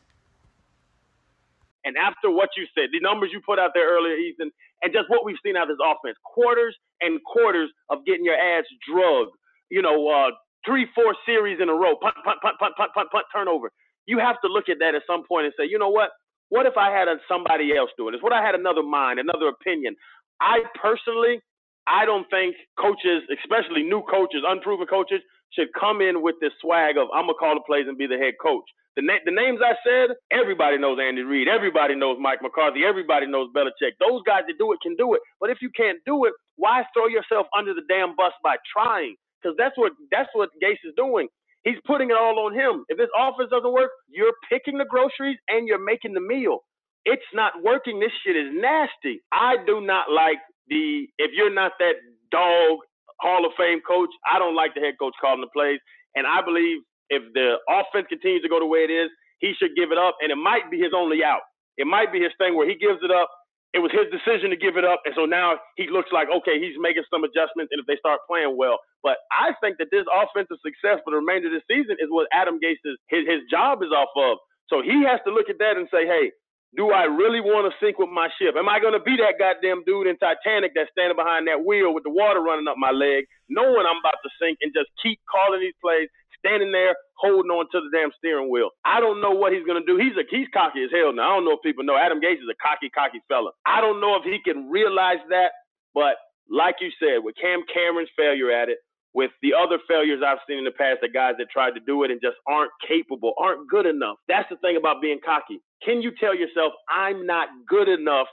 And 1.83 1.95
after 1.97 2.31
what 2.31 2.49
you 2.57 2.65
said, 2.73 2.89
the 2.91 2.99
numbers 2.99 3.29
you 3.31 3.41
put 3.45 3.59
out 3.59 3.71
there 3.75 3.87
earlier, 3.95 4.15
Ethan, 4.15 4.49
and 4.81 4.91
just 4.91 5.05
what 5.07 5.23
we've 5.23 5.37
seen 5.45 5.55
out 5.55 5.69
of 5.69 5.77
this 5.77 5.85
offense, 5.85 6.17
quarters 6.23 6.75
and 6.99 7.23
quarters 7.23 7.69
of 7.91 8.03
getting 8.07 8.25
your 8.25 8.33
ass 8.33 8.65
drugged, 8.89 9.37
you 9.69 9.83
know, 9.83 10.09
uh, 10.09 10.31
three, 10.65 10.87
four 10.95 11.15
series 11.27 11.59
in 11.61 11.69
a 11.69 11.73
row, 11.75 11.95
punt, 12.01 12.15
punt, 12.25 12.41
punt, 12.41 12.57
punt, 12.57 12.73
punt, 12.75 12.91
punt, 12.95 13.09
punt, 13.11 13.25
turnover. 13.31 13.69
You 14.07 14.17
have 14.17 14.41
to 14.41 14.47
look 14.47 14.65
at 14.67 14.77
that 14.79 14.95
at 14.95 15.03
some 15.05 15.21
point 15.27 15.45
and 15.45 15.53
say, 15.59 15.69
you 15.69 15.77
know 15.77 15.89
what? 15.89 16.09
What 16.49 16.65
if 16.65 16.73
I 16.75 16.89
had 16.89 17.05
somebody 17.29 17.77
else 17.77 17.91
doing 17.99 18.13
this? 18.13 18.21
What 18.23 18.33
I 18.33 18.43
had 18.43 18.55
another 18.55 18.81
mind, 18.81 19.19
another 19.19 19.47
opinion? 19.47 19.95
I 20.41 20.61
personally 20.81 21.41
I 21.87 22.05
don't 22.05 22.27
think 22.29 22.55
coaches, 22.79 23.23
especially 23.31 23.83
new 23.83 24.03
coaches, 24.09 24.43
unproven 24.47 24.87
coaches, 24.87 25.21
should 25.53 25.69
come 25.79 26.01
in 26.01 26.21
with 26.23 26.35
this 26.41 26.53
swag 26.61 26.97
of 26.97 27.07
I'm 27.13 27.25
gonna 27.27 27.39
call 27.39 27.55
the 27.55 27.65
plays 27.67 27.85
and 27.87 27.97
be 27.97 28.07
the 28.07 28.17
head 28.17 28.35
coach. 28.41 28.65
The, 28.97 29.03
na- 29.03 29.23
the 29.25 29.31
names 29.31 29.59
I 29.63 29.75
said, 29.85 30.15
everybody 30.31 30.77
knows 30.77 30.99
Andy 31.01 31.23
Reid, 31.23 31.47
everybody 31.47 31.95
knows 31.95 32.17
Mike 32.21 32.41
McCarthy, 32.43 32.85
everybody 32.85 33.27
knows 33.27 33.49
Belichick. 33.55 33.97
Those 33.99 34.21
guys 34.25 34.43
that 34.47 34.57
do 34.59 34.73
it 34.73 34.79
can 34.83 34.95
do 34.97 35.15
it. 35.15 35.21
But 35.41 35.49
if 35.51 35.59
you 35.61 35.69
can't 35.75 35.99
do 36.05 36.25
it, 36.25 36.33
why 36.57 36.83
throw 36.93 37.07
yourself 37.07 37.47
under 37.57 37.73
the 37.73 37.83
damn 37.89 38.15
bus 38.15 38.33
by 38.43 38.57
trying? 38.71 39.15
Because 39.41 39.55
that's 39.57 39.77
what 39.77 39.93
that's 40.11 40.29
what 40.33 40.49
Gase 40.63 40.81
is 40.85 40.93
doing. 40.97 41.27
He's 41.63 41.79
putting 41.87 42.11
it 42.11 42.17
all 42.17 42.39
on 42.47 42.53
him. 42.53 42.85
If 42.89 42.97
this 42.97 43.09
offense 43.17 43.49
doesn't 43.51 43.73
work, 43.73 43.91
you're 44.09 44.33
picking 44.51 44.77
the 44.77 44.85
groceries 44.85 45.37
and 45.49 45.67
you're 45.67 45.83
making 45.83 46.13
the 46.13 46.21
meal. 46.21 46.59
It's 47.05 47.25
not 47.33 47.53
working. 47.63 47.99
This 47.99 48.11
shit 48.25 48.35
is 48.35 48.49
nasty. 48.53 49.21
I 49.31 49.57
do 49.65 49.81
not 49.81 50.11
like 50.11 50.37
the 50.67 51.07
if 51.17 51.31
you're 51.33 51.53
not 51.53 51.73
that 51.79 51.95
dog 52.31 52.79
Hall 53.19 53.45
of 53.45 53.53
Fame 53.57 53.79
coach, 53.87 54.09
I 54.27 54.39
don't 54.39 54.55
like 54.55 54.75
the 54.75 54.81
head 54.81 54.95
coach 54.99 55.13
calling 55.21 55.41
the 55.41 55.51
plays. 55.53 55.79
And 56.15 56.27
I 56.27 56.41
believe 56.41 56.81
if 57.09 57.23
the 57.33 57.59
offense 57.69 58.07
continues 58.09 58.41
to 58.43 58.49
go 58.49 58.59
the 58.59 58.65
way 58.65 58.83
it 58.87 58.91
is, 58.91 59.09
he 59.39 59.53
should 59.59 59.75
give 59.75 59.91
it 59.91 59.97
up. 59.97 60.15
And 60.21 60.31
it 60.31 60.39
might 60.39 60.69
be 60.71 60.79
his 60.79 60.91
only 60.95 61.23
out. 61.23 61.43
It 61.77 61.87
might 61.87 62.11
be 62.11 62.19
his 62.23 62.31
thing 62.37 62.55
where 62.55 62.67
he 62.67 62.75
gives 62.75 62.99
it 63.03 63.11
up. 63.11 63.29
It 63.75 63.83
was 63.83 63.91
his 63.91 64.07
decision 64.07 64.55
to 64.55 64.55
give 64.55 64.79
it 64.79 64.87
up. 64.87 65.03
And 65.03 65.11
so 65.19 65.27
now 65.27 65.59
he 65.75 65.91
looks 65.91 66.07
like, 66.15 66.31
okay, 66.31 66.55
he's 66.63 66.79
making 66.79 67.03
some 67.11 67.27
adjustments. 67.27 67.75
And 67.75 67.83
if 67.83 67.87
they 67.91 67.99
start 67.99 68.23
playing 68.23 68.55
well, 68.55 68.79
but 69.03 69.19
I 69.35 69.51
think 69.59 69.75
that 69.83 69.91
this 69.91 70.07
offensive 70.07 70.63
success 70.63 71.03
for 71.03 71.11
the 71.11 71.19
remainder 71.19 71.51
of 71.51 71.59
the 71.59 71.63
season 71.67 71.99
is 71.99 72.07
what 72.07 72.31
Adam 72.31 72.55
Gase 72.63 72.79
is, 72.87 72.95
his, 73.11 73.27
his 73.27 73.43
job 73.51 73.83
is 73.83 73.91
off 73.91 74.15
of. 74.15 74.39
So 74.71 74.79
he 74.79 75.03
has 75.03 75.19
to 75.27 75.31
look 75.35 75.51
at 75.51 75.59
that 75.59 75.75
and 75.75 75.91
say, 75.91 76.07
hey, 76.07 76.31
do 76.75 76.91
I 76.91 77.07
really 77.07 77.39
want 77.39 77.67
to 77.67 77.73
sink 77.79 77.99
with 77.99 78.11
my 78.11 78.27
ship? 78.35 78.55
Am 78.59 78.67
I 78.67 78.79
going 78.79 78.93
to 78.93 79.03
be 79.03 79.15
that 79.23 79.39
goddamn 79.39 79.83
dude 79.87 80.07
in 80.07 80.19
Titanic 80.19 80.75
that's 80.75 80.91
standing 80.91 81.15
behind 81.15 81.47
that 81.47 81.63
wheel 81.63 81.95
with 81.95 82.03
the 82.03 82.11
water 82.11 82.43
running 82.43 82.67
up 82.67 82.75
my 82.77 82.91
leg, 82.91 83.25
knowing 83.47 83.87
I'm 83.87 83.99
about 84.03 84.19
to 84.23 84.31
sink 84.39 84.59
and 84.61 84.75
just 84.75 84.91
keep 84.99 85.19
calling 85.27 85.63
these 85.63 85.77
plays, 85.79 86.11
standing 86.39 86.75
there 86.75 86.95
holding 87.15 87.51
on 87.51 87.71
to 87.71 87.79
the 87.79 87.91
damn 87.95 88.11
steering 88.19 88.51
wheel? 88.51 88.75
I 88.83 88.99
don't 88.99 89.23
know 89.23 89.31
what 89.31 89.55
he's 89.55 89.63
going 89.63 89.79
to 89.79 89.87
do. 89.87 89.95
He's 89.95 90.19
a 90.19 90.27
he's 90.27 90.51
cocky 90.51 90.83
as 90.83 90.91
hell 90.91 91.15
now. 91.15 91.31
I 91.31 91.35
don't 91.39 91.47
know 91.47 91.55
if 91.55 91.63
people 91.63 91.87
know 91.87 91.95
Adam 91.95 92.19
Gase 92.19 92.43
is 92.43 92.51
a 92.51 92.59
cocky, 92.59 92.91
cocky 92.91 93.23
fella. 93.31 93.55
I 93.63 93.79
don't 93.79 94.03
know 94.03 94.19
if 94.19 94.27
he 94.27 94.43
can 94.43 94.67
realize 94.67 95.23
that, 95.31 95.55
but 95.95 96.19
like 96.51 96.77
you 96.83 96.91
said, 96.99 97.23
with 97.23 97.35
Cam 97.39 97.63
Cameron's 97.71 98.11
failure 98.13 98.51
at 98.51 98.69
it, 98.69 98.77
with 99.15 99.31
the 99.41 99.53
other 99.55 99.79
failures 99.87 100.19
I've 100.19 100.43
seen 100.47 100.59
in 100.59 100.65
the 100.65 100.75
past, 100.75 100.99
the 101.01 101.07
guys 101.07 101.35
that 101.39 101.47
tried 101.49 101.71
to 101.71 101.79
do 101.79 102.03
it 102.03 102.11
and 102.11 102.19
just 102.21 102.35
aren't 102.45 102.71
capable, 102.85 103.33
aren't 103.39 103.69
good 103.69 103.85
enough. 103.85 104.17
That's 104.27 104.49
the 104.49 104.57
thing 104.57 104.75
about 104.75 105.01
being 105.01 105.19
cocky. 105.25 105.63
Can 105.83 106.01
you 106.01 106.11
tell 106.19 106.35
yourself, 106.35 106.73
I'm 106.91 107.25
not 107.25 107.47
good 107.67 107.87
enough 107.87 108.27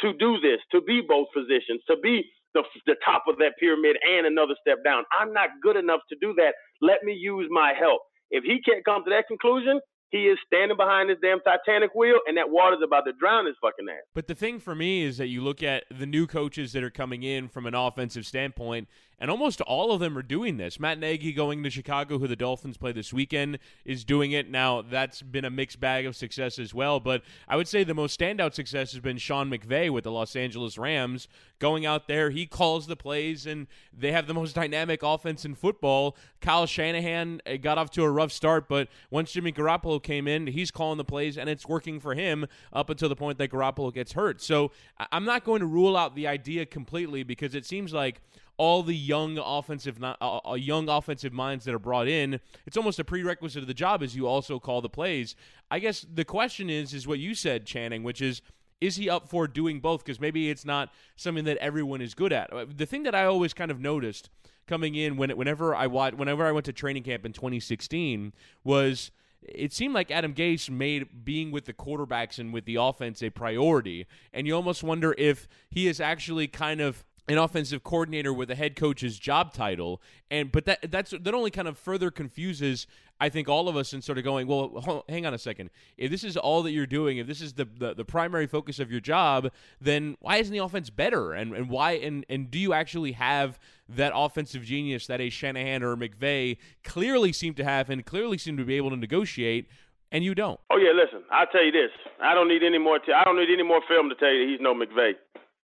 to 0.00 0.12
do 0.12 0.38
this, 0.38 0.60
to 0.72 0.82
be 0.82 1.00
both 1.00 1.28
positions, 1.32 1.80
to 1.88 1.96
be 2.02 2.22
the, 2.52 2.62
the 2.84 2.96
top 3.02 3.24
of 3.26 3.38
that 3.38 3.52
pyramid 3.58 3.96
and 4.06 4.26
another 4.26 4.54
step 4.60 4.84
down? 4.84 5.04
I'm 5.18 5.32
not 5.32 5.48
good 5.62 5.76
enough 5.76 6.00
to 6.10 6.16
do 6.20 6.34
that. 6.36 6.52
Let 6.82 7.02
me 7.02 7.14
use 7.14 7.48
my 7.50 7.72
help. 7.72 8.02
If 8.30 8.44
he 8.44 8.60
can't 8.60 8.84
come 8.84 9.04
to 9.04 9.10
that 9.10 9.24
conclusion, 9.28 9.80
he 10.10 10.26
is 10.28 10.38
standing 10.46 10.76
behind 10.76 11.10
his 11.10 11.18
damn 11.20 11.40
Titanic 11.40 11.94
wheel, 11.94 12.18
and 12.26 12.36
that 12.36 12.48
water's 12.48 12.78
about 12.84 13.02
to 13.06 13.12
drown 13.18 13.46
his 13.46 13.56
fucking 13.60 13.86
ass. 13.90 14.04
But 14.14 14.28
the 14.28 14.34
thing 14.34 14.60
for 14.60 14.74
me 14.74 15.02
is 15.02 15.18
that 15.18 15.26
you 15.26 15.42
look 15.42 15.62
at 15.62 15.84
the 15.90 16.06
new 16.06 16.26
coaches 16.26 16.72
that 16.72 16.84
are 16.84 16.90
coming 16.90 17.22
in 17.22 17.48
from 17.48 17.66
an 17.66 17.74
offensive 17.74 18.24
standpoint, 18.24 18.88
and 19.18 19.30
almost 19.30 19.60
all 19.62 19.92
of 19.92 20.00
them 20.00 20.16
are 20.16 20.22
doing 20.22 20.56
this. 20.56 20.78
Matt 20.78 20.98
Nagy 20.98 21.32
going 21.32 21.62
to 21.62 21.70
Chicago, 21.70 22.18
who 22.18 22.26
the 22.26 22.36
Dolphins 22.36 22.76
play 22.76 22.92
this 22.92 23.12
weekend, 23.12 23.58
is 23.84 24.04
doing 24.04 24.32
it. 24.32 24.50
Now, 24.50 24.82
that's 24.82 25.22
been 25.22 25.44
a 25.44 25.50
mixed 25.50 25.80
bag 25.80 26.06
of 26.06 26.14
success 26.16 26.58
as 26.58 26.74
well, 26.74 27.00
but 27.00 27.22
I 27.48 27.56
would 27.56 27.68
say 27.68 27.84
the 27.84 27.94
most 27.94 28.18
standout 28.18 28.54
success 28.54 28.92
has 28.92 29.00
been 29.00 29.18
Sean 29.18 29.50
McVay 29.50 29.90
with 29.90 30.04
the 30.04 30.12
Los 30.12 30.36
Angeles 30.36 30.76
Rams 30.76 31.28
going 31.58 31.86
out 31.86 32.08
there. 32.08 32.30
He 32.30 32.46
calls 32.46 32.86
the 32.86 32.96
plays, 32.96 33.46
and 33.46 33.66
they 33.96 34.12
have 34.12 34.26
the 34.26 34.34
most 34.34 34.54
dynamic 34.54 35.02
offense 35.02 35.44
in 35.44 35.54
football. 35.54 36.16
Kyle 36.40 36.66
Shanahan 36.66 37.40
uh, 37.46 37.56
got 37.56 37.78
off 37.78 37.90
to 37.92 38.02
a 38.02 38.10
rough 38.10 38.32
start, 38.32 38.68
but 38.68 38.88
once 39.10 39.32
Jimmy 39.32 39.52
Garoppolo 39.52 40.02
came 40.02 40.28
in, 40.28 40.46
he's 40.48 40.70
calling 40.70 40.98
the 40.98 41.04
plays, 41.04 41.38
and 41.38 41.48
it's 41.48 41.66
working 41.66 42.00
for 42.00 42.14
him 42.14 42.46
up 42.72 42.90
until 42.90 43.08
the 43.08 43.16
point 43.16 43.38
that 43.38 43.50
Garoppolo 43.50 43.92
gets 43.92 44.12
hurt. 44.12 44.42
So 44.42 44.72
I'm 45.10 45.24
not 45.24 45.44
going 45.44 45.60
to 45.60 45.66
rule 45.66 45.96
out 45.96 46.14
the 46.14 46.26
idea 46.26 46.66
completely 46.66 47.22
because 47.22 47.54
it 47.54 47.64
seems 47.64 47.94
like 47.94 48.20
all 48.58 48.82
the 48.82 48.94
young 48.94 49.38
offensive 49.38 50.02
uh, 50.02 50.14
uh, 50.20 50.54
young 50.54 50.88
offensive 50.88 51.32
minds 51.32 51.64
that 51.64 51.74
are 51.74 51.78
brought 51.78 52.08
in, 52.08 52.40
it's 52.66 52.76
almost 52.76 52.98
a 52.98 53.04
prerequisite 53.04 53.62
of 53.62 53.68
the 53.68 53.74
job 53.74 54.02
as 54.02 54.16
you 54.16 54.26
also 54.26 54.58
call 54.58 54.80
the 54.80 54.88
plays. 54.88 55.36
I 55.70 55.78
guess 55.78 56.06
the 56.12 56.24
question 56.24 56.70
is 56.70 56.94
is 56.94 57.06
what 57.06 57.18
you 57.18 57.34
said, 57.34 57.66
Channing, 57.66 58.02
which 58.02 58.22
is 58.22 58.42
is 58.80 58.96
he 58.96 59.08
up 59.08 59.28
for 59.28 59.48
doing 59.48 59.80
both? 59.80 60.04
Because 60.04 60.20
maybe 60.20 60.50
it's 60.50 60.64
not 60.64 60.92
something 61.16 61.44
that 61.44 61.56
everyone 61.58 62.00
is 62.00 62.14
good 62.14 62.32
at. 62.32 62.50
The 62.76 62.86
thing 62.86 63.04
that 63.04 63.14
I 63.14 63.24
always 63.24 63.54
kind 63.54 63.70
of 63.70 63.80
noticed 63.80 64.28
coming 64.66 64.94
in 64.94 65.16
when 65.16 65.30
whenever 65.30 65.74
I 65.74 65.86
watched, 65.86 66.16
whenever 66.16 66.44
I 66.46 66.52
went 66.52 66.66
to 66.66 66.72
training 66.72 67.04
camp 67.04 67.24
in 67.24 67.32
2016 67.32 68.32
was 68.64 69.10
it 69.42 69.72
seemed 69.72 69.94
like 69.94 70.10
Adam 70.10 70.34
Gase 70.34 70.68
made 70.68 71.24
being 71.24 71.50
with 71.50 71.66
the 71.66 71.72
quarterbacks 71.72 72.38
and 72.38 72.52
with 72.52 72.64
the 72.64 72.76
offense 72.76 73.22
a 73.22 73.30
priority, 73.30 74.06
and 74.32 74.46
you 74.46 74.54
almost 74.54 74.82
wonder 74.82 75.14
if 75.16 75.48
he 75.70 75.86
is 75.86 76.00
actually 76.00 76.48
kind 76.48 76.80
of 76.80 77.04
an 77.28 77.38
offensive 77.38 77.82
coordinator 77.82 78.32
with 78.32 78.50
a 78.50 78.54
head 78.54 78.76
coach's 78.76 79.18
job 79.18 79.52
title 79.52 80.00
and 80.30 80.52
but 80.52 80.64
that 80.64 80.90
that's 80.90 81.10
that 81.10 81.34
only 81.34 81.50
kind 81.50 81.68
of 81.68 81.76
further 81.78 82.10
confuses 82.10 82.86
I 83.18 83.30
think 83.30 83.48
all 83.48 83.68
of 83.68 83.76
us 83.76 83.92
in 83.92 84.02
sort 84.02 84.18
of 84.18 84.24
going 84.24 84.46
well 84.46 85.04
hang 85.08 85.26
on 85.26 85.34
a 85.34 85.38
second 85.38 85.70
if 85.96 86.10
this 86.10 86.22
is 86.22 86.36
all 86.36 86.62
that 86.62 86.70
you're 86.70 86.86
doing 86.86 87.18
if 87.18 87.26
this 87.26 87.40
is 87.40 87.54
the, 87.54 87.64
the, 87.64 87.94
the 87.94 88.04
primary 88.04 88.46
focus 88.46 88.78
of 88.78 88.90
your 88.90 89.00
job 89.00 89.50
then 89.80 90.16
why 90.20 90.36
isn't 90.36 90.52
the 90.52 90.62
offense 90.62 90.90
better 90.90 91.32
and 91.32 91.54
and 91.54 91.68
why 91.68 91.92
and 91.92 92.24
and 92.28 92.50
do 92.50 92.58
you 92.58 92.72
actually 92.72 93.12
have 93.12 93.58
that 93.88 94.12
offensive 94.14 94.62
genius 94.62 95.06
that 95.06 95.20
a 95.20 95.30
Shanahan 95.30 95.82
or 95.82 95.92
a 95.92 95.96
McVay 95.96 96.58
clearly 96.84 97.32
seem 97.32 97.54
to 97.54 97.64
have 97.64 97.90
and 97.90 98.04
clearly 98.04 98.38
seem 98.38 98.56
to 98.56 98.64
be 98.64 98.76
able 98.76 98.90
to 98.90 98.96
negotiate 98.96 99.68
and 100.12 100.24
you 100.24 100.34
don't. 100.34 100.60
Oh 100.70 100.78
yeah, 100.78 100.92
listen. 100.92 101.24
I'll 101.30 101.46
tell 101.46 101.64
you 101.64 101.72
this. 101.72 101.90
I 102.22 102.34
don't 102.34 102.48
need 102.48 102.62
any 102.62 102.78
more. 102.78 102.98
T- 102.98 103.12
I 103.12 103.24
don't 103.24 103.36
need 103.36 103.52
any 103.52 103.62
more 103.62 103.80
film 103.88 104.08
to 104.08 104.14
tell 104.14 104.32
you 104.32 104.46
that 104.46 104.50
he's 104.50 104.60
no 104.60 104.74
McVay. 104.74 105.12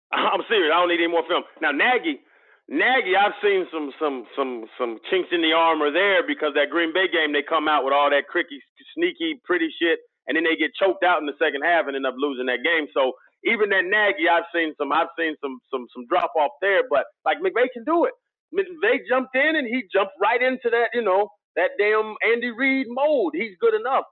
I'm 0.14 0.44
serious. 0.48 0.72
I 0.74 0.80
don't 0.80 0.90
need 0.90 1.04
any 1.04 1.12
more 1.12 1.28
film. 1.28 1.44
Now 1.62 1.72
Nagy, 1.72 2.20
Nagy, 2.70 3.16
I've 3.16 3.36
seen 3.44 3.68
some 3.72 3.92
some 4.00 4.26
some 4.36 4.66
some 4.80 5.00
chinks 5.10 5.30
in 5.32 5.42
the 5.42 5.54
armor 5.54 5.92
there 5.92 6.26
because 6.26 6.54
that 6.56 6.72
Green 6.72 6.94
Bay 6.94 7.08
game 7.12 7.34
they 7.34 7.44
come 7.44 7.68
out 7.68 7.84
with 7.84 7.94
all 7.94 8.10
that 8.10 8.32
cricky, 8.32 8.60
sneaky, 8.96 9.40
pretty 9.44 9.70
shit, 9.80 10.00
and 10.28 10.36
then 10.36 10.44
they 10.44 10.56
get 10.56 10.72
choked 10.80 11.04
out 11.04 11.20
in 11.20 11.28
the 11.28 11.38
second 11.40 11.64
half 11.64 11.88
and 11.88 11.96
end 11.96 12.08
up 12.08 12.16
losing 12.18 12.48
that 12.48 12.64
game. 12.64 12.88
So 12.94 13.14
even 13.46 13.70
that 13.76 13.86
Nagy, 13.86 14.28
I've 14.32 14.48
seen 14.56 14.74
some 14.80 14.92
I've 14.92 15.12
seen 15.20 15.36
some 15.44 15.60
some 15.72 15.88
some 15.94 16.08
drop 16.08 16.32
off 16.40 16.56
there, 16.62 16.84
but 16.90 17.06
like 17.26 17.40
McVay 17.44 17.68
can 17.74 17.84
do 17.84 18.06
it. 18.06 18.14
McVay 18.56 19.04
jumped 19.08 19.36
in 19.36 19.56
and 19.60 19.68
he 19.68 19.84
jumped 19.92 20.16
right 20.22 20.42
into 20.42 20.72
that 20.72 20.96
you 20.96 21.04
know 21.04 21.28
that 21.56 21.76
damn 21.80 22.16
Andy 22.24 22.52
Reid 22.52 22.88
mold. 22.90 23.34
He's 23.36 23.60
good 23.60 23.76
enough. 23.76 24.06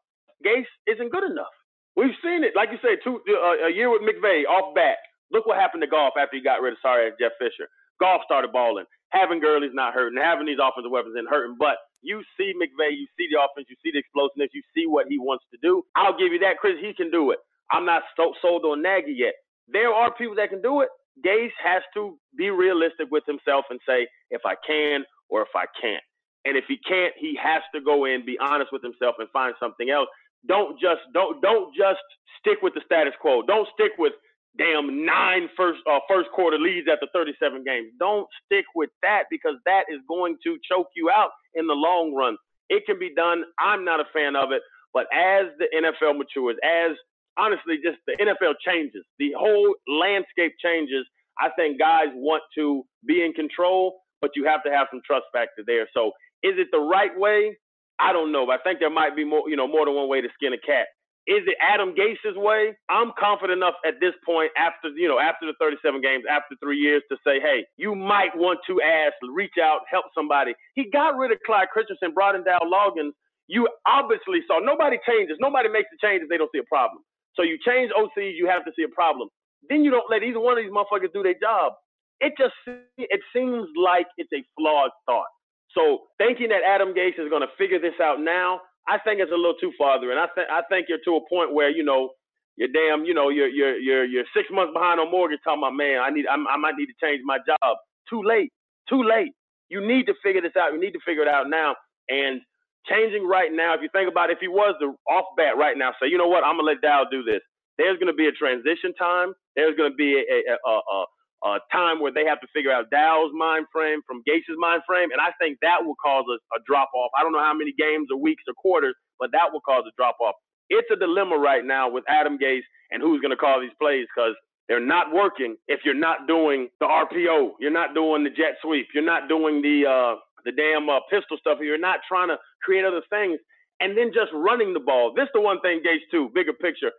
Gase 0.45 0.67
isn't 0.87 1.11
good 1.11 1.23
enough. 1.23 1.55
We've 1.95 2.15
seen 2.23 2.43
it, 2.43 2.51
like 2.55 2.69
you 2.71 2.79
said, 2.83 2.99
two 3.03 3.21
uh, 3.31 3.67
a 3.67 3.71
year 3.71 3.89
with 3.89 4.01
McVay 4.03 4.43
off 4.45 4.75
back. 4.75 4.97
Look 5.31 5.45
what 5.45 5.57
happened 5.59 5.81
to 5.83 5.87
Goff 5.87 6.13
after 6.19 6.37
he 6.37 6.43
got 6.43 6.61
rid 6.61 6.73
of 6.73 6.79
sorry 6.81 7.11
Jeff 7.19 7.33
Fisher. 7.39 7.69
Goff 7.99 8.21
started 8.25 8.51
balling. 8.51 8.85
Having 9.09 9.41
Gurley's 9.41 9.73
not 9.73 9.93
hurting. 9.93 10.19
Having 10.21 10.47
these 10.47 10.59
offensive 10.61 10.91
weapons 10.91 11.15
isn't 11.15 11.29
hurting. 11.29 11.55
But 11.59 11.77
you 12.01 12.23
see 12.37 12.53
McVay, 12.53 12.91
you 12.97 13.07
see 13.17 13.27
the 13.31 13.39
offense, 13.41 13.67
you 13.69 13.77
see 13.83 13.91
the 13.91 13.99
explosiveness, 13.99 14.49
you 14.53 14.61
see 14.75 14.87
what 14.87 15.07
he 15.09 15.19
wants 15.19 15.45
to 15.51 15.57
do. 15.61 15.83
I'll 15.95 16.17
give 16.17 16.33
you 16.33 16.39
that, 16.39 16.57
Chris. 16.59 16.75
He 16.81 16.93
can 16.93 17.11
do 17.11 17.31
it. 17.31 17.39
I'm 17.71 17.85
not 17.85 18.03
so, 18.17 18.33
sold 18.41 18.65
on 18.65 18.81
Nagy 18.81 19.13
yet. 19.13 19.33
There 19.67 19.89
are 19.93 20.13
people 20.13 20.35
that 20.35 20.49
can 20.49 20.61
do 20.61 20.81
it. 20.81 20.89
Gase 21.25 21.55
has 21.63 21.81
to 21.95 22.19
be 22.37 22.49
realistic 22.51 23.07
with 23.11 23.23
himself 23.25 23.65
and 23.69 23.79
say, 23.87 24.07
if 24.29 24.41
I 24.45 24.55
can 24.67 25.03
or 25.29 25.41
if 25.41 25.49
I 25.55 25.65
can't. 25.81 26.03
And 26.45 26.57
if 26.57 26.65
he 26.67 26.77
can't, 26.87 27.13
he 27.17 27.37
has 27.41 27.63
to 27.73 27.81
go 27.81 28.05
in, 28.05 28.25
be 28.25 28.37
honest 28.39 28.71
with 28.71 28.83
himself, 28.83 29.15
and 29.19 29.29
find 29.31 29.55
something 29.59 29.89
else. 29.89 30.07
Don't 30.47 30.79
just 30.79 31.01
don't 31.13 31.41
don't 31.41 31.73
just 31.75 32.01
stick 32.39 32.59
with 32.61 32.75
the 32.75 32.81
status 32.85 33.13
quo. 33.19 33.41
Don't 33.41 33.67
stick 33.73 33.93
with 33.97 34.13
damn 34.57 35.05
nine 35.05 35.49
first 35.57 35.79
uh, 35.89 35.99
first 36.07 36.29
quarter 36.33 36.57
leads 36.57 36.87
after 36.91 37.07
37 37.13 37.63
games. 37.63 37.91
Don't 37.99 38.27
stick 38.45 38.65
with 38.75 38.89
that 39.01 39.23
because 39.29 39.55
that 39.65 39.83
is 39.89 39.99
going 40.07 40.37
to 40.43 40.57
choke 40.69 40.87
you 40.95 41.09
out 41.09 41.31
in 41.53 41.67
the 41.67 41.73
long 41.73 42.13
run. 42.13 42.37
It 42.69 42.83
can 42.85 42.97
be 42.99 43.13
done. 43.13 43.43
I'm 43.59 43.85
not 43.85 43.99
a 43.99 44.05
fan 44.13 44.35
of 44.35 44.51
it, 44.51 44.61
but 44.93 45.07
as 45.13 45.47
the 45.59 45.67
NFL 45.75 46.17
matures, 46.17 46.57
as 46.63 46.97
honestly 47.37 47.77
just 47.83 47.97
the 48.07 48.15
NFL 48.19 48.55
changes, 48.65 49.03
the 49.19 49.33
whole 49.37 49.75
landscape 49.87 50.53
changes. 50.63 51.05
I 51.39 51.49
think 51.57 51.79
guys 51.79 52.07
want 52.15 52.43
to 52.57 52.83
be 53.05 53.23
in 53.23 53.33
control, 53.33 53.99
but 54.21 54.31
you 54.35 54.45
have 54.45 54.63
to 54.63 54.71
have 54.71 54.87
some 54.89 55.01
trust 55.05 55.25
factor 55.33 55.63
there. 55.67 55.87
So, 55.93 56.11
is 56.43 56.53
it 56.57 56.67
the 56.71 56.79
right 56.79 57.11
way? 57.17 57.57
I 57.99 58.13
don't 58.13 58.31
know. 58.31 58.45
But 58.45 58.59
I 58.59 58.63
think 58.63 58.79
there 58.79 58.89
might 58.89 59.15
be 59.15 59.25
more, 59.25 59.49
you 59.49 59.55
know, 59.55 59.67
more 59.67 59.85
than 59.85 59.95
one 59.95 60.07
way 60.07 60.21
to 60.21 60.29
skin 60.33 60.53
a 60.53 60.57
cat. 60.57 60.87
Is 61.27 61.41
it 61.49 61.57
Adam 61.57 61.95
Gase's 61.97 62.37
way? 62.37 62.77
I'm 62.89 63.11
confident 63.17 63.57
enough 63.57 63.73
at 63.85 63.97
this 63.99 64.13
point, 64.23 64.51
after 64.57 64.89
you 64.93 65.07
know, 65.09 65.17
after 65.17 65.47
the 65.49 65.57
37 65.59 66.01
games, 66.01 66.23
after 66.29 66.53
three 66.61 66.77
years, 66.77 67.01
to 67.09 67.17
say, 67.25 67.41
hey, 67.41 67.65
you 67.77 67.95
might 67.95 68.29
want 68.37 68.59
to 68.67 68.77
ask, 68.81 69.17
reach 69.33 69.57
out, 69.61 69.81
help 69.89 70.05
somebody. 70.13 70.53
He 70.75 70.85
got 70.89 71.17
rid 71.17 71.31
of 71.31 71.39
Clyde 71.45 71.69
Christensen, 71.73 72.13
brought 72.13 72.35
in 72.35 72.43
Dow 72.43 72.59
Loggains. 72.61 73.17
You 73.47 73.67
obviously 73.87 74.41
saw 74.47 74.59
nobody 74.59 74.97
changes. 75.07 75.37
Nobody 75.41 75.69
makes 75.69 75.89
a 75.93 75.97
change 76.05 76.21
if 76.21 76.29
they 76.29 76.37
don't 76.37 76.49
see 76.53 76.61
a 76.61 76.69
problem. 76.69 77.01
So 77.35 77.41
you 77.41 77.57
change 77.65 77.91
OCs, 77.91 78.37
you 78.37 78.47
have 78.47 78.63
to 78.65 78.71
see 78.75 78.83
a 78.83 78.93
problem. 78.93 79.29
Then 79.69 79.83
you 79.83 79.89
don't 79.91 80.09
let 80.09 80.23
either 80.23 80.39
one 80.39 80.57
of 80.57 80.63
these 80.63 80.71
motherfuckers 80.71 81.11
do 81.13 81.23
their 81.23 81.37
job. 81.41 81.73
It 82.21 82.33
just 82.37 82.53
it 82.97 83.21
seems 83.33 83.67
like 83.75 84.07
it's 84.17 84.31
a 84.33 84.45
flawed 84.57 84.91
thought. 85.05 85.27
So 85.73 86.07
thinking 86.17 86.49
that 86.49 86.61
Adam 86.63 86.93
Gase 86.93 87.19
is 87.19 87.29
going 87.29 87.41
to 87.41 87.51
figure 87.57 87.79
this 87.79 87.99
out 88.01 88.21
now, 88.21 88.61
I 88.87 88.99
think 88.99 89.19
it's 89.19 89.31
a 89.31 89.35
little 89.35 89.55
too 89.59 89.73
farther, 89.77 90.11
and 90.11 90.19
I 90.19 90.27
think 90.35 90.47
I 90.49 90.61
think 90.69 90.87
you're 90.89 91.03
to 91.05 91.15
a 91.17 91.29
point 91.29 91.53
where 91.53 91.69
you 91.69 91.83
know 91.83 92.11
you're 92.57 92.69
damn, 92.69 93.05
you 93.05 93.13
know, 93.13 93.29
you're 93.29 93.47
you're 93.49 93.77
you're 93.77 94.05
you're 94.05 94.23
six 94.35 94.47
months 94.51 94.73
behind 94.73 94.99
on 94.99 95.11
mortgage. 95.11 95.39
Talking 95.43 95.61
about 95.63 95.75
man, 95.75 95.99
I 95.99 96.09
need 96.09 96.25
I'm, 96.27 96.47
I 96.47 96.57
might 96.57 96.75
need 96.77 96.87
to 96.87 96.97
change 97.01 97.21
my 97.25 97.37
job. 97.45 97.77
Too 98.09 98.23
late, 98.23 98.51
too 98.89 99.03
late. 99.03 99.33
You 99.69 99.85
need 99.85 100.05
to 100.07 100.13
figure 100.23 100.41
this 100.41 100.55
out. 100.57 100.73
You 100.73 100.79
need 100.79 100.93
to 100.93 101.03
figure 101.05 101.23
it 101.23 101.27
out 101.27 101.49
now. 101.49 101.75
And 102.09 102.41
changing 102.87 103.27
right 103.27 103.51
now, 103.51 103.73
if 103.73 103.81
you 103.81 103.89
think 103.91 104.09
about 104.09 104.29
it, 104.29 104.33
if 104.33 104.39
he 104.39 104.47
was 104.47 104.75
the 104.79 104.93
off 105.11 105.25
bat 105.35 105.57
right 105.57 105.77
now, 105.77 105.91
say, 106.01 106.07
you 106.07 106.17
know 106.17 106.27
what, 106.27 106.43
I'm 106.43 106.55
gonna 106.57 106.69
let 106.69 106.81
Dow 106.81 107.05
do 107.09 107.23
this. 107.23 107.41
There's 107.77 107.99
gonna 107.99 108.13
be 108.13 108.27
a 108.27 108.31
transition 108.31 108.93
time. 108.95 109.33
There's 109.55 109.75
gonna 109.75 109.95
be 109.95 110.15
a 110.15 110.53
a, 110.53 110.55
a, 110.71 110.75
a 110.79 111.05
a 111.45 111.59
time 111.71 112.01
where 112.01 112.11
they 112.13 112.25
have 112.25 112.41
to 112.41 112.47
figure 112.55 112.73
out 112.73 112.91
Dow's 112.91 113.31
mind 113.33 113.67
frame 113.73 114.01
from 114.07 114.23
Gase's 114.27 114.57
mind 114.59 114.83
frame, 114.87 115.11
and 115.11 115.21
I 115.21 115.31
think 115.39 115.59
that 115.63 115.85
will 115.85 115.95
cause 116.03 116.25
a, 116.29 116.37
a 116.57 116.59
drop 116.67 116.89
off. 116.95 117.11
I 117.17 117.23
don't 117.23 117.33
know 117.33 117.43
how 117.43 117.55
many 117.55 117.73
games 117.77 118.09
or 118.11 118.19
weeks 118.19 118.43
or 118.49 118.55
quarters, 118.55 118.95
but 119.19 119.31
that 119.33 119.53
will 119.53 119.61
cause 119.61 119.85
a 119.87 119.93
drop 119.97 120.17
off. 120.21 120.35
It's 120.69 120.89
a 120.91 120.97
dilemma 120.97 121.37
right 121.37 121.65
now 121.65 121.89
with 121.89 122.05
Adam 122.09 122.39
Gase 122.39 122.65
and 122.91 123.01
who's 123.03 123.21
going 123.21 123.31
to 123.31 123.37
call 123.37 123.61
these 123.61 123.75
plays 123.81 124.07
because 124.15 124.35
they're 124.69 124.85
not 124.85 125.13
working 125.13 125.57
if 125.69 125.81
you're 125.85 125.93
not 125.95 126.27
doing 126.27 126.69
the 126.81 126.87
RPO, 126.87 127.53
you're 127.61 127.71
not 127.71 127.95
doing 127.95 128.23
the 128.25 128.31
jet 128.31 128.57
sweep, 128.63 128.87
you're 128.95 129.05
not 129.05 129.29
doing 129.29 129.61
the 129.61 129.85
uh, 129.87 130.15
the 130.45 130.53
damn 130.53 130.89
uh, 130.89 131.01
pistol 131.11 131.37
stuff, 131.39 131.59
you're 131.61 131.79
not 131.79 132.01
trying 132.07 132.29
to 132.29 132.37
create 132.63 132.85
other 132.85 133.03
things, 133.11 133.39
and 133.81 133.97
then 133.97 134.11
just 134.13 134.31
running 134.33 134.73
the 134.73 134.81
ball. 134.81 135.13
This 135.15 135.25
is 135.25 135.31
the 135.35 135.41
one 135.41 135.61
thing 135.61 135.81
Gase 135.85 136.03
too, 136.11 136.31
bigger 136.35 136.53
picture. 136.53 136.91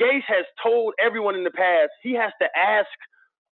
Gase 0.00 0.24
has 0.28 0.46
told 0.62 0.94
everyone 1.04 1.36
in 1.36 1.44
the 1.44 1.52
past 1.52 1.90
he 2.02 2.14
has 2.14 2.32
to 2.42 2.48
ask 2.58 2.88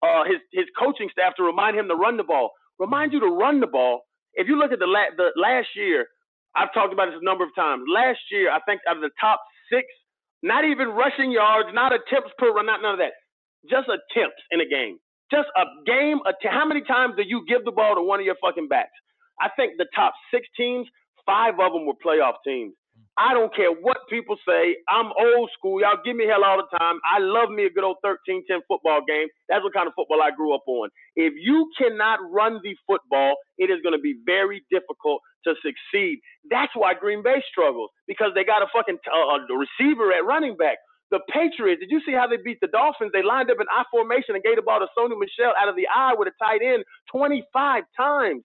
uh, 0.03 0.25
his 0.25 0.39
his 0.53 0.65
coaching 0.79 1.09
staff 1.11 1.35
to 1.37 1.43
remind 1.43 1.77
him 1.77 1.87
to 1.89 1.95
run 1.95 2.17
the 2.17 2.23
ball. 2.25 2.51
Remind 2.79 3.13
you 3.13 3.19
to 3.21 3.27
run 3.27 3.59
the 3.61 3.67
ball. 3.67 4.01
If 4.35 4.47
you 4.47 4.57
look 4.59 4.71
at 4.71 4.79
the 4.79 4.87
la- 4.87 5.13
the 5.17 5.31
last 5.37 5.69
year, 5.75 6.07
I've 6.55 6.73
talked 6.73 6.93
about 6.93 7.07
this 7.07 7.19
a 7.21 7.25
number 7.25 7.43
of 7.45 7.51
times. 7.55 7.83
Last 7.87 8.19
year, 8.31 8.51
I 8.51 8.59
think 8.67 8.81
out 8.89 8.97
of 8.97 9.03
the 9.03 9.11
top 9.21 9.41
six, 9.71 9.87
not 10.43 10.65
even 10.65 10.89
rushing 10.89 11.31
yards, 11.31 11.69
not 11.73 11.93
attempts 11.93 12.31
per 12.37 12.51
run, 12.53 12.67
not 12.67 12.81
none 12.81 12.93
of 12.95 12.99
that, 12.99 13.13
just 13.69 13.89
attempts 13.89 14.41
in 14.51 14.61
a 14.61 14.67
game. 14.69 14.97
Just 15.31 15.49
a 15.57 15.65
game. 15.85 16.19
How 16.49 16.65
many 16.65 16.83
times 16.83 17.15
do 17.17 17.23
you 17.25 17.45
give 17.47 17.65
the 17.65 17.71
ball 17.71 17.95
to 17.95 18.03
one 18.03 18.19
of 18.19 18.25
your 18.25 18.37
fucking 18.41 18.67
backs? 18.69 18.95
I 19.41 19.49
think 19.55 19.73
the 19.77 19.87
top 19.95 20.13
six 20.33 20.47
teams, 20.57 20.87
five 21.25 21.55
of 21.59 21.73
them 21.73 21.85
were 21.87 21.95
playoff 22.05 22.35
teams. 22.45 22.73
I 23.21 23.35
don't 23.37 23.53
care 23.55 23.69
what 23.69 24.09
people 24.09 24.37
say. 24.49 24.77
I'm 24.89 25.13
old 25.13 25.51
school. 25.53 25.81
Y'all 25.81 26.01
give 26.03 26.17
me 26.17 26.25
hell 26.25 26.43
all 26.43 26.57
the 26.57 26.71
time. 26.77 26.97
I 27.05 27.21
love 27.21 27.51
me 27.53 27.65
a 27.65 27.69
good 27.69 27.85
old 27.85 27.97
13 28.03 28.41
10 28.49 28.65
football 28.67 29.01
game. 29.07 29.29
That's 29.49 29.63
what 29.63 29.73
kind 29.73 29.85
of 29.87 29.93
football 29.93 30.23
I 30.25 30.31
grew 30.33 30.55
up 30.55 30.65
on. 30.65 30.89
If 31.15 31.33
you 31.37 31.69
cannot 31.77 32.19
run 32.33 32.59
the 32.63 32.73
football, 32.89 33.37
it 33.59 33.69
is 33.69 33.77
going 33.85 33.93
to 33.93 34.01
be 34.01 34.17
very 34.25 34.65
difficult 34.73 35.21
to 35.45 35.53
succeed. 35.61 36.19
That's 36.49 36.73
why 36.73 36.95
Green 36.95 37.21
Bay 37.21 37.43
struggles 37.51 37.91
because 38.07 38.33
they 38.33 38.43
got 38.43 38.63
a 38.65 38.67
fucking 38.73 38.97
uh, 39.05 39.37
a 39.37 39.57
receiver 39.57 40.11
at 40.13 40.25
running 40.25 40.57
back. 40.57 40.77
The 41.11 41.21
Patriots, 41.29 41.81
did 41.81 41.91
you 41.91 42.01
see 42.05 42.13
how 42.13 42.27
they 42.27 42.37
beat 42.43 42.59
the 42.61 42.69
Dolphins? 42.73 43.11
They 43.13 43.21
lined 43.21 43.51
up 43.51 43.59
in 43.61 43.67
I 43.69 43.83
formation 43.91 44.33
and 44.33 44.43
gave 44.43 44.57
the 44.57 44.63
ball 44.65 44.79
to 44.81 44.87
Sony 44.97 45.13
Michel 45.19 45.53
out 45.61 45.69
of 45.69 45.75
the 45.75 45.85
I 45.93 46.15
with 46.17 46.29
a 46.29 46.35
tight 46.41 46.61
end 46.65 46.85
25 47.13 47.83
times. 47.97 48.43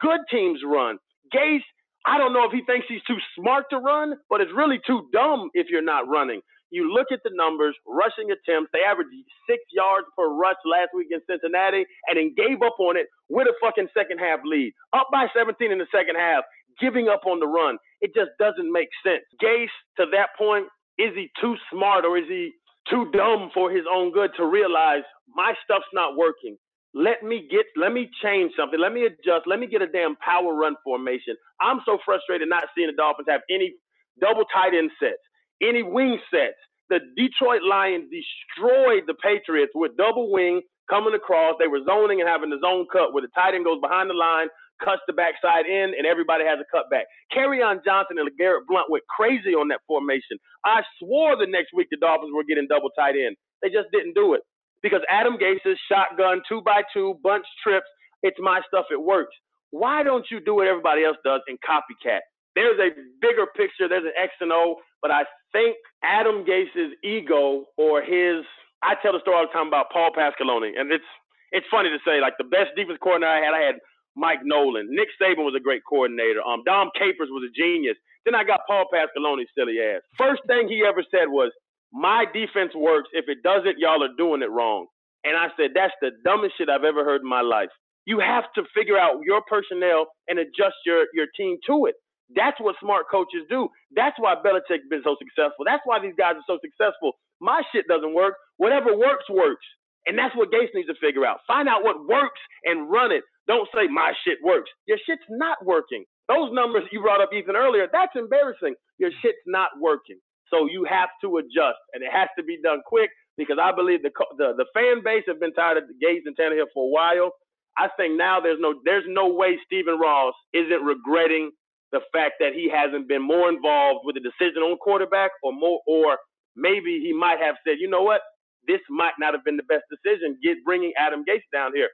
Good 0.00 0.20
teams 0.30 0.60
run. 0.64 0.98
Gase, 1.34 1.66
I 2.06 2.18
don't 2.18 2.32
know 2.32 2.44
if 2.44 2.52
he 2.52 2.62
thinks 2.66 2.86
he's 2.88 3.04
too 3.04 3.18
smart 3.38 3.66
to 3.70 3.78
run, 3.78 4.14
but 4.30 4.40
it's 4.40 4.52
really 4.54 4.80
too 4.86 5.08
dumb 5.12 5.50
if 5.54 5.68
you're 5.70 5.82
not 5.84 6.08
running. 6.08 6.40
You 6.70 6.92
look 6.92 7.08
at 7.12 7.20
the 7.22 7.30
numbers, 7.34 7.76
rushing 7.86 8.32
attempts, 8.32 8.70
they 8.72 8.80
averaged 8.80 9.12
six 9.48 9.62
yards 9.72 10.06
per 10.16 10.28
rush 10.28 10.56
last 10.64 10.90
week 10.96 11.08
in 11.10 11.20
Cincinnati 11.28 11.84
and 12.08 12.16
then 12.16 12.34
gave 12.34 12.62
up 12.64 12.80
on 12.80 12.96
it 12.96 13.06
with 13.28 13.46
a 13.46 13.54
fucking 13.60 13.88
second 13.94 14.18
half 14.18 14.40
lead. 14.44 14.72
Up 14.92 15.08
by 15.12 15.26
17 15.36 15.70
in 15.70 15.78
the 15.78 15.86
second 15.92 16.16
half, 16.16 16.44
giving 16.80 17.08
up 17.08 17.22
on 17.26 17.40
the 17.40 17.46
run. 17.46 17.76
It 18.00 18.14
just 18.14 18.32
doesn't 18.40 18.72
make 18.72 18.88
sense. 19.04 19.22
Gase, 19.42 19.74
to 19.98 20.06
that 20.12 20.30
point, 20.38 20.66
is 20.98 21.12
he 21.14 21.30
too 21.40 21.56
smart 21.70 22.04
or 22.06 22.18
is 22.18 22.26
he 22.28 22.52
too 22.90 23.10
dumb 23.12 23.50
for 23.54 23.70
his 23.70 23.84
own 23.90 24.12
good 24.12 24.30
to 24.38 24.46
realize 24.46 25.04
my 25.34 25.54
stuff's 25.64 25.92
not 25.92 26.16
working? 26.16 26.56
Let 26.94 27.22
me 27.22 27.48
get, 27.50 27.66
let 27.76 27.92
me 27.92 28.10
change 28.22 28.52
something. 28.58 28.80
Let 28.80 28.92
me 28.92 29.06
adjust. 29.06 29.46
Let 29.46 29.60
me 29.60 29.66
get 29.68 29.82
a 29.82 29.88
damn 29.88 30.16
power 30.16 30.54
run 30.54 30.76
formation. 30.84 31.36
I'm 31.60 31.80
so 31.86 31.98
frustrated 32.04 32.48
not 32.48 32.64
seeing 32.76 32.88
the 32.88 32.96
Dolphins 32.96 33.28
have 33.30 33.42
any 33.50 33.74
double 34.20 34.44
tight 34.54 34.74
end 34.74 34.90
sets 35.00 35.18
any 35.62 35.82
wing 35.82 36.18
sets. 36.32 36.58
The 36.90 37.00
Detroit 37.16 37.62
Lions 37.68 38.06
destroyed 38.12 39.04
the 39.08 39.14
Patriots 39.22 39.72
with 39.74 39.96
double 39.96 40.30
wing 40.32 40.62
coming 40.90 41.14
across. 41.14 41.56
They 41.58 41.66
were 41.68 41.82
zoning 41.86 42.20
and 42.20 42.28
having 42.28 42.50
the 42.50 42.60
zone 42.62 42.86
cut 42.92 43.12
where 43.12 43.22
the 43.22 43.32
tight 43.34 43.54
end 43.54 43.64
goes 43.64 43.80
behind 43.82 44.10
the 44.10 44.14
line, 44.14 44.48
cuts 44.84 45.02
the 45.08 45.14
backside 45.14 45.66
in, 45.66 45.98
and 45.98 46.06
everybody 46.06 46.44
has 46.46 46.60
a 46.62 46.68
cutback. 46.70 47.10
Kerryon 47.34 47.82
Johnson 47.84 48.18
and 48.20 48.30
Garrett 48.38 48.68
Blount 48.68 48.90
went 48.90 49.04
crazy 49.10 49.56
on 49.58 49.68
that 49.68 49.80
formation. 49.88 50.38
I 50.64 50.82
swore 51.00 51.36
the 51.36 51.48
next 51.50 51.74
week 51.74 51.88
the 51.90 51.98
Dolphins 51.98 52.32
were 52.36 52.44
getting 52.44 52.68
double 52.68 52.90
tight 52.94 53.16
end. 53.18 53.36
They 53.62 53.70
just 53.70 53.88
didn't 53.92 54.14
do 54.14 54.34
it 54.34 54.42
because 54.82 55.00
Adam 55.08 55.38
Gase's 55.38 55.78
shotgun, 55.90 56.42
two 56.48 56.62
by 56.62 56.82
two, 56.92 57.14
bunch 57.22 57.46
trips. 57.62 57.86
It's 58.22 58.38
my 58.40 58.60
stuff. 58.68 58.86
It 58.90 59.02
works. 59.02 59.34
Why 59.70 60.02
don't 60.02 60.26
you 60.30 60.40
do 60.40 60.56
what 60.56 60.68
everybody 60.68 61.04
else 61.04 61.16
does 61.24 61.40
and 61.48 61.58
copycat? 61.60 62.20
There's 62.54 62.78
a 62.78 62.90
bigger 63.20 63.46
picture. 63.56 63.88
There's 63.88 64.04
an 64.04 64.12
X 64.20 64.32
and 64.40 64.52
O, 64.52 64.76
but 65.00 65.10
I 65.10 65.24
think 65.52 65.76
Adam 66.04 66.44
Gase's 66.44 66.92
ego 67.02 67.64
or 67.78 68.02
his 68.02 68.44
I 68.82 68.94
tell 69.00 69.14
the 69.14 69.20
story 69.22 69.38
all 69.38 69.46
the 69.46 69.54
time 69.54 69.68
about 69.68 69.90
Paul 69.94 70.10
Pasqualoni, 70.10 70.74
and 70.76 70.92
it's 70.92 71.06
it's 71.52 71.66
funny 71.70 71.88
to 71.90 71.98
say 72.04 72.20
like 72.20 72.34
the 72.38 72.48
best 72.48 72.74
defense 72.76 72.98
coordinator 73.00 73.30
I 73.32 73.40
had, 73.44 73.54
I 73.54 73.62
had 73.62 73.76
Mike 74.16 74.40
Nolan. 74.44 74.88
Nick 74.90 75.08
Saban 75.20 75.46
was 75.46 75.54
a 75.56 75.62
great 75.62 75.82
coordinator. 75.88 76.42
Um, 76.42 76.62
Dom 76.66 76.90
Capers 76.98 77.30
was 77.30 77.46
a 77.48 77.52
genius. 77.54 77.96
Then 78.24 78.34
I 78.34 78.44
got 78.44 78.60
Paul 78.66 78.86
Pasqualoni, 78.92 79.46
silly 79.56 79.80
ass. 79.80 80.02
First 80.18 80.42
thing 80.46 80.68
he 80.68 80.84
ever 80.86 81.02
said 81.10 81.28
was, 81.28 81.52
"My 81.92 82.26
defense 82.32 82.74
works. 82.74 83.08
If 83.12 83.28
it 83.28 83.42
doesn't, 83.42 83.78
y'all 83.78 84.02
are 84.02 84.14
doing 84.16 84.42
it 84.42 84.50
wrong." 84.50 84.86
And 85.24 85.36
I 85.36 85.48
said, 85.56 85.72
"That's 85.74 85.94
the 86.00 86.12
dumbest 86.24 86.56
shit 86.58 86.68
I've 86.68 86.84
ever 86.84 87.04
heard 87.04 87.22
in 87.22 87.28
my 87.28 87.42
life." 87.42 87.70
You 88.06 88.18
have 88.20 88.52
to 88.54 88.64
figure 88.74 88.98
out 88.98 89.20
your 89.24 89.42
personnel 89.48 90.06
and 90.28 90.38
adjust 90.38 90.76
your 90.86 91.06
your 91.14 91.26
team 91.36 91.58
to 91.66 91.86
it. 91.86 91.96
That's 92.34 92.58
what 92.60 92.76
smart 92.80 93.06
coaches 93.10 93.44
do. 93.50 93.68
That's 93.92 94.18
why 94.18 94.36
Belichick's 94.36 94.88
been 94.90 95.02
so 95.04 95.16
successful. 95.18 95.64
That's 95.66 95.82
why 95.84 96.00
these 96.00 96.14
guys 96.18 96.36
are 96.36 96.46
so 96.46 96.58
successful. 96.62 97.12
My 97.40 97.62
shit 97.72 97.86
doesn't 97.88 98.14
work. 98.14 98.34
Whatever 98.56 98.96
works, 98.96 99.28
works. 99.30 99.66
And 100.06 100.18
that's 100.18 100.34
what 100.36 100.50
Gase 100.50 100.70
needs 100.74 100.88
to 100.88 100.94
figure 101.00 101.26
out. 101.26 101.40
Find 101.46 101.68
out 101.68 101.84
what 101.84 102.06
works 102.08 102.40
and 102.64 102.90
run 102.90 103.12
it. 103.12 103.22
Don't 103.46 103.68
say 103.74 103.86
my 103.88 104.12
shit 104.24 104.38
works. 104.42 104.70
Your 104.86 104.98
shit's 105.06 105.22
not 105.30 105.64
working. 105.64 106.04
Those 106.28 106.52
numbers 106.52 106.84
you 106.92 107.02
brought 107.02 107.20
up 107.20 107.32
Ethan 107.32 107.56
earlier, 107.56 107.86
that's 107.92 108.16
embarrassing. 108.16 108.74
Your 108.98 109.10
shit's 109.22 109.38
not 109.46 109.70
working. 109.80 110.18
So 110.52 110.68
you 110.68 110.86
have 110.90 111.10
to 111.24 111.38
adjust, 111.38 111.80
and 111.94 112.04
it 112.04 112.12
has 112.12 112.28
to 112.38 112.44
be 112.44 112.60
done 112.62 112.82
quick 112.86 113.10
because 113.38 113.58
I 113.62 113.72
believe 113.72 114.02
the 114.04 114.12
the, 114.38 114.54
the 114.58 114.66
fan 114.74 115.02
base 115.04 115.24
have 115.28 115.40
been 115.40 115.54
tired 115.54 115.78
of 115.78 115.84
Gase 116.04 116.22
and 116.26 116.36
Tannehill 116.36 116.68
for 116.74 116.86
a 116.86 116.92
while. 116.92 117.32
I 117.78 117.88
think 117.98 118.18
now 118.18 118.40
there's 118.40 118.60
no 118.60 118.74
there's 118.84 119.06
no 119.08 119.32
way 119.34 119.58
Stephen 119.66 119.98
Ross 120.00 120.34
isn't 120.54 120.82
regretting 120.84 121.52
the 121.92 122.00
fact 122.12 122.34
that 122.40 122.54
he 122.54 122.70
hasn't 122.70 123.08
been 123.08 123.22
more 123.22 123.50
involved 123.50 124.02
with 124.04 124.16
the 124.16 124.22
decision 124.22 124.62
on 124.62 124.78
quarterback 124.78 125.32
or 125.42 125.52
more 125.54 125.80
or 125.88 126.18
maybe 126.56 127.00
he 127.02 127.14
might 127.14 127.40
have 127.40 127.56
said, 127.66 127.76
you 127.80 127.88
know 127.88 128.02
what, 128.02 128.22
this 128.68 128.80
might 128.90 129.14
not 129.20 129.34
have 129.34 129.44
been 129.44 129.58
the 129.58 129.64
best 129.64 129.84
decision, 129.90 130.38
get 130.44 130.58
bringing 130.66 130.92
Adam 130.98 131.24
Gase 131.28 131.44
down 131.52 131.72
here. 131.74 131.88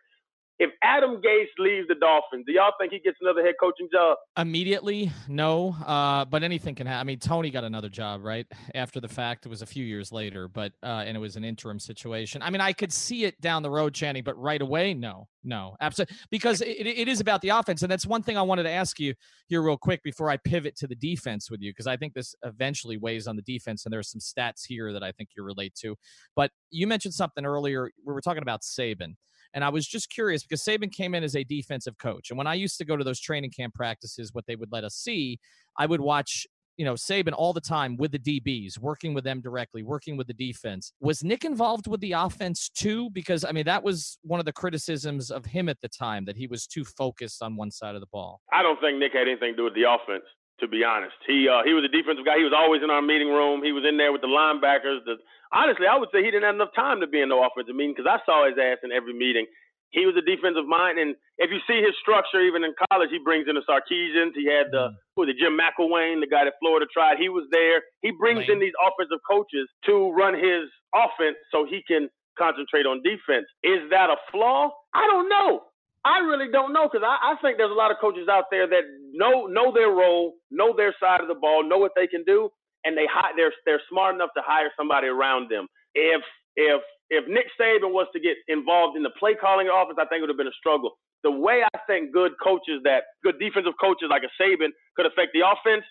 If 0.59 0.71
Adam 0.83 1.23
Gase 1.23 1.47
leaves 1.59 1.87
the 1.87 1.95
Dolphins, 1.95 2.45
do 2.45 2.53
y'all 2.53 2.73
think 2.81 2.93
he 2.93 2.99
gets 2.99 3.17
another 3.21 3.45
head 3.45 3.55
coaching 3.61 3.89
job? 3.93 4.17
Immediately, 4.37 5.13
no. 5.29 5.77
Uh, 5.87 6.25
but 6.25 6.43
anything 6.43 6.75
can 6.75 6.89
happen. 6.89 7.01
I 7.01 7.05
mean, 7.05 7.21
Tony 7.21 7.51
got 7.51 7.63
another 7.63 7.89
job 7.89 8.25
right 8.25 8.45
after 8.75 9.01
the 9.01 9.07
fact. 9.07 9.47
It 9.47 9.51
was 9.51 9.63
a 9.63 9.67
few 9.67 9.85
years 9.85 10.11
later, 10.11 10.49
but 10.49 10.73
uh, 10.83 11.05
and 11.07 11.17
it 11.17 11.21
was 11.21 11.37
an 11.37 11.45
interim 11.45 11.79
situation. 11.79 12.43
I 12.43 12.51
mean, 12.51 12.61
I 12.61 12.73
could 12.73 12.93
see 12.93 13.25
it 13.25 13.41
down 13.41 13.63
the 13.63 13.71
road, 13.71 13.95
Channing, 13.95 14.25
but 14.25 14.37
right 14.37 14.61
away, 14.61 14.95
no, 14.95 15.29
no, 15.45 15.77
absolutely, 15.81 16.17
because 16.29 16.61
it, 16.61 16.87
it 16.87 17.07
is 17.07 17.21
about 17.21 17.41
the 17.41 17.51
offense, 17.51 17.83
and 17.83 17.91
that's 17.91 18.05
one 18.05 18.25
thing 18.25 18.37
I 18.37 18.43
wanted 18.43 18.65
to 18.65 18.71
ask 18.71 18.99
you 18.99 19.15
here 19.47 19.63
real 19.63 19.77
quick 19.77 20.03
before 20.03 20.29
I 20.29 20.39
pivot 20.39 20.77
to 20.79 20.89
the 20.89 20.97
defense 20.97 21.53
with 21.53 21.61
you, 21.61 21.71
because 21.71 21.87
I 21.87 21.97
think 21.97 22.15
this 22.15 22.35
eventually 22.43 22.97
weighs 22.97 23.29
on 23.29 23.37
the 23.37 23.43
defense, 23.43 23.85
and 23.87 23.93
there's 23.93 24.11
some 24.11 24.21
stats 24.21 24.67
here 24.67 24.93
that 24.93 25.05
I 25.05 25.13
think 25.13 25.29
you 25.37 25.45
relate 25.45 25.77
to. 25.83 25.95
But 26.35 26.51
you 26.71 26.89
mentioned 26.89 27.15
something 27.15 27.47
earlier. 27.47 27.93
We 28.05 28.13
were 28.13 28.21
talking 28.21 28.43
about 28.43 28.63
Saban 28.63 29.15
and 29.59 29.65
I 29.65 29.71
was 29.71 29.89
just 29.89 30.09
curious 30.09 30.45
because 30.45 30.63
Saban 30.63 30.93
came 30.93 31.17
in 31.17 31.25
as 31.25 31.35
a 31.35 31.43
defensive 31.43 31.99
coach. 31.99 32.31
And 32.31 32.39
when 32.39 32.47
I 32.47 32.55
used 32.55 32.79
to 32.79 32.85
go 32.85 32.97
to 32.97 33.03
those 33.03 33.19
training 33.19 33.51
camp 33.51 33.75
practices, 33.75 34.33
what 34.33 34.47
they 34.47 34.55
would 34.55 34.71
let 34.71 34.85
us 34.85 34.95
see, 34.95 35.41
I 35.77 35.85
would 35.85 36.01
watch 36.01 36.47
you 36.77 36.85
know 36.85 36.95
Saban 36.95 37.33
all 37.37 37.53
the 37.53 37.61
time 37.61 37.97
with 37.97 38.13
the 38.13 38.21
DBs, 38.21 38.79
working 38.79 39.15
with 39.15 39.25
them 39.25 39.41
directly, 39.41 39.83
working 39.83 40.17
with 40.17 40.29
the 40.29 40.33
defense. 40.33 40.93
Was 41.01 41.25
Nick 41.25 41.45
involved 41.45 41.89
with 41.89 42.01
the 42.01 42.13
offense 42.13 42.69
too? 42.69 43.11
Because 43.11 43.45
I 43.45 43.51
mean 43.51 43.65
that 43.65 43.83
was 43.83 44.17
one 44.23 44.39
of 44.39 44.47
the 44.47 44.53
criticisms 44.53 45.33
of 45.33 45.45
him 45.45 45.69
at 45.69 45.81
the 45.81 45.89
time 45.89 46.25
that 46.27 46.37
he 46.37 46.47
was 46.47 46.65
too 46.65 46.85
focused 46.85 47.43
on 47.43 47.57
one 47.57 47.73
side 47.73 47.97
of 47.97 48.01
the 48.01 48.07
ball. 48.13 48.41
I 48.53 48.63
don't 48.63 48.81
think 48.81 48.99
Nick 49.01 49.13
had 49.13 49.27
anything 49.27 49.55
to 49.55 49.57
do 49.57 49.65
with 49.65 49.75
the 49.75 49.91
offense. 49.91 50.23
To 50.61 50.67
be 50.67 50.83
honest, 50.83 51.15
he 51.23 51.47
uh, 51.47 51.63
he 51.63 51.71
was 51.71 51.87
a 51.87 51.93
defensive 51.93 52.27
guy. 52.27 52.35
He 52.35 52.43
was 52.43 52.57
always 52.57 52.83
in 52.83 52.91
our 52.91 53.03
meeting 53.03 53.31
room. 53.31 53.63
He 53.63 53.71
was 53.71 53.87
in 53.87 53.95
there 53.95 54.11
with 54.11 54.23
the 54.23 54.33
linebackers, 54.33 55.07
the 55.07 55.15
honestly, 55.53 55.87
I 55.87 55.97
would 55.97 56.09
say 56.13 56.25
he 56.25 56.31
didn't 56.31 56.45
have 56.45 56.59
enough 56.59 56.75
time 56.75 57.01
to 57.01 57.07
be 57.07 57.21
in 57.21 57.29
the 57.29 57.39
offensive 57.39 57.75
meeting 57.75 57.95
because 57.97 58.11
I 58.11 58.21
saw 58.27 58.47
his 58.47 58.59
ass 58.59 58.83
in 58.83 58.93
every 58.93 59.15
meeting. 59.15 59.47
He 59.91 60.05
was 60.05 60.13
a 60.21 60.25
defensive 60.25 60.69
mind, 60.69 61.01
and 61.01 61.17
if 61.41 61.49
you 61.49 61.65
see 61.65 61.81
his 61.81 61.97
structure, 61.97 62.45
even 62.45 62.61
in 62.61 62.77
college, 62.93 63.09
he 63.09 63.17
brings 63.17 63.49
in 63.49 63.57
the 63.57 63.65
Sarkisians. 63.65 64.37
He 64.37 64.45
had 64.45 64.69
the 64.69 64.93
mm. 64.93 64.97
who 65.17 65.25
was 65.25 65.33
it, 65.33 65.41
Jim 65.41 65.57
McElwain, 65.57 66.21
the 66.21 66.29
guy 66.29 66.45
that 66.45 66.61
Florida 66.61 66.85
tried. 66.93 67.17
He 67.17 67.33
was 67.33 67.49
there. 67.51 67.81
He 68.05 68.13
brings 68.13 68.45
Lane. 68.45 68.59
in 68.59 68.59
these 68.61 68.77
offensive 68.85 69.25
coaches 69.25 69.65
to 69.89 70.13
run 70.13 70.37
his 70.37 70.69
offense 70.93 71.41
so 71.49 71.65
he 71.65 71.81
can 71.89 72.13
concentrate 72.37 72.85
on 72.85 73.01
defense. 73.01 73.49
Is 73.65 73.81
that 73.89 74.13
a 74.13 74.21
flaw? 74.31 74.69
I 74.93 75.09
don't 75.09 75.29
know. 75.33 75.65
I 76.05 76.21
really 76.21 76.51
don't 76.51 76.73
know 76.73 76.89
because 76.91 77.05
I, 77.07 77.35
I 77.35 77.37
think 77.43 77.59
there's 77.59 77.71
a 77.73 77.79
lot 77.79 77.91
of 77.91 77.99
coaches 78.01 78.29
out 78.31 78.47
there 78.51 78.67
that 78.69 78.85
know 79.13 79.47
know 79.47 79.73
their 79.73 79.91
role, 79.91 80.35
know 80.51 80.75
their 80.77 80.95
side 81.01 81.21
of 81.21 81.29
the 81.29 81.35
ball, 81.37 81.63
know 81.69 81.79
what 81.79 81.93
they 81.97 82.07
can 82.07 82.25
do, 82.25 82.51
and 82.85 82.97
they 82.97 83.07
they're 83.37 83.53
they're 83.67 83.83
smart 83.91 84.15
enough 84.15 84.31
to 84.37 84.43
hire 84.45 84.71
somebody 84.77 85.09
around 85.09 85.51
them. 85.51 85.67
If 85.95 86.23
if 86.57 86.81
if 87.11 87.29
Nick 87.29 87.47
Saban 87.61 87.93
was 87.93 88.07
to 88.15 88.21
get 88.21 88.37
involved 88.49 88.97
in 88.97 89.03
the 89.03 89.13
play 89.19 89.35
calling 89.35 89.69
office, 89.69 89.97
I 89.99 90.07
think 90.07 90.21
it 90.21 90.23
would 90.23 90.31
have 90.31 90.39
been 90.39 90.49
a 90.49 90.61
struggle. 90.61 90.97
The 91.25 91.31
way 91.33 91.63
I 91.65 91.79
think 91.87 92.13
good 92.15 92.33
coaches 92.43 92.81
that 92.85 93.05
good 93.25 93.39
defensive 93.39 93.75
coaches 93.81 94.09
like 94.11 94.23
a 94.25 94.33
Saban 94.43 94.71
could 94.97 95.07
affect 95.07 95.33
the 95.35 95.45
offense. 95.45 95.85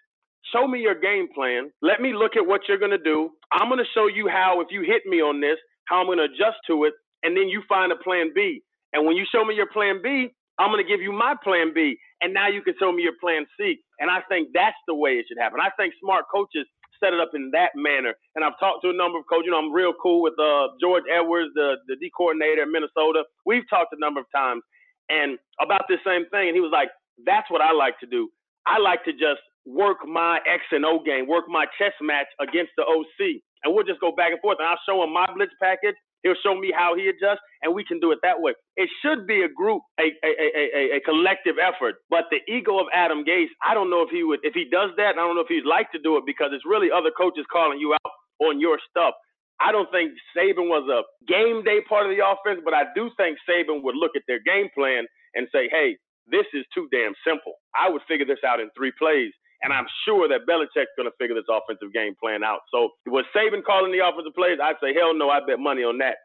Show 0.53 0.68
me 0.68 0.80
your 0.80 0.95
game 0.99 1.28
plan. 1.36 1.70
Let 1.84 2.01
me 2.01 2.14
look 2.16 2.36
at 2.38 2.47
what 2.47 2.62
you're 2.68 2.80
going 2.80 2.91
to 2.95 2.97
do. 2.97 3.32
I'm 3.51 3.70
going 3.70 3.80
to 3.84 3.91
show 3.93 4.08
you 4.08 4.28
how, 4.30 4.62
if 4.62 4.70
you 4.72 4.82
hit 4.82 5.03
me 5.05 5.22
on 5.22 5.41
this, 5.41 5.58
how 5.86 5.99
I'm 5.99 6.08
going 6.08 6.18
to 6.20 6.26
adjust 6.26 6.58
to 6.68 6.86
it. 6.86 6.93
And 7.24 7.38
then 7.38 7.49
you 7.49 7.62
find 7.70 7.91
a 7.91 7.97
plan 7.97 8.32
B. 8.34 8.64
And 8.94 9.06
when 9.06 9.16
you 9.16 9.26
show 9.32 9.44
me 9.44 9.56
your 9.56 9.70
plan 9.72 10.02
B, 10.02 10.30
I'm 10.60 10.72
going 10.72 10.84
to 10.84 10.88
give 10.90 11.02
you 11.02 11.12
my 11.12 11.36
plan 11.44 11.72
B. 11.74 11.98
And 12.22 12.34
now 12.34 12.48
you 12.50 12.62
can 12.62 12.74
show 12.80 12.92
me 12.92 13.04
your 13.04 13.18
plan 13.22 13.46
C. 13.58 13.78
And 14.00 14.10
I 14.10 14.22
think 14.30 14.50
that's 14.54 14.78
the 14.88 14.96
way 14.96 15.22
it 15.22 15.26
should 15.28 15.38
happen. 15.38 15.60
I 15.62 15.70
think 15.78 15.94
smart 16.02 16.26
coaches 16.34 16.66
set 17.00 17.14
it 17.14 17.20
up 17.20 17.32
in 17.34 17.52
that 17.54 17.78
manner. 17.78 18.14
And 18.36 18.44
I've 18.44 18.58
talked 18.60 18.82
to 18.84 18.90
a 18.90 18.98
number 18.98 19.20
of 19.20 19.26
coaches. 19.30 19.46
You 19.46 19.52
know, 19.52 19.62
I'm 19.62 19.72
real 19.72 19.94
cool 20.02 20.22
with 20.22 20.34
uh, 20.40 20.74
George 20.82 21.04
Edwards, 21.06 21.54
the 21.54 21.78
the 21.88 21.96
D 21.96 22.10
coordinator 22.16 22.64
in 22.64 22.72
Minnesota. 22.72 23.24
We've 23.46 23.68
talked 23.70 23.94
a 23.94 24.00
number 24.00 24.20
of 24.20 24.28
times 24.34 24.64
and 25.10 25.38
about 25.62 25.86
this 25.88 26.02
same 26.06 26.26
thing. 26.34 26.50
And 26.50 26.56
he 26.56 26.62
was 26.62 26.74
like, 26.74 26.90
"That's 27.26 27.50
what 27.50 27.62
I 27.62 27.72
like 27.72 28.00
to 28.02 28.08
do. 28.08 28.30
I 28.66 28.80
like 28.80 29.06
to 29.06 29.14
just 29.14 29.46
work 29.66 30.00
my 30.08 30.40
X 30.48 30.64
and 30.72 30.86
O 30.86 31.00
game, 31.04 31.28
work 31.28 31.46
my 31.48 31.66
chess 31.78 31.94
match 32.02 32.28
against 32.40 32.72
the 32.78 32.84
OC, 32.84 33.44
and 33.64 33.76
we'll 33.76 33.86
just 33.86 34.00
go 34.02 34.12
back 34.12 34.32
and 34.32 34.42
forth. 34.42 34.58
And 34.60 34.68
I'll 34.68 34.82
show 34.88 35.04
him 35.04 35.14
my 35.14 35.28
blitz 35.36 35.54
package, 35.62 35.96
He'll 36.24 36.39
show 36.43 36.55
me 36.57 36.74
how 36.76 36.95
he 36.95 37.07
adjusts, 37.07 37.43
and 37.61 37.74
we 37.74 37.84
can 37.86 37.99
do 37.99 38.11
it 38.11 38.20
that 38.24 38.41
way. 38.41 38.53
It 38.76 38.89
should 39.01 39.28
be 39.28 39.43
a 39.43 39.49
group, 39.49 39.82
a, 39.99 40.09
a, 40.26 40.32
a, 40.32 40.97
a, 40.97 40.99
collective 41.01 41.55
effort. 41.61 41.95
But 42.09 42.26
the 42.32 42.41
ego 42.51 42.80
of 42.80 42.88
Adam 42.93 43.24
Gase, 43.24 43.53
I 43.65 43.74
don't 43.74 43.89
know 43.89 44.01
if 44.01 44.09
he 44.09 44.24
would, 44.24 44.39
if 44.43 44.53
he 44.53 44.65
does 44.65 44.91
that, 44.97 45.15
I 45.15 45.22
don't 45.22 45.36
know 45.36 45.45
if 45.45 45.47
he'd 45.47 45.65
like 45.65 45.91
to 45.91 45.99
do 45.99 46.18
it 46.18 46.24
because 46.26 46.49
it's 46.53 46.65
really 46.65 46.89
other 46.91 47.11
coaches 47.15 47.45
calling 47.51 47.80
you 47.80 47.93
out 47.93 48.11
on 48.39 48.59
your 48.59 48.80
stuff. 48.89 49.13
I 49.59 49.72
don't 49.72 49.89
think 49.91 50.13
Saban 50.36 50.70
was 50.70 50.86
a 50.86 51.01
game 51.26 51.63
day 51.63 51.82
part 51.88 52.05
of 52.05 52.13
the 52.13 52.22
offense, 52.22 52.61
but 52.63 52.74
I 52.74 52.86
do 52.93 53.09
think 53.18 53.38
Saban 53.49 53.82
would 53.82 53.95
look 53.95 54.11
at 54.15 54.22
their 54.28 54.39
game 54.41 54.70
plan 54.74 55.05
and 55.34 55.47
say, 55.51 55.70
hey, 55.70 55.97
this 56.30 56.45
is 56.53 56.65
too 56.74 56.88
damn 56.91 57.13
simple. 57.26 57.53
I 57.74 57.89
would 57.89 58.01
figure 58.07 58.26
this 58.26 58.43
out 58.45 58.59
in 58.59 58.70
three 58.76 58.91
plays. 58.97 59.32
And 59.62 59.74
I'm 59.74 59.88
sure 60.05 60.28
that 60.28 60.45
Belichick's 60.47 60.93
going 60.95 61.10
to 61.10 61.16
figure 61.18 61.36
this 61.36 61.49
offensive 61.49 61.91
game 61.93 62.14
plan 62.22 62.43
out. 62.43 62.60
So 62.72 62.89
was 63.08 63.26
Saban 63.36 63.64
calling 63.64 63.91
the 63.91 64.05
offensive 64.05 64.36
plays? 64.36 64.60
I'd 64.62 64.76
say, 64.82 64.93
hell 64.93 65.14
no, 65.16 65.30
I 65.30 65.39
bet 65.45 65.60
money 65.60 65.82
on 65.82 65.97
that. 65.97 66.18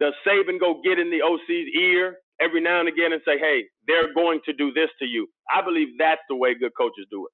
Does 0.00 0.14
Saban 0.26 0.58
go 0.58 0.80
get 0.82 0.98
in 0.98 1.10
the 1.10 1.22
OC's 1.22 1.68
ear 1.78 2.16
every 2.40 2.60
now 2.60 2.80
and 2.80 2.88
again 2.88 3.12
and 3.12 3.22
say, 3.24 3.38
hey, 3.38 3.64
they're 3.86 4.12
going 4.14 4.40
to 4.46 4.52
do 4.52 4.72
this 4.72 4.88
to 4.98 5.04
you? 5.04 5.28
I 5.54 5.62
believe 5.62 5.88
that's 5.98 6.22
the 6.28 6.34
way 6.36 6.54
good 6.58 6.72
coaches 6.76 7.06
do 7.10 7.26
it. 7.26 7.32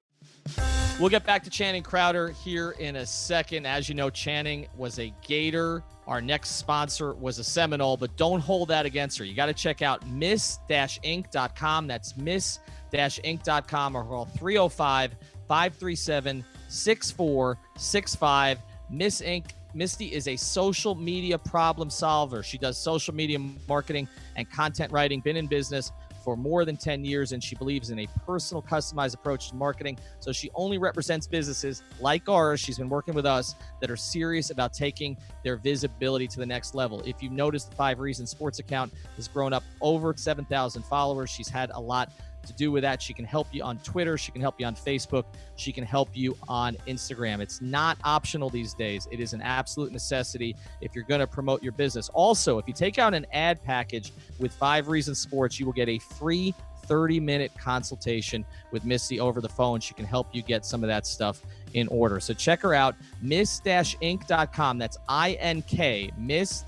We'll 0.99 1.09
get 1.09 1.25
back 1.25 1.43
to 1.43 1.51
Channing 1.51 1.83
Crowder 1.83 2.29
here 2.29 2.71
in 2.79 2.95
a 2.95 3.05
second. 3.05 3.67
As 3.67 3.87
you 3.87 3.93
know, 3.93 4.09
Channing 4.09 4.67
was 4.75 4.97
a 4.97 5.13
Gator. 5.25 5.83
Our 6.07 6.21
next 6.21 6.57
sponsor 6.57 7.13
was 7.13 7.37
a 7.37 7.43
Seminole, 7.43 7.97
but 7.97 8.17
don't 8.17 8.39
hold 8.39 8.69
that 8.69 8.87
against 8.87 9.19
her. 9.19 9.23
You 9.23 9.35
got 9.35 9.45
to 9.45 9.53
check 9.53 9.83
out 9.83 10.07
miss-ink.com. 10.07 11.85
That's 11.85 12.17
miss-ink.com 12.17 13.95
or 13.95 14.03
call 14.05 14.25
305 14.25 15.15
537 15.47 16.43
6465. 16.67 18.59
Miss 18.89 19.21
Ink. 19.21 19.53
Misty 19.73 20.07
is 20.07 20.27
a 20.27 20.35
social 20.35 20.95
media 20.95 21.37
problem 21.37 21.89
solver. 21.89 22.41
She 22.41 22.57
does 22.57 22.77
social 22.77 23.13
media 23.13 23.37
marketing 23.67 24.07
and 24.35 24.49
content 24.49 24.91
writing, 24.91 25.19
been 25.19 25.37
in 25.37 25.45
business 25.45 25.91
for 26.27 26.35
more 26.35 26.65
than 26.65 26.75
10 26.75 27.05
years, 27.05 27.31
and 27.31 27.41
she 27.41 27.55
believes 27.55 27.89
in 27.89 27.99
a 27.99 28.07
personal, 28.25 28.61
customized 28.61 29.13
approach 29.13 29.47
to 29.47 29.55
marketing. 29.55 29.97
So 30.19 30.33
she 30.33 30.49
only 30.55 30.77
represents 30.77 31.25
businesses 31.25 31.83
like 32.01 32.27
ours. 32.27 32.59
She's 32.59 32.77
been 32.77 32.89
working 32.89 33.13
with 33.13 33.25
us 33.25 33.55
that 33.79 33.89
are 33.89 33.95
serious 33.95 34.49
about 34.49 34.73
taking 34.73 35.15
their 35.45 35.55
visibility 35.55 36.27
to 36.27 36.39
the 36.39 36.45
next 36.45 36.75
level. 36.75 37.01
If 37.05 37.23
you've 37.23 37.31
noticed, 37.31 37.69
the 37.69 37.77
Five 37.77 37.99
Reasons 37.99 38.29
Sports 38.29 38.59
account 38.59 38.93
has 39.15 39.29
grown 39.29 39.53
up 39.53 39.63
over 39.79 40.13
7,000 40.17 40.83
followers. 40.83 41.29
She's 41.29 41.47
had 41.47 41.71
a 41.73 41.79
lot 41.79 42.11
to 42.47 42.53
do 42.53 42.71
with 42.71 42.83
that. 42.83 43.01
She 43.01 43.13
can 43.13 43.25
help 43.25 43.47
you 43.51 43.63
on 43.63 43.77
Twitter. 43.79 44.17
She 44.17 44.31
can 44.31 44.41
help 44.41 44.59
you 44.59 44.65
on 44.65 44.75
Facebook. 44.75 45.25
She 45.55 45.71
can 45.71 45.83
help 45.83 46.09
you 46.13 46.35
on 46.47 46.75
Instagram. 46.87 47.39
It's 47.39 47.61
not 47.61 47.97
optional 48.03 48.49
these 48.49 48.73
days. 48.73 49.07
It 49.11 49.19
is 49.19 49.33
an 49.33 49.41
absolute 49.41 49.91
necessity 49.91 50.55
if 50.81 50.95
you're 50.95 51.03
going 51.03 51.19
to 51.19 51.27
promote 51.27 51.61
your 51.61 51.73
business. 51.73 52.09
Also, 52.09 52.57
if 52.57 52.67
you 52.67 52.73
take 52.73 52.97
out 52.97 53.13
an 53.13 53.25
ad 53.33 53.63
package 53.63 54.11
with 54.39 54.53
Five 54.53 54.87
Reasons 54.87 55.19
Sports, 55.19 55.59
you 55.59 55.65
will 55.65 55.73
get 55.73 55.89
a 55.89 55.99
free 55.99 56.53
30 56.87 57.19
minute 57.19 57.51
consultation 57.59 58.45
with 58.71 58.85
Missy 58.85 59.19
over 59.19 59.41
the 59.41 59.49
phone. 59.49 59.79
She 59.79 59.93
can 59.93 60.05
help 60.05 60.27
you 60.31 60.41
get 60.41 60.65
some 60.65 60.83
of 60.83 60.87
that 60.87 61.05
stuff 61.05 61.41
in 61.73 61.87
order. 61.89 62.19
So 62.19 62.33
check 62.33 62.61
her 62.61 62.73
out, 62.73 62.95
miss-ink.com. 63.21 64.77
That's 64.77 64.97
I 65.07 65.33
N 65.33 65.61
K, 65.61 66.11
miss-ink.com. 66.17 66.67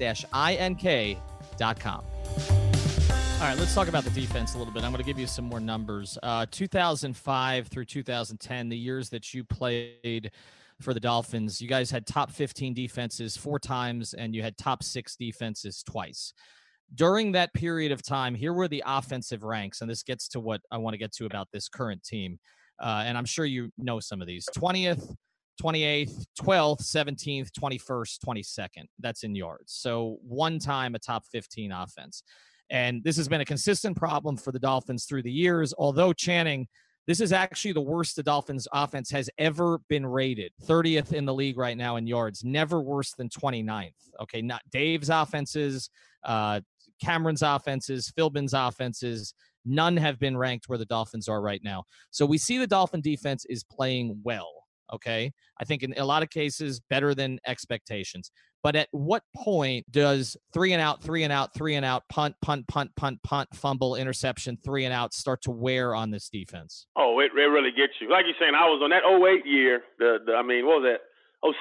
All 3.40 3.46
right, 3.46 3.58
let's 3.58 3.74
talk 3.74 3.88
about 3.88 4.04
the 4.04 4.10
defense 4.10 4.56
a 4.56 4.58
little 4.58 4.74
bit. 4.74 4.84
I'm 4.84 4.92
going 4.92 5.02
to 5.02 5.08
give 5.08 5.18
you 5.18 5.26
some 5.26 5.46
more 5.46 5.62
numbers. 5.62 6.18
Uh, 6.22 6.46
2005 6.52 7.68
through 7.68 7.86
2010, 7.86 8.68
the 8.68 8.78
years 8.78 9.10
that 9.12 9.34
you 9.34 9.46
played 9.46 10.32
for 10.82 10.94
the 10.94 11.00
Dolphins, 11.00 11.62
you 11.62 11.70
guys 11.70 11.90
had 11.90 12.06
top 12.06 12.32
15 12.32 12.74
defenses 12.74 13.38
four 13.38 13.58
times 13.58 14.14
and 14.14 14.36
you 14.36 14.44
had 14.44 14.58
top 14.58 14.84
six 14.84 15.16
defenses 15.16 15.82
twice. 15.84 16.34
During 16.94 17.32
that 17.32 17.54
period 17.54 17.94
of 17.94 18.04
time, 18.04 18.36
here 18.36 18.52
were 18.52 18.68
the 18.68 18.84
offensive 18.86 19.44
ranks, 19.44 19.80
and 19.80 19.90
this 19.90 20.04
gets 20.04 20.28
to 20.30 20.42
what 20.42 20.60
I 20.70 20.78
want 20.78 20.96
to 20.96 20.98
get 20.98 21.14
to 21.14 21.26
about 21.26 21.48
this 21.54 21.70
current 21.70 22.04
team. 22.04 22.40
Uh, 22.78 23.04
and 23.06 23.18
I'm 23.18 23.26
sure 23.26 23.46
you 23.46 23.72
know 23.78 24.02
some 24.02 24.20
of 24.20 24.28
these 24.28 24.50
20th, 24.54 25.16
28th, 25.64 26.26
12th, 26.42 26.82
17th, 26.82 27.52
21st, 27.58 28.18
22nd. 28.20 28.86
That's 29.00 29.24
in 29.24 29.34
yards. 29.34 29.72
So 29.72 30.18
one 30.24 30.60
time 30.60 30.94
a 30.94 31.00
top 31.00 31.24
15 31.32 31.72
offense. 31.72 32.22
And 32.70 33.04
this 33.04 33.18
has 33.18 33.28
been 33.28 33.42
a 33.42 33.46
consistent 33.46 33.98
problem 33.98 34.38
for 34.38 34.52
the 34.52 34.60
Dolphins 34.60 35.06
through 35.06 35.24
the 35.24 35.32
years. 35.32 35.74
Although 35.78 36.14
Channing, 36.14 36.68
this 37.08 37.22
is 37.22 37.34
actually 37.34 37.74
the 37.74 37.82
worst 37.82 38.16
the 38.16 38.24
Dolphins 38.24 38.68
offense 38.72 39.10
has 39.10 39.30
ever 39.40 39.80
been 39.90 40.06
rated. 40.06 40.52
30th 40.66 41.14
in 41.14 41.26
the 41.26 41.34
league 41.34 41.58
right 41.58 41.78
now 41.78 41.96
in 41.96 42.06
yards, 42.06 42.44
never 42.44 42.82
worse 42.82 43.14
than 43.14 43.30
29th. 43.30 43.94
Okay, 44.22 44.42
not 44.42 44.62
Dave's 44.72 45.10
offenses, 45.10 45.90
uh, 46.24 46.62
Cameron's 47.02 47.42
offenses, 47.42 48.12
Philbin's 48.16 48.54
offenses. 48.54 49.34
None 49.66 49.98
have 49.98 50.20
been 50.20 50.38
ranked 50.38 50.70
where 50.70 50.78
the 50.78 50.86
Dolphins 50.86 51.28
are 51.28 51.42
right 51.42 51.64
now. 51.64 51.86
So 52.12 52.26
we 52.26 52.38
see 52.38 52.58
the 52.58 52.68
Dolphin 52.68 53.02
defense 53.02 53.46
is 53.46 53.64
playing 53.64 54.20
well. 54.24 54.59
Okay. 54.94 55.32
I 55.60 55.64
think 55.66 55.84
in 55.84 55.94
a 55.98 56.06
lot 56.06 56.24
of 56.24 56.30
cases, 56.30 56.80
better 56.90 57.14
than 57.14 57.40
expectations. 57.46 58.32
But 58.62 58.76
at 58.76 58.90
what 58.92 59.24
point 59.36 59.90
does 59.90 60.36
three 60.54 60.74
and 60.74 60.82
out, 60.82 61.02
three 61.02 61.24
and 61.24 61.32
out, 61.32 61.54
three 61.54 61.76
and 61.76 61.86
out, 61.86 62.04
punt, 62.10 62.36
punt, 62.42 62.68
punt, 62.68 62.92
punt, 62.96 63.24
punt, 63.24 63.50
fumble, 63.56 63.96
interception, 63.96 64.58
three 64.58 64.84
and 64.84 64.94
out 64.94 65.14
start 65.14 65.42
to 65.44 65.52
wear 65.52 65.96
on 65.96 66.12
this 66.12 66.30
defense? 66.30 66.86
Oh, 66.98 67.20
it, 67.20 67.32
it 67.38 67.48
really 67.48 67.72
gets 67.72 67.94
you. 68.02 68.10
Like 68.10 68.26
you're 68.26 68.36
saying, 68.40 68.56
I 68.56 68.66
was 68.66 68.82
on 68.84 68.90
that 68.90 69.08
08 69.08 69.46
year. 69.46 69.82
The, 69.98 70.18
the 70.26 70.34
I 70.34 70.44
mean, 70.44 70.66
what 70.66 70.82
was 70.82 70.92
that? 70.92 71.02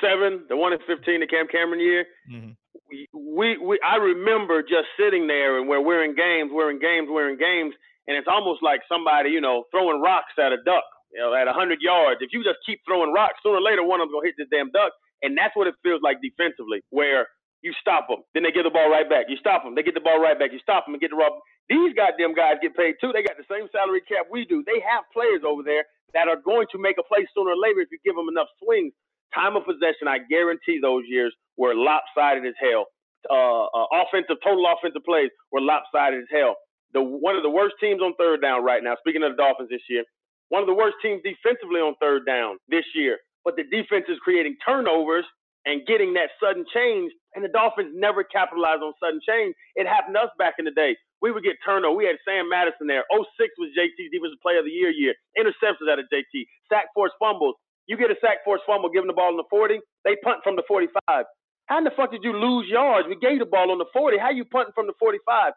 07, 0.03 0.47
the 0.49 0.57
one 0.57 0.73
in 0.73 0.81
15, 0.89 1.21
the 1.21 1.27
Cam 1.27 1.47
Cameron 1.47 1.79
year. 1.79 2.05
Mm-hmm. 2.31 2.51
We, 2.91 3.07
we, 3.15 3.59
we, 3.59 3.81
I 3.87 3.97
remember 3.97 4.63
just 4.63 4.91
sitting 4.99 5.29
there 5.29 5.59
and 5.59 5.69
where 5.69 5.81
we're 5.81 6.03
in 6.03 6.17
games, 6.17 6.51
we're 6.53 6.71
in 6.71 6.81
games, 6.81 7.07
we're 7.09 7.31
in 7.31 7.39
games, 7.39 7.75
and 8.09 8.17
it's 8.17 8.27
almost 8.27 8.63
like 8.63 8.81
somebody, 8.89 9.31
you 9.31 9.41
know, 9.41 9.65
throwing 9.71 10.03
rocks 10.03 10.35
at 10.39 10.51
a 10.51 10.57
duck 10.65 10.83
you 11.13 11.21
know, 11.21 11.35
at 11.35 11.47
100 11.47 11.81
yards. 11.81 12.21
If 12.23 12.31
you 12.33 12.45
just 12.45 12.61
keep 12.67 12.81
throwing 12.87 13.13
rocks, 13.13 13.41
sooner 13.43 13.59
or 13.59 13.65
later 13.65 13.85
one 13.85 14.01
of 14.01 14.09
them 14.09 14.17
gonna 14.19 14.29
hit 14.29 14.37
this 14.39 14.51
damn 14.53 14.71
duck, 14.71 14.93
and 15.23 15.37
that's 15.37 15.57
what 15.57 15.67
it 15.67 15.75
feels 15.83 16.01
like 16.03 16.19
defensively, 16.23 16.83
where 16.91 17.27
you 17.63 17.73
stop 17.81 18.09
them, 18.09 18.23
then 18.35 18.45
they 18.45 18.53
get 18.53 18.65
the 18.65 18.75
ball 18.75 18.91
right 18.91 19.09
back. 19.09 19.27
You 19.29 19.37
stop 19.39 19.65
them, 19.65 19.75
they 19.75 19.83
get 19.83 19.95
the 19.95 20.05
ball 20.05 20.21
right 20.21 20.39
back. 20.39 20.53
You 20.53 20.61
stop 20.61 20.87
them 20.87 20.95
and 20.95 21.03
get 21.03 21.11
the 21.11 21.19
ball. 21.19 21.41
These 21.69 21.95
goddamn 21.97 22.35
guys 22.35 22.63
get 22.63 22.77
paid 22.77 22.97
too. 23.01 23.13
They 23.13 23.23
got 23.23 23.37
the 23.37 23.49
same 23.51 23.69
salary 23.73 24.03
cap 24.07 24.27
we 24.31 24.45
do. 24.47 24.65
They 24.67 24.81
have 24.85 25.05
players 25.13 25.43
over 25.47 25.63
there 25.65 25.85
that 26.15 26.29
are 26.29 26.41
going 26.41 26.67
to 26.73 26.79
make 26.79 26.97
a 26.99 27.05
play 27.05 27.27
sooner 27.35 27.53
or 27.53 27.61
later 27.61 27.81
if 27.81 27.91
you 27.93 27.99
give 28.05 28.17
them 28.17 28.29
enough 28.31 28.49
swings. 28.63 28.93
Time 29.35 29.57
of 29.57 29.67
possession, 29.69 30.09
I 30.09 30.21
guarantee 30.31 30.81
those 30.81 31.05
years 31.09 31.35
were 31.59 31.75
lopsided 31.75 32.47
as 32.47 32.57
hell. 32.61 32.87
Uh, 33.29 33.69
uh, 33.69 33.87
offensive, 34.07 34.41
total 34.45 34.65
offensive 34.71 35.05
plays 35.05 35.29
were 35.53 35.61
lopsided 35.61 36.21
as 36.25 36.31
hell. 36.33 36.57
The 36.95 37.03
one 37.03 37.37
of 37.37 37.43
the 37.45 37.51
worst 37.53 37.77
teams 37.81 38.01
on 38.01 38.15
third 38.17 38.41
down 38.41 38.65
right 38.65 38.83
now. 38.83 38.97
Speaking 39.01 39.23
of 39.23 39.37
the 39.37 39.43
Dolphins 39.43 39.69
this 39.69 39.85
year, 39.91 40.05
one 40.49 40.63
of 40.63 40.69
the 40.69 40.75
worst 40.75 40.97
teams 41.03 41.23
defensively 41.23 41.81
on 41.81 41.95
third 42.01 42.27
down 42.27 42.59
this 42.69 42.85
year. 42.95 43.19
But 43.45 43.57
the 43.57 43.65
defense 43.65 44.07
is 44.09 44.19
creating 44.23 44.57
turnovers 44.65 45.25
and 45.67 45.87
getting 45.87 46.15
that 46.15 46.31
sudden 46.41 46.65
change. 46.73 47.13
And 47.35 47.45
the 47.45 47.53
Dolphins 47.53 47.93
never 47.95 48.25
capitalized 48.25 48.83
on 48.83 48.93
sudden 49.03 49.21
change. 49.27 49.55
It 49.77 49.87
happened 49.87 50.17
to 50.17 50.29
us 50.29 50.33
back 50.39 50.57
in 50.59 50.65
the 50.65 50.73
day. 50.75 50.97
We 51.21 51.33
would 51.33 51.45
get 51.45 51.57
turnover. 51.65 51.97
We 51.97 52.07
had 52.07 52.17
Sam 52.25 52.49
Madison 52.49 52.87
there. 52.89 53.05
06 53.13 53.25
was 53.59 53.71
JT's 53.77 54.11
Defensive 54.11 54.41
Player 54.43 54.61
of 54.61 54.67
the 54.67 54.75
Year 54.75 54.91
year. 54.91 55.15
Interceptions 55.37 55.91
out 55.91 55.99
of 55.99 56.07
JT. 56.13 56.47
Sack 56.71 56.89
force 56.95 57.13
fumbles. 57.21 57.57
You 57.87 57.97
get 57.97 58.11
a 58.11 58.17
sack 58.21 58.45
force 58.45 58.61
fumble, 58.67 58.91
giving 58.91 59.09
the 59.09 59.17
ball 59.17 59.33
on 59.33 59.37
the 59.37 59.49
40. 59.51 59.81
They 60.05 60.17
punt 60.25 60.41
from 60.45 60.57
the 60.57 60.65
45. 60.69 61.25
How 61.67 61.79
in 61.79 61.85
the 61.85 61.93
fuck 61.97 62.13
did 62.13 62.25
you 62.25 62.33
lose 62.33 62.69
yards? 62.71 63.09
We 63.09 63.17
gave 63.17 63.41
the 63.41 63.47
ball 63.47 63.71
on 63.73 63.79
the 63.79 63.89
40. 63.93 64.19
How 64.19 64.31
you 64.31 64.45
punting 64.45 64.73
from 64.75 64.87
the 64.87 64.97
45? 64.99 65.53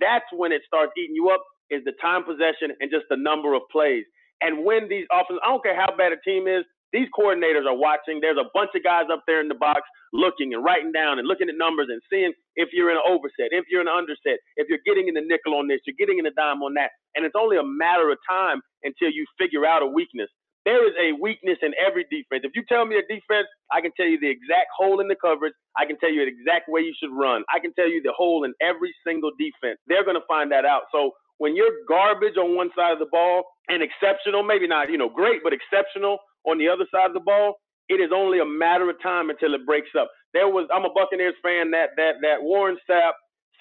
That's 0.00 0.26
when 0.32 0.52
it 0.52 0.62
starts 0.66 0.92
eating 0.98 1.16
you 1.16 1.30
up. 1.30 1.42
Is 1.70 1.82
the 1.84 1.92
time 2.00 2.22
possession 2.22 2.70
and 2.78 2.90
just 2.92 3.06
the 3.10 3.16
number 3.18 3.54
of 3.54 3.62
plays 3.72 4.04
and 4.40 4.64
win 4.64 4.88
these 4.88 5.06
offenses. 5.12 5.40
I 5.44 5.48
don't 5.48 5.62
care 5.62 5.76
how 5.76 5.94
bad 5.96 6.12
a 6.12 6.20
team 6.24 6.48
is. 6.48 6.64
These 6.92 7.08
coordinators 7.12 7.66
are 7.66 7.76
watching. 7.76 8.20
There's 8.22 8.38
a 8.38 8.48
bunch 8.54 8.70
of 8.74 8.82
guys 8.82 9.10
up 9.12 9.22
there 9.26 9.40
in 9.40 9.48
the 9.48 9.58
box 9.58 9.82
looking 10.12 10.54
and 10.54 10.64
writing 10.64 10.92
down 10.92 11.18
and 11.18 11.26
looking 11.26 11.48
at 11.48 11.58
numbers 11.58 11.88
and 11.90 12.00
seeing 12.08 12.32
if 12.54 12.70
you're 12.72 12.90
in 12.90 12.96
an 12.96 13.02
overset, 13.04 13.50
if 13.50 13.66
you're 13.68 13.82
in 13.82 13.88
an 13.88 13.94
underset, 13.98 14.38
if 14.56 14.68
you're 14.70 14.82
getting 14.86 15.08
in 15.08 15.14
the 15.14 15.20
nickel 15.20 15.58
on 15.58 15.68
this, 15.68 15.80
you're 15.84 15.98
getting 15.98 16.18
in 16.18 16.24
the 16.24 16.32
dime 16.36 16.62
on 16.62 16.74
that. 16.74 16.90
And 17.14 17.26
it's 17.26 17.36
only 17.36 17.58
a 17.58 17.66
matter 17.66 18.08
of 18.10 18.18
time 18.28 18.62
until 18.84 19.10
you 19.10 19.26
figure 19.36 19.66
out 19.66 19.82
a 19.82 19.86
weakness. 19.86 20.30
There 20.64 20.82
is 20.82 20.94
a 20.98 21.14
weakness 21.20 21.58
in 21.62 21.74
every 21.78 22.02
defense. 22.10 22.42
If 22.42 22.58
you 22.58 22.64
tell 22.66 22.86
me 22.86 22.98
a 22.98 23.06
defense, 23.06 23.46
I 23.70 23.80
can 23.80 23.92
tell 23.94 24.06
you 24.06 24.18
the 24.18 24.30
exact 24.30 24.66
hole 24.74 24.98
in 24.98 25.06
the 25.06 25.14
coverage. 25.14 25.54
I 25.78 25.86
can 25.86 25.98
tell 25.98 26.10
you 26.10 26.26
the 26.26 26.32
exact 26.34 26.66
way 26.66 26.80
you 26.80 26.94
should 26.98 27.14
run. 27.14 27.44
I 27.54 27.60
can 27.60 27.72
tell 27.74 27.86
you 27.88 28.02
the 28.02 28.10
hole 28.16 28.42
in 28.42 28.52
every 28.60 28.90
single 29.06 29.30
defense. 29.38 29.78
They're 29.86 30.02
going 30.02 30.18
to 30.18 30.26
find 30.26 30.50
that 30.50 30.64
out. 30.64 30.90
So 30.90 31.12
when 31.38 31.56
you're 31.56 31.84
garbage 31.88 32.36
on 32.36 32.56
one 32.56 32.70
side 32.76 32.92
of 32.92 32.98
the 32.98 33.10
ball 33.10 33.44
and 33.68 33.82
exceptional, 33.82 34.42
maybe 34.42 34.66
not, 34.68 34.90
you 34.90 34.98
know, 34.98 35.08
great, 35.08 35.42
but 35.44 35.52
exceptional 35.52 36.18
on 36.46 36.58
the 36.58 36.68
other 36.68 36.86
side 36.92 37.06
of 37.08 37.14
the 37.14 37.20
ball, 37.20 37.56
it 37.88 38.00
is 38.00 38.10
only 38.14 38.40
a 38.40 38.44
matter 38.46 38.88
of 38.90 38.96
time 39.02 39.30
until 39.30 39.54
it 39.54 39.66
breaks 39.66 39.90
up. 39.98 40.10
There 40.34 40.48
was 40.48 40.68
I'm 40.74 40.84
a 40.84 40.92
Buccaneers 40.92 41.34
fan 41.42 41.70
that 41.72 41.90
that 41.96 42.16
that 42.22 42.42
Warren 42.42 42.78
Sapp, 42.88 43.12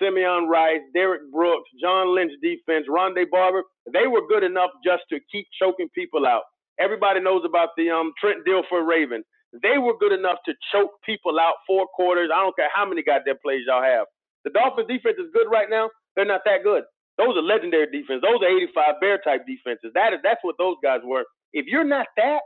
Simeon 0.02 0.48
Rice, 0.48 0.82
Derrick 0.94 1.22
Brooks, 1.32 1.70
John 1.82 2.16
Lynch 2.16 2.34
defense, 2.42 2.88
Rondé 2.90 3.30
Barber, 3.30 3.64
they 3.92 4.08
were 4.08 4.28
good 4.28 4.44
enough 4.44 4.72
just 4.84 5.04
to 5.12 5.20
keep 5.32 5.48
choking 5.62 5.90
people 5.96 6.26
out. 6.26 6.44
Everybody 6.80 7.22
knows 7.22 7.44
about 7.46 7.70
the 7.78 7.90
um 7.92 8.14
Trent 8.20 8.40
for 8.70 8.84
Ravens. 8.86 9.26
They 9.64 9.78
were 9.78 9.98
good 9.98 10.12
enough 10.12 10.40
to 10.46 10.54
choke 10.74 10.92
people 11.06 11.40
out 11.40 11.56
four 11.68 11.88
quarters. 11.96 12.30
I 12.34 12.42
don't 12.42 12.56
care 12.56 12.70
how 12.74 12.86
many 12.86 13.04
goddamn 13.04 13.38
plays 13.44 13.64
y'all 13.68 13.84
have. 13.84 14.08
The 14.44 14.52
Dolphins 14.52 14.88
defense 14.90 15.18
is 15.20 15.32
good 15.34 15.48
right 15.50 15.70
now. 15.70 15.90
They're 16.16 16.26
not 16.26 16.42
that 16.46 16.64
good. 16.64 16.84
Those 17.18 17.38
are 17.38 17.42
legendary 17.42 17.88
defense. 17.88 18.22
Those 18.22 18.42
are 18.44 18.52
85 18.52 19.00
bear 19.00 19.18
type 19.24 19.46
defenses. 19.48 19.92
That 19.94 20.14
is 20.14 20.20
that's 20.24 20.44
what 20.44 20.56
those 20.58 20.76
guys 20.84 21.00
were. 21.04 21.24
If 21.54 21.66
you're 21.68 21.88
not 21.88 22.08
that, 22.18 22.42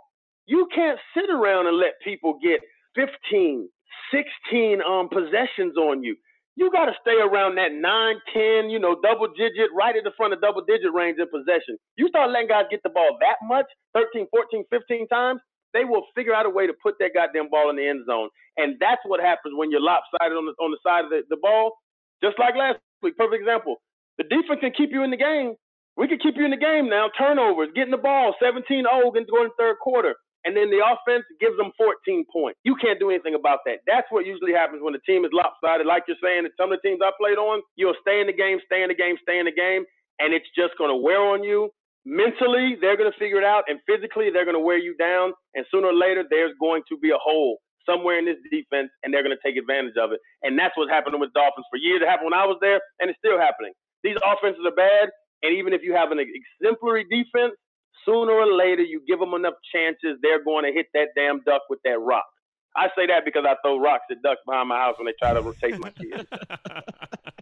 you 0.46 0.68
can't 0.74 1.00
sit 1.16 1.30
around 1.30 1.68
and 1.68 1.78
let 1.78 1.94
people 2.04 2.38
get 2.42 2.62
15, 2.96 3.70
16 4.12 4.82
um, 4.82 5.10
possessions 5.10 5.78
on 5.78 6.04
you. 6.04 6.16
you 6.56 6.72
got 6.72 6.86
to 6.86 6.94
stay 7.02 7.18
around 7.22 7.56
that 7.56 7.72
9, 7.74 8.16
10, 8.34 8.70
you 8.70 8.80
know, 8.80 8.98
double 9.02 9.28
digit, 9.38 9.70
right 9.74 9.96
at 9.96 10.04
the 10.04 10.12
front 10.18 10.34
of 10.34 10.42
double 10.42 10.62
digit 10.66 10.94
range 10.94 11.18
in 11.18 11.30
possession. 11.30 11.78
You 11.98 12.08
start 12.10 12.32
letting 12.32 12.50
guys 12.50 12.66
get 12.70 12.82
the 12.84 12.90
ball 12.90 13.18
that 13.22 13.38
much, 13.46 13.66
13, 13.94 14.28
14, 14.32 14.66
15 14.70 15.08
times, 15.08 15.42
they 15.74 15.86
will 15.86 16.04
figure 16.16 16.34
out 16.34 16.46
a 16.46 16.50
way 16.50 16.66
to 16.68 16.74
put 16.82 16.96
that 17.00 17.12
goddamn 17.14 17.50
ball 17.50 17.70
in 17.70 17.76
the 17.76 17.88
end 17.88 18.06
zone. 18.06 18.30
And 18.58 18.76
that's 18.80 19.02
what 19.06 19.22
happens 19.22 19.54
when 19.56 19.72
you're 19.72 19.82
lopsided 19.82 20.34
on 20.36 20.46
the, 20.46 20.54
on 20.62 20.72
the 20.72 20.82
side 20.82 21.06
of 21.06 21.12
the, 21.12 21.22
the 21.30 21.38
ball. 21.38 21.78
Just 22.24 22.40
like 22.40 22.56
last 22.58 22.80
week, 23.02 23.18
perfect 23.18 23.42
example. 23.42 23.78
The 24.20 24.28
defense 24.28 24.60
can 24.62 24.72
keep 24.76 24.92
you 24.92 25.04
in 25.04 25.10
the 25.10 25.18
game. 25.18 25.56
We 25.98 26.08
can 26.08 26.20
keep 26.20 26.36
you 26.38 26.46
in 26.46 26.52
the 26.52 26.62
game 26.62 26.90
now. 26.90 27.10
Turnovers, 27.18 27.70
getting 27.76 27.92
the 27.92 27.98
ball, 27.98 28.36
17 28.40 28.68
0 28.68 29.12
going 29.12 29.26
to 29.26 29.56
third 29.58 29.78
quarter 29.82 30.16
and 30.46 30.56
then 30.56 30.72
the 30.72 30.80
offense 30.80 31.28
gives 31.40 31.58
them 31.60 31.72
14 31.76 32.24
points. 32.32 32.60
You 32.64 32.76
can't 32.80 33.00
do 33.00 33.10
anything 33.12 33.36
about 33.36 33.60
that. 33.68 33.84
That's 33.84 34.08
what 34.10 34.26
usually 34.26 34.56
happens 34.56 34.80
when 34.82 34.96
the 34.96 35.04
team 35.04 35.26
is 35.26 35.32
lopsided. 35.36 35.88
Like 35.88 36.08
you're 36.08 36.22
saying, 36.24 36.48
some 36.56 36.72
of 36.72 36.80
the 36.80 36.86
teams 36.88 37.04
I 37.04 37.12
played 37.20 37.36
on, 37.36 37.60
you'll 37.76 37.98
stay 38.00 38.22
in 38.24 38.28
the 38.28 38.36
game, 38.36 38.60
stay 38.64 38.84
in 38.84 38.90
the 38.90 38.96
game, 38.96 39.20
stay 39.20 39.40
in 39.40 39.46
the 39.46 39.56
game, 39.56 39.84
and 40.20 40.32
it's 40.32 40.48
just 40.56 40.80
going 40.80 40.92
to 40.92 41.00
wear 41.00 41.20
on 41.20 41.44
you. 41.44 41.70
Mentally, 42.08 42.80
they're 42.80 42.96
going 42.96 43.12
to 43.12 43.20
figure 43.20 43.38
it 43.38 43.44
out, 43.44 43.68
and 43.68 43.84
physically, 43.84 44.32
they're 44.32 44.48
going 44.48 44.58
to 44.58 44.64
wear 44.64 44.80
you 44.80 44.96
down. 44.96 45.36
And 45.54 45.68
sooner 45.68 45.92
or 45.92 45.98
later, 45.98 46.24
there's 46.24 46.56
going 46.56 46.88
to 46.88 46.96
be 46.98 47.12
a 47.12 47.20
hole 47.20 47.60
somewhere 47.84 48.18
in 48.18 48.26
this 48.26 48.40
defense, 48.48 48.88
and 49.04 49.12
they're 49.12 49.24
going 49.24 49.36
to 49.36 49.44
take 49.44 49.60
advantage 49.60 50.00
of 50.00 50.16
it. 50.16 50.24
And 50.42 50.56
that's 50.56 50.72
what's 50.80 50.90
happening 50.90 51.20
with 51.20 51.36
Dolphins 51.36 51.68
for 51.68 51.76
years. 51.76 52.00
It 52.00 52.08
happened 52.08 52.32
when 52.32 52.40
I 52.40 52.48
was 52.48 52.58
there, 52.64 52.80
and 53.04 53.12
it's 53.12 53.20
still 53.20 53.38
happening. 53.38 53.76
These 54.04 54.18
offenses 54.26 54.62
are 54.66 54.76
bad, 54.76 55.10
and 55.44 55.58
even 55.58 55.74
if 55.74 55.82
you 55.84 55.94
have 55.94 56.12
an 56.12 56.20
exemplary 56.20 57.06
defense, 57.10 57.54
sooner 58.06 58.32
or 58.32 58.54
later, 58.54 58.82
you 58.82 59.02
give 59.08 59.20
them 59.20 59.34
enough 59.34 59.56
chances, 59.74 60.18
they're 60.22 60.44
going 60.44 60.66
to 60.66 60.72
hit 60.72 60.88
that 60.94 61.10
damn 61.16 61.42
duck 61.44 61.64
with 61.70 61.80
that 61.86 62.00
rock. 62.00 62.26
I 62.76 62.88
say 62.96 63.08
that 63.08 63.26
because 63.26 63.46
I 63.48 63.56
throw 63.64 63.80
rocks 63.80 64.06
at 64.12 64.22
ducks 64.22 64.42
behind 64.46 64.70
my 64.70 64.78
house 64.78 64.96
when 64.98 65.06
they 65.06 65.14
try 65.20 65.34
to 65.34 65.42
rotate 65.42 65.80
my 65.80 65.90
kids. 65.92 66.28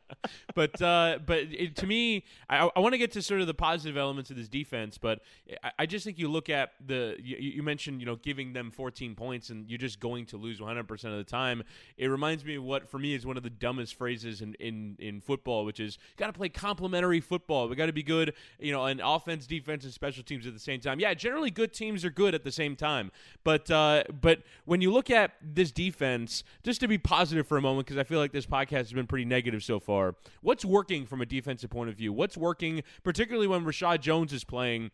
but 0.56 0.82
uh, 0.82 1.20
but 1.26 1.40
it, 1.40 1.76
to 1.78 1.88
me, 1.88 2.24
I, 2.50 2.70
I 2.76 2.80
want 2.80 2.94
to 2.94 2.98
get 2.98 3.12
to 3.14 3.22
sort 3.22 3.42
of 3.42 3.48
the 3.48 3.54
positive 3.54 3.98
elements 3.98 4.30
of 4.30 4.38
this 4.38 4.48
defense. 4.48 4.98
But 4.98 5.22
I, 5.64 5.72
I 5.80 5.86
just 5.86 6.06
think 6.06 6.18
you 6.18 6.30
look 6.30 6.50
at 6.50 6.74
the 6.86 7.16
you, 7.22 7.38
you, 7.38 7.64
mentioned 7.64 8.00
you 8.00 8.06
know 8.06 8.16
giving 8.16 8.54
them 8.54 8.72
14 8.72 9.16
points 9.16 9.50
and 9.50 9.70
you're 9.70 9.78
just 9.78 10.00
going 10.00 10.26
to 10.28 10.38
lose 10.38 10.60
100 10.60 10.88
percent 10.88 11.14
of 11.14 11.20
the 11.20 11.30
time. 11.30 11.64
It 11.98 12.08
reminds 12.08 12.46
me 12.46 12.56
of 12.56 12.64
what 12.64 12.90
for 12.90 13.00
me 13.00 13.14
is 13.14 13.26
one 13.26 13.38
of 13.38 13.44
the 13.44 13.50
dumbest 13.50 13.96
phrases 13.96 14.42
in 14.42 14.54
in, 14.56 14.96
in 15.00 15.22
football, 15.22 15.66
which 15.66 15.80
is 15.80 15.98
got 16.18 16.28
to 16.28 16.34
play 16.34 16.50
complementary 16.50 17.20
football. 17.20 17.68
We 17.68 17.76
got 17.76 17.88
to 17.88 17.94
be 17.94 18.04
good, 18.04 18.34
you 18.60 18.72
know, 18.72 18.82
on 18.82 19.00
offense, 19.00 19.48
defense, 19.48 19.84
and 19.84 19.94
special 19.94 20.24
teams 20.24 20.48
at 20.48 20.54
the 20.54 20.60
same 20.60 20.80
time. 20.80 21.00
Yeah, 21.00 21.14
generally 21.14 21.52
good 21.52 21.74
teams 21.74 22.04
are 22.06 22.10
good 22.10 22.34
at 22.36 22.44
the 22.44 22.52
same 22.52 22.76
time. 22.76 23.12
But 23.44 23.70
uh, 23.70 24.04
but 24.22 24.42
when 24.66 24.82
you 24.82 24.92
look 24.92 25.10
at 25.10 25.34
this 25.42 25.72
defense, 25.72 26.44
just 26.64 26.82
to 26.82 26.88
be 26.88 26.98
positive 26.98 27.48
for 27.48 27.58
a 27.58 27.62
moment, 27.62 27.88
because 27.88 27.98
I 27.98 28.04
feel 28.04 28.20
like 28.20 28.32
this 28.32 28.46
podcast 28.46 28.78
has 28.78 28.94
been 28.94 29.08
pretty 29.08 29.26
negative 29.26 29.64
so 29.64 29.80
far. 29.80 30.16
What's 30.42 30.66
working 30.66 31.06
from 31.06 31.22
a 31.22 31.26
defensive 31.26 31.70
point 31.70 31.90
of 31.90 31.96
view? 31.96 32.14
What's 32.14 32.38
working, 32.38 32.84
particularly 33.04 33.48
when 33.48 33.66
Reshad 33.66 34.02
Jones 34.02 34.34
is 34.34 34.44
playing? 34.44 34.92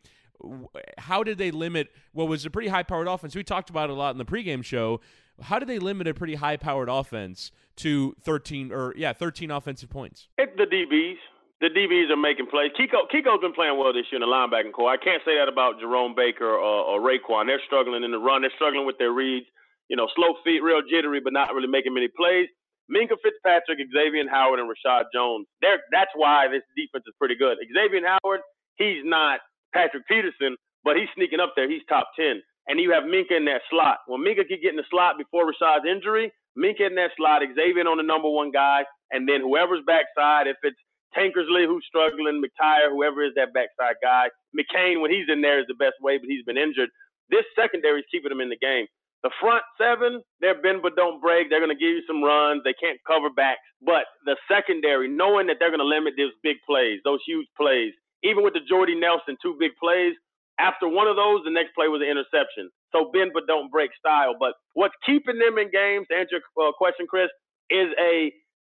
How 0.97 1.24
did 1.24 1.38
they 1.38 1.51
limit 1.51 1.89
what 2.11 2.28
was 2.28 2.45
a 2.45 2.49
pretty 2.49 2.69
high 2.69 2.84
powered 2.84 3.07
offense? 3.07 3.36
We 3.36 3.43
talked 3.43 3.69
about 3.69 3.89
it 3.89 3.93
a 3.93 3.95
lot 3.95 4.11
in 4.11 4.17
the 4.17 4.26
pregame 4.26 4.63
show. 4.63 4.99
How 5.41 5.59
did 5.59 5.67
they 5.67 5.80
limit 5.80 6.07
a 6.07 6.13
pretty 6.13 6.36
high 6.36 6.57
powered 6.57 6.89
offense 6.89 7.51
to 7.78 8.15
13 8.21 8.71
or, 8.71 8.93
yeah, 8.95 9.13
13 9.13 9.51
offensive 9.51 9.89
points? 9.89 10.28
It's 10.38 10.51
the 10.57 10.65
DBs. 10.65 11.17
The 11.61 11.69
DBs 11.71 12.11
are 12.11 12.19
making 12.19 12.47
plays. 12.47 12.71
Kiko 12.76 13.07
Kiko's 13.07 13.39
been 13.39 13.53
playing 13.53 13.80
well 13.80 13.93
this 13.93 14.03
year 14.11 14.21
in 14.21 14.28
the 14.28 14.28
linebacking 14.28 14.74
corps. 14.74 14.91
I 14.91 14.97
can't 14.97 15.24
say 15.24 15.39
that 15.39 15.47
about 15.47 15.80
Jerome 15.80 16.13
Baker 16.13 16.45
or, 16.45 16.59
or 16.59 16.99
Raekwon. 16.99 17.47
They're 17.47 17.61
struggling 17.65 18.03
in 18.03 18.11
the 18.11 18.19
run. 18.19 18.41
They're 18.41 18.51
struggling 18.55 18.86
with 18.86 18.97
their 18.97 19.13
reads. 19.13 19.45
You 19.88 19.95
know, 19.95 20.07
slow 20.15 20.36
feet, 20.43 20.59
real 20.61 20.82
jittery, 20.84 21.21
but 21.24 21.32
not 21.32 21.53
really 21.53 21.67
making 21.67 21.93
many 21.93 22.09
plays. 22.09 22.49
Minkah 22.93 23.17
Fitzpatrick, 23.23 23.81
Xavier 23.89 24.29
Howard, 24.29 24.59
and 24.61 24.69
Reshad 24.69 25.09
Jones. 25.13 25.47
They're, 25.61 25.81
that's 25.91 26.13
why 26.13 26.47
this 26.47 26.61
defense 26.77 27.03
is 27.07 27.13
pretty 27.17 27.35
good. 27.35 27.57
Xavier 27.73 28.05
Howard, 28.05 28.41
he's 28.77 29.01
not 29.03 29.39
Patrick 29.73 30.05
Peterson, 30.07 30.55
but 30.83 30.95
he's 30.95 31.09
sneaking 31.15 31.39
up 31.39 31.53
there. 31.55 31.69
He's 31.69 31.81
top 31.89 32.13
10. 32.19 32.41
And 32.67 32.79
you 32.79 32.93
have 32.93 33.03
Minkah 33.03 33.35
in 33.35 33.45
that 33.45 33.65
slot. 33.69 34.05
When 34.07 34.21
Minkah 34.21 34.47
could 34.47 34.61
get 34.61 34.71
in 34.71 34.77
the 34.77 34.87
slot 34.89 35.17
before 35.17 35.49
Reshad's 35.49 35.89
injury, 35.89 36.31
Minkah 36.57 36.87
in 36.87 36.95
that 36.95 37.11
slot, 37.17 37.41
Xavier 37.41 37.89
on 37.89 37.97
the 37.97 38.05
number 38.05 38.29
one 38.29 38.51
guy, 38.51 38.85
and 39.11 39.27
then 39.27 39.41
whoever's 39.41 39.81
backside, 39.85 40.47
if 40.47 40.57
it's 40.63 40.79
Tankersley 41.17 41.65
who's 41.65 41.85
struggling, 41.87 42.41
McTyer, 42.41 42.89
whoever 42.89 43.23
is 43.23 43.33
that 43.35 43.53
backside 43.53 43.97
guy, 44.01 44.29
McCain 44.53 45.01
when 45.01 45.11
he's 45.11 45.27
in 45.29 45.41
there 45.41 45.59
is 45.59 45.67
the 45.67 45.77
best 45.77 45.97
way, 46.01 46.17
but 46.17 46.29
he's 46.29 46.45
been 46.45 46.57
injured. 46.57 46.89
This 47.29 47.45
secondary 47.57 47.99
is 47.99 48.05
keeping 48.11 48.31
him 48.31 48.41
in 48.41 48.49
the 48.49 48.57
game. 48.57 48.85
The 49.24 49.32
front 49.39 49.63
seven, 49.80 50.21
they're 50.41 50.61
bend 50.61 50.82
but 50.84 50.95
don't 50.95 51.21
break. 51.21 51.49
They're 51.49 51.63
going 51.63 51.71
to 51.71 51.80
give 51.80 51.95
you 51.95 52.03
some 52.07 52.24
runs. 52.24 52.61
They 52.63 52.76
can't 52.76 52.99
cover 53.07 53.30
backs. 53.32 53.63
But 53.82 54.03
the 54.26 54.36
secondary, 54.51 55.07
knowing 55.07 55.47
that 55.47 55.57
they're 55.59 55.71
going 55.71 55.84
to 55.84 55.88
limit 55.88 56.13
those 56.17 56.36
big 56.43 56.57
plays, 56.67 56.99
those 57.05 57.19
huge 57.26 57.47
plays, 57.55 57.93
even 58.24 58.43
with 58.43 58.53
the 58.53 58.63
Jordy 58.67 58.95
Nelson 58.99 59.38
two 59.41 59.55
big 59.59 59.71
plays, 59.80 60.13
after 60.59 60.88
one 60.88 61.07
of 61.07 61.15
those, 61.15 61.41
the 61.45 61.51
next 61.51 61.74
play 61.74 61.88
was 61.88 62.01
an 62.03 62.11
interception. 62.11 62.69
So 62.91 63.09
bend 63.11 63.32
but 63.34 63.47
don't 63.47 63.71
break 63.71 63.91
style. 63.97 64.36
But 64.38 64.53
what's 64.76 64.93
keeping 65.05 65.39
them 65.39 65.57
in 65.57 65.71
games, 65.71 66.05
to 66.11 66.15
answer 66.19 66.38
your 66.38 66.69
uh, 66.69 66.71
question, 66.78 67.07
Chris, 67.07 67.32
is 67.71 67.89
a 67.99 68.32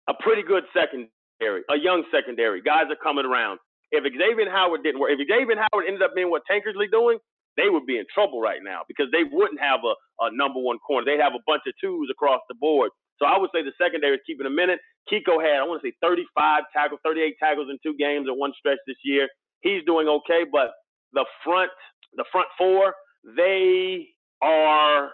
a 0.07 0.13
pretty 0.21 0.43
good 0.43 0.63
secondary, 0.71 1.65
a 1.69 1.77
young 1.81 2.05
secondary. 2.13 2.61
Guys 2.61 2.85
are 2.93 3.01
coming 3.01 3.25
around. 3.25 3.59
If 3.91 4.03
Xavier 4.05 4.49
Howard 4.49 4.83
didn't 4.83 4.99
work, 5.01 5.11
if 5.11 5.19
Xavier 5.27 5.57
Howard 5.57 5.85
ended 5.87 6.03
up 6.03 6.13
being 6.15 6.29
what 6.29 6.43
Tankersley 6.49 6.89
doing, 6.91 7.17
they 7.57 7.69
would 7.69 7.85
be 7.85 7.97
in 7.97 8.05
trouble 8.13 8.41
right 8.41 8.61
now 8.63 8.81
because 8.87 9.07
they 9.11 9.23
wouldn't 9.23 9.59
have 9.61 9.81
a, 9.83 9.93
a 10.25 10.29
number 10.35 10.59
one 10.59 10.79
corner. 10.79 11.05
They'd 11.05 11.23
have 11.23 11.35
a 11.35 11.43
bunch 11.47 11.63
of 11.67 11.73
twos 11.81 12.09
across 12.11 12.41
the 12.49 12.55
board. 12.55 12.91
So 13.19 13.25
I 13.25 13.37
would 13.37 13.49
say 13.53 13.63
the 13.63 13.73
secondary 13.81 14.15
is 14.15 14.21
keeping 14.27 14.45
a 14.47 14.51
minute. 14.53 14.79
Kiko 15.11 15.39
had, 15.41 15.61
I 15.61 15.65
want 15.67 15.81
to 15.81 15.87
say, 15.87 15.95
35 16.01 16.63
tackles, 16.73 16.99
38 17.03 17.35
tackles 17.39 17.67
in 17.69 17.77
two 17.83 17.95
games 17.97 18.27
at 18.29 18.37
one 18.37 18.53
stretch 18.57 18.79
this 18.87 18.97
year. 19.03 19.29
He's 19.61 19.83
doing 19.85 20.07
okay, 20.07 20.43
but 20.51 20.71
the 21.13 21.25
front, 21.43 21.71
the 22.15 22.25
front 22.31 22.47
four, 22.57 22.93
they 23.37 24.07
are 24.41 25.11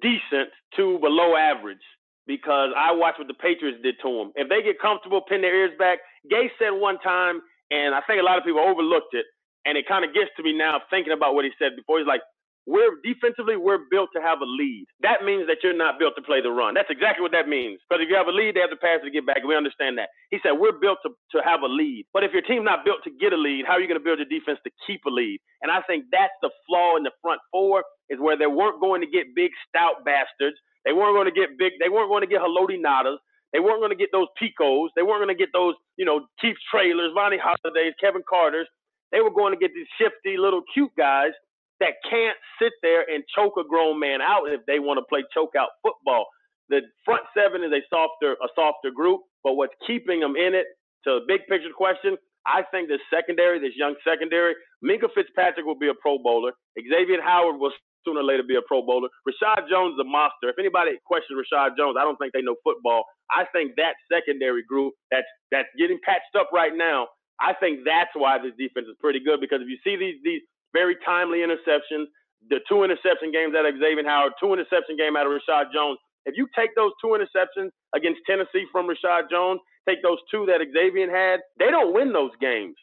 decent 0.00 0.50
to 0.76 0.98
below 1.00 1.36
average 1.36 1.84
because 2.26 2.70
I 2.76 2.92
watched 2.92 3.18
what 3.18 3.28
the 3.28 3.34
Patriots 3.34 3.78
did 3.82 3.96
to 4.02 4.10
them. 4.18 4.32
If 4.34 4.48
they 4.48 4.62
get 4.62 4.80
comfortable, 4.80 5.22
pin 5.28 5.42
their 5.42 5.54
ears 5.54 5.72
back. 5.78 5.98
Gase 6.30 6.50
said 6.58 6.70
one 6.70 6.98
time, 7.00 7.40
and 7.70 7.94
I 7.94 8.00
think 8.06 8.20
a 8.20 8.24
lot 8.24 8.38
of 8.38 8.44
people 8.44 8.60
overlooked 8.62 9.14
it. 9.14 9.26
And 9.64 9.78
it 9.78 9.86
kind 9.86 10.04
of 10.04 10.12
gets 10.14 10.30
to 10.36 10.42
me 10.42 10.52
now 10.52 10.80
thinking 10.90 11.12
about 11.12 11.34
what 11.34 11.44
he 11.44 11.52
said 11.58 11.76
before. 11.76 11.98
He's 11.98 12.06
like, 12.06 12.22
we're 12.66 12.94
defensively, 13.02 13.58
we're 13.58 13.90
built 13.90 14.10
to 14.14 14.22
have 14.22 14.38
a 14.38 14.46
lead. 14.46 14.86
That 15.02 15.26
means 15.26 15.50
that 15.50 15.66
you're 15.66 15.74
not 15.74 15.98
built 15.98 16.14
to 16.14 16.22
play 16.22 16.38
the 16.38 16.54
run. 16.54 16.74
That's 16.74 16.90
exactly 16.90 17.22
what 17.22 17.34
that 17.34 17.50
means. 17.50 17.82
Because 17.82 18.02
if 18.02 18.08
you 18.08 18.14
have 18.14 18.30
a 18.30 18.34
lead, 18.34 18.54
they 18.54 18.62
have 18.62 18.70
to 18.70 18.78
pass 18.78 19.02
to 19.02 19.10
get 19.10 19.26
back. 19.26 19.42
We 19.42 19.58
understand 19.58 19.98
that. 19.98 20.14
He 20.30 20.38
said, 20.42 20.54
we're 20.54 20.78
built 20.78 21.02
to, 21.02 21.10
to 21.34 21.42
have 21.42 21.62
a 21.62 21.70
lead. 21.70 22.06
But 22.14 22.22
if 22.22 22.30
your 22.30 22.42
team's 22.46 22.62
not 22.62 22.86
built 22.86 23.02
to 23.02 23.10
get 23.10 23.34
a 23.34 23.40
lead, 23.40 23.66
how 23.66 23.74
are 23.74 23.82
you 23.82 23.90
going 23.90 23.98
to 23.98 24.04
build 24.04 24.22
your 24.22 24.30
defense 24.30 24.62
to 24.62 24.70
keep 24.86 25.02
a 25.06 25.10
lead? 25.10 25.42
And 25.58 25.74
I 25.74 25.82
think 25.90 26.06
that's 26.14 26.34
the 26.38 26.50
flaw 26.70 26.94
in 26.94 27.02
the 27.02 27.10
front 27.18 27.42
four 27.50 27.82
is 28.10 28.22
where 28.22 28.38
they 28.38 28.46
weren't 28.46 28.78
going 28.78 29.02
to 29.02 29.10
get 29.10 29.34
big, 29.34 29.50
stout 29.66 30.06
bastards. 30.06 30.54
They 30.86 30.94
weren't 30.94 31.18
going 31.18 31.26
to 31.26 31.34
get 31.34 31.58
big. 31.58 31.82
They 31.82 31.90
weren't 31.90 32.10
going 32.10 32.22
to 32.22 32.30
get 32.30 32.42
Haloti 32.46 32.78
Ngata's. 32.78 33.18
They 33.52 33.58
weren't 33.58 33.82
going 33.82 33.90
to 33.90 33.98
get 33.98 34.14
those 34.14 34.30
Picos. 34.38 34.94
They 34.94 35.02
weren't 35.02 35.20
going 35.22 35.34
to 35.34 35.38
get 35.38 35.50
those, 35.52 35.74
you 35.98 36.06
know, 36.06 36.30
Keith 36.40 36.56
Traylors, 36.70 37.12
Vonnie 37.12 37.42
Hollidays, 37.42 37.98
Kevin 38.00 38.22
Carters. 38.22 38.70
They 39.12 39.20
were 39.20 39.30
going 39.30 39.52
to 39.52 39.60
get 39.60 39.70
these 39.74 39.88
shifty 40.00 40.36
little 40.36 40.62
cute 40.72 40.92
guys 40.96 41.32
that 41.80 41.94
can't 42.08 42.38
sit 42.60 42.72
there 42.82 43.02
and 43.08 43.24
choke 43.34 43.54
a 43.58 43.64
grown 43.66 44.00
man 44.00 44.20
out 44.22 44.48
if 44.48 44.60
they 44.66 44.78
want 44.78 44.98
to 44.98 45.04
play 45.08 45.24
choke 45.34 45.52
out 45.58 45.70
football. 45.82 46.26
The 46.68 46.80
front 47.04 47.22
seven 47.36 47.62
is 47.62 47.72
a 47.72 47.82
softer 47.90 48.32
a 48.40 48.48
softer 48.54 48.90
group, 48.94 49.20
but 49.44 49.54
what's 49.54 49.74
keeping 49.86 50.20
them 50.20 50.36
in 50.36 50.54
it 50.54 50.66
to 51.04 51.20
the 51.20 51.24
big 51.28 51.42
picture 51.50 51.74
question, 51.76 52.16
I 52.46 52.62
think 52.70 52.88
the 52.88 52.98
secondary, 53.12 53.58
this 53.58 53.76
young 53.76 53.94
secondary, 54.06 54.54
Minkah 54.84 55.10
Fitzpatrick 55.14 55.66
will 55.66 55.78
be 55.78 55.88
a 55.88 55.94
Pro 56.00 56.18
Bowler. 56.18 56.52
Xavier 56.78 57.22
Howard 57.22 57.58
will 57.58 57.72
sooner 58.04 58.20
or 58.20 58.24
later 58.24 58.42
be 58.42 58.56
a 58.56 58.62
Pro 58.66 58.82
Bowler. 58.82 59.08
Reshad 59.28 59.68
Jones 59.70 59.94
is 59.94 60.00
a 60.00 60.08
monster. 60.08 60.50
If 60.50 60.58
anybody 60.58 60.98
questions 61.04 61.38
Reshad 61.38 61.76
Jones, 61.76 61.96
I 61.98 62.02
don't 62.02 62.16
think 62.16 62.32
they 62.32 62.42
know 62.42 62.56
football. 62.64 63.04
I 63.30 63.44
think 63.52 63.74
that 63.76 63.94
secondary 64.10 64.62
group 64.64 64.94
that's 65.10 65.26
that's 65.50 65.68
getting 65.78 65.98
patched 66.04 66.34
up 66.38 66.50
right 66.52 66.72
now 66.74 67.08
I 67.42 67.54
think 67.58 67.82
that's 67.84 68.14
why 68.14 68.38
this 68.38 68.54
defense 68.58 68.86
is 68.86 68.96
pretty 69.00 69.20
good 69.20 69.40
because 69.42 69.60
if 69.62 69.68
you 69.68 69.78
see 69.84 69.96
these 69.96 70.22
these 70.22 70.42
very 70.72 70.96
timely 71.04 71.40
interceptions, 71.42 72.06
the 72.50 72.60
two 72.68 72.84
interception 72.84 73.32
games 73.32 73.54
out 73.58 73.66
of 73.66 73.74
Xavier 73.78 74.06
Howard, 74.06 74.34
two 74.40 74.54
interception 74.54 74.96
game 74.96 75.16
out 75.16 75.26
of 75.26 75.34
Reshad 75.34 75.74
Jones. 75.74 75.98
If 76.24 76.36
you 76.38 76.46
take 76.56 76.70
those 76.76 76.92
two 77.02 77.18
interceptions 77.18 77.70
against 77.94 78.20
Tennessee 78.28 78.66
from 78.72 78.86
Reshad 78.88 79.30
Jones, 79.30 79.60
take 79.88 80.02
those 80.02 80.18
two 80.30 80.46
that 80.46 80.62
Xavier 80.62 81.10
had, 81.10 81.40
they 81.58 81.70
don't 81.70 81.92
win 81.94 82.12
those 82.12 82.30
games. 82.40 82.76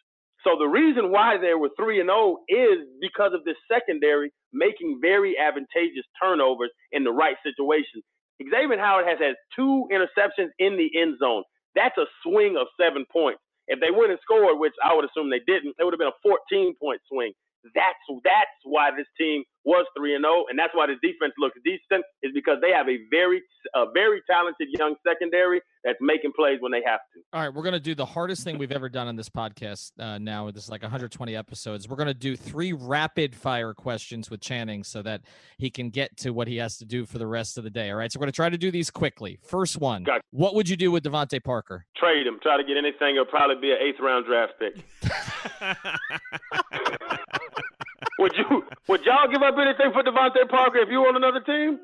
So 0.44 0.58
the 0.60 0.68
reason 0.68 1.12
why 1.12 1.38
they 1.38 1.54
were 1.56 1.70
three 1.78 2.00
and 2.00 2.08
zero 2.08 2.40
oh 2.40 2.44
is 2.48 2.88
because 3.02 3.32
of 3.34 3.44
this 3.46 3.58
secondary 3.72 4.32
making 4.54 5.00
very 5.02 5.38
advantageous 5.38 6.06
turnovers 6.22 6.72
in 6.92 7.04
the 7.04 7.12
right 7.12 7.36
situation. 7.44 8.02
Xavier 8.44 8.80
Howard 8.80 9.08
has 9.08 9.20
had 9.20 9.36
two 9.56 9.88
interceptions 9.92 10.50
in 10.60 10.78
the 10.78 10.90
end 11.00 11.18
zone. 11.20 11.44
That's 11.76 11.98
a 11.98 12.06
swing 12.24 12.58
of 12.60 12.68
seven 12.80 13.06
points. 13.12 13.42
If 13.70 13.80
they 13.82 13.92
wouldn't 13.92 14.18
have 14.18 14.26
scored, 14.26 14.60
which 14.60 14.76
I 14.84 14.96
would 14.96 15.06
assume 15.06 15.32
they 15.32 15.46
didn't, 15.48 15.78
it 15.80 15.86
would 15.86 15.94
have 15.96 16.02
been 16.04 16.14
a 16.14 16.24
14 16.26 16.76
point 16.82 17.02
swing. 17.12 17.34
That's 17.76 18.00
that's 18.26 18.60
why 18.66 18.92
this 18.96 19.08
team 19.20 19.44
was 19.66 19.86
three 19.98 20.16
and 20.16 20.24
zero, 20.26 20.46
oh, 20.46 20.50
and 20.50 20.60
that's 20.60 20.76
why 20.76 20.88
the 20.88 20.98
defense 21.04 21.34
looks 21.40 21.60
decent 21.66 22.06
is 22.24 22.32
because 22.34 22.60
they 22.62 22.72
have 22.72 22.90
a 22.90 23.00
very 23.12 23.44
a 23.76 23.86
very 23.94 24.22
talented 24.30 24.70
young 24.80 24.96
secondary 25.08 25.62
that's 25.84 26.00
making 26.02 26.32
plays 26.36 26.58
when 26.60 26.72
they 26.72 26.82
have 26.86 27.00
to. 27.14 27.22
All 27.34 27.42
right, 27.42 27.54
we're 27.54 27.64
going 27.64 27.74
to 27.74 27.80
do 27.80 27.96
the 27.96 28.06
hardest 28.06 28.44
thing 28.44 28.58
we've 28.58 28.72
ever 28.72 28.90
done 28.90 29.08
on 29.08 29.16
this 29.16 29.30
podcast 29.30 29.92
uh, 30.00 30.18
now. 30.18 30.50
This 30.52 30.64
is 30.64 30.70
like 30.70 30.82
120 30.82 31.36
episodes. 31.36 31.88
We're 31.88 31.96
going 31.96 32.08
to 32.08 32.14
do 32.14 32.36
three 32.36 32.74
rapid 32.74 33.36
fire 33.36 33.74
questions 33.74 34.30
with 34.30 34.42
Channing 34.42 34.84
so 34.84 35.02
that 35.02 35.22
he 35.58 35.70
can 35.70 35.90
get 35.90 36.16
to 36.18 36.32
what 36.32 36.48
he 36.48 36.58
has 36.58 36.78
to 36.78 36.86
do 36.86 37.06
for 37.06 37.18
the 37.18 37.28
rest 37.28 37.58
of 37.58 37.64
the 37.64 37.70
day. 37.70 37.92
All 37.92 37.98
right, 37.98 38.12
so 38.12 38.20
we're 38.20 38.26
going 38.26 38.32
to 38.32 38.36
try 38.36 38.50
to 38.50 38.58
do 38.58 38.72
these 38.72 38.90
quickly. 38.90 39.40
First 39.44 39.78
one 39.78 40.04
Gotcha. 40.04 40.22
What 40.32 40.56
would 40.56 40.70
you 40.70 40.76
do 40.76 40.92
with 40.92 41.04
DeVante 41.04 41.44
Parker? 41.44 41.86
Trade 41.96 42.28
him. 42.28 42.40
Try 42.42 42.58
to 42.58 42.64
get 42.64 42.78
anything. 42.78 43.16
It'll 43.16 43.26
probably 43.26 43.56
be 43.62 43.72
an 43.72 43.78
eighth 43.82 44.00
round 44.00 44.26
draft 44.26 44.54
pick. 44.60 44.76
would 48.20 48.34
you? 48.38 48.66
Would 48.88 49.06
y'all 49.06 49.28
give 49.32 49.42
up 49.42 49.56
anything 49.58 49.92
for 49.94 50.04
DeVante 50.04 50.50
Parker 50.50 50.80
if 50.80 50.90
you 50.90 51.02
were 51.02 51.08
on 51.08 51.16
another 51.16 51.42
team? 51.42 51.80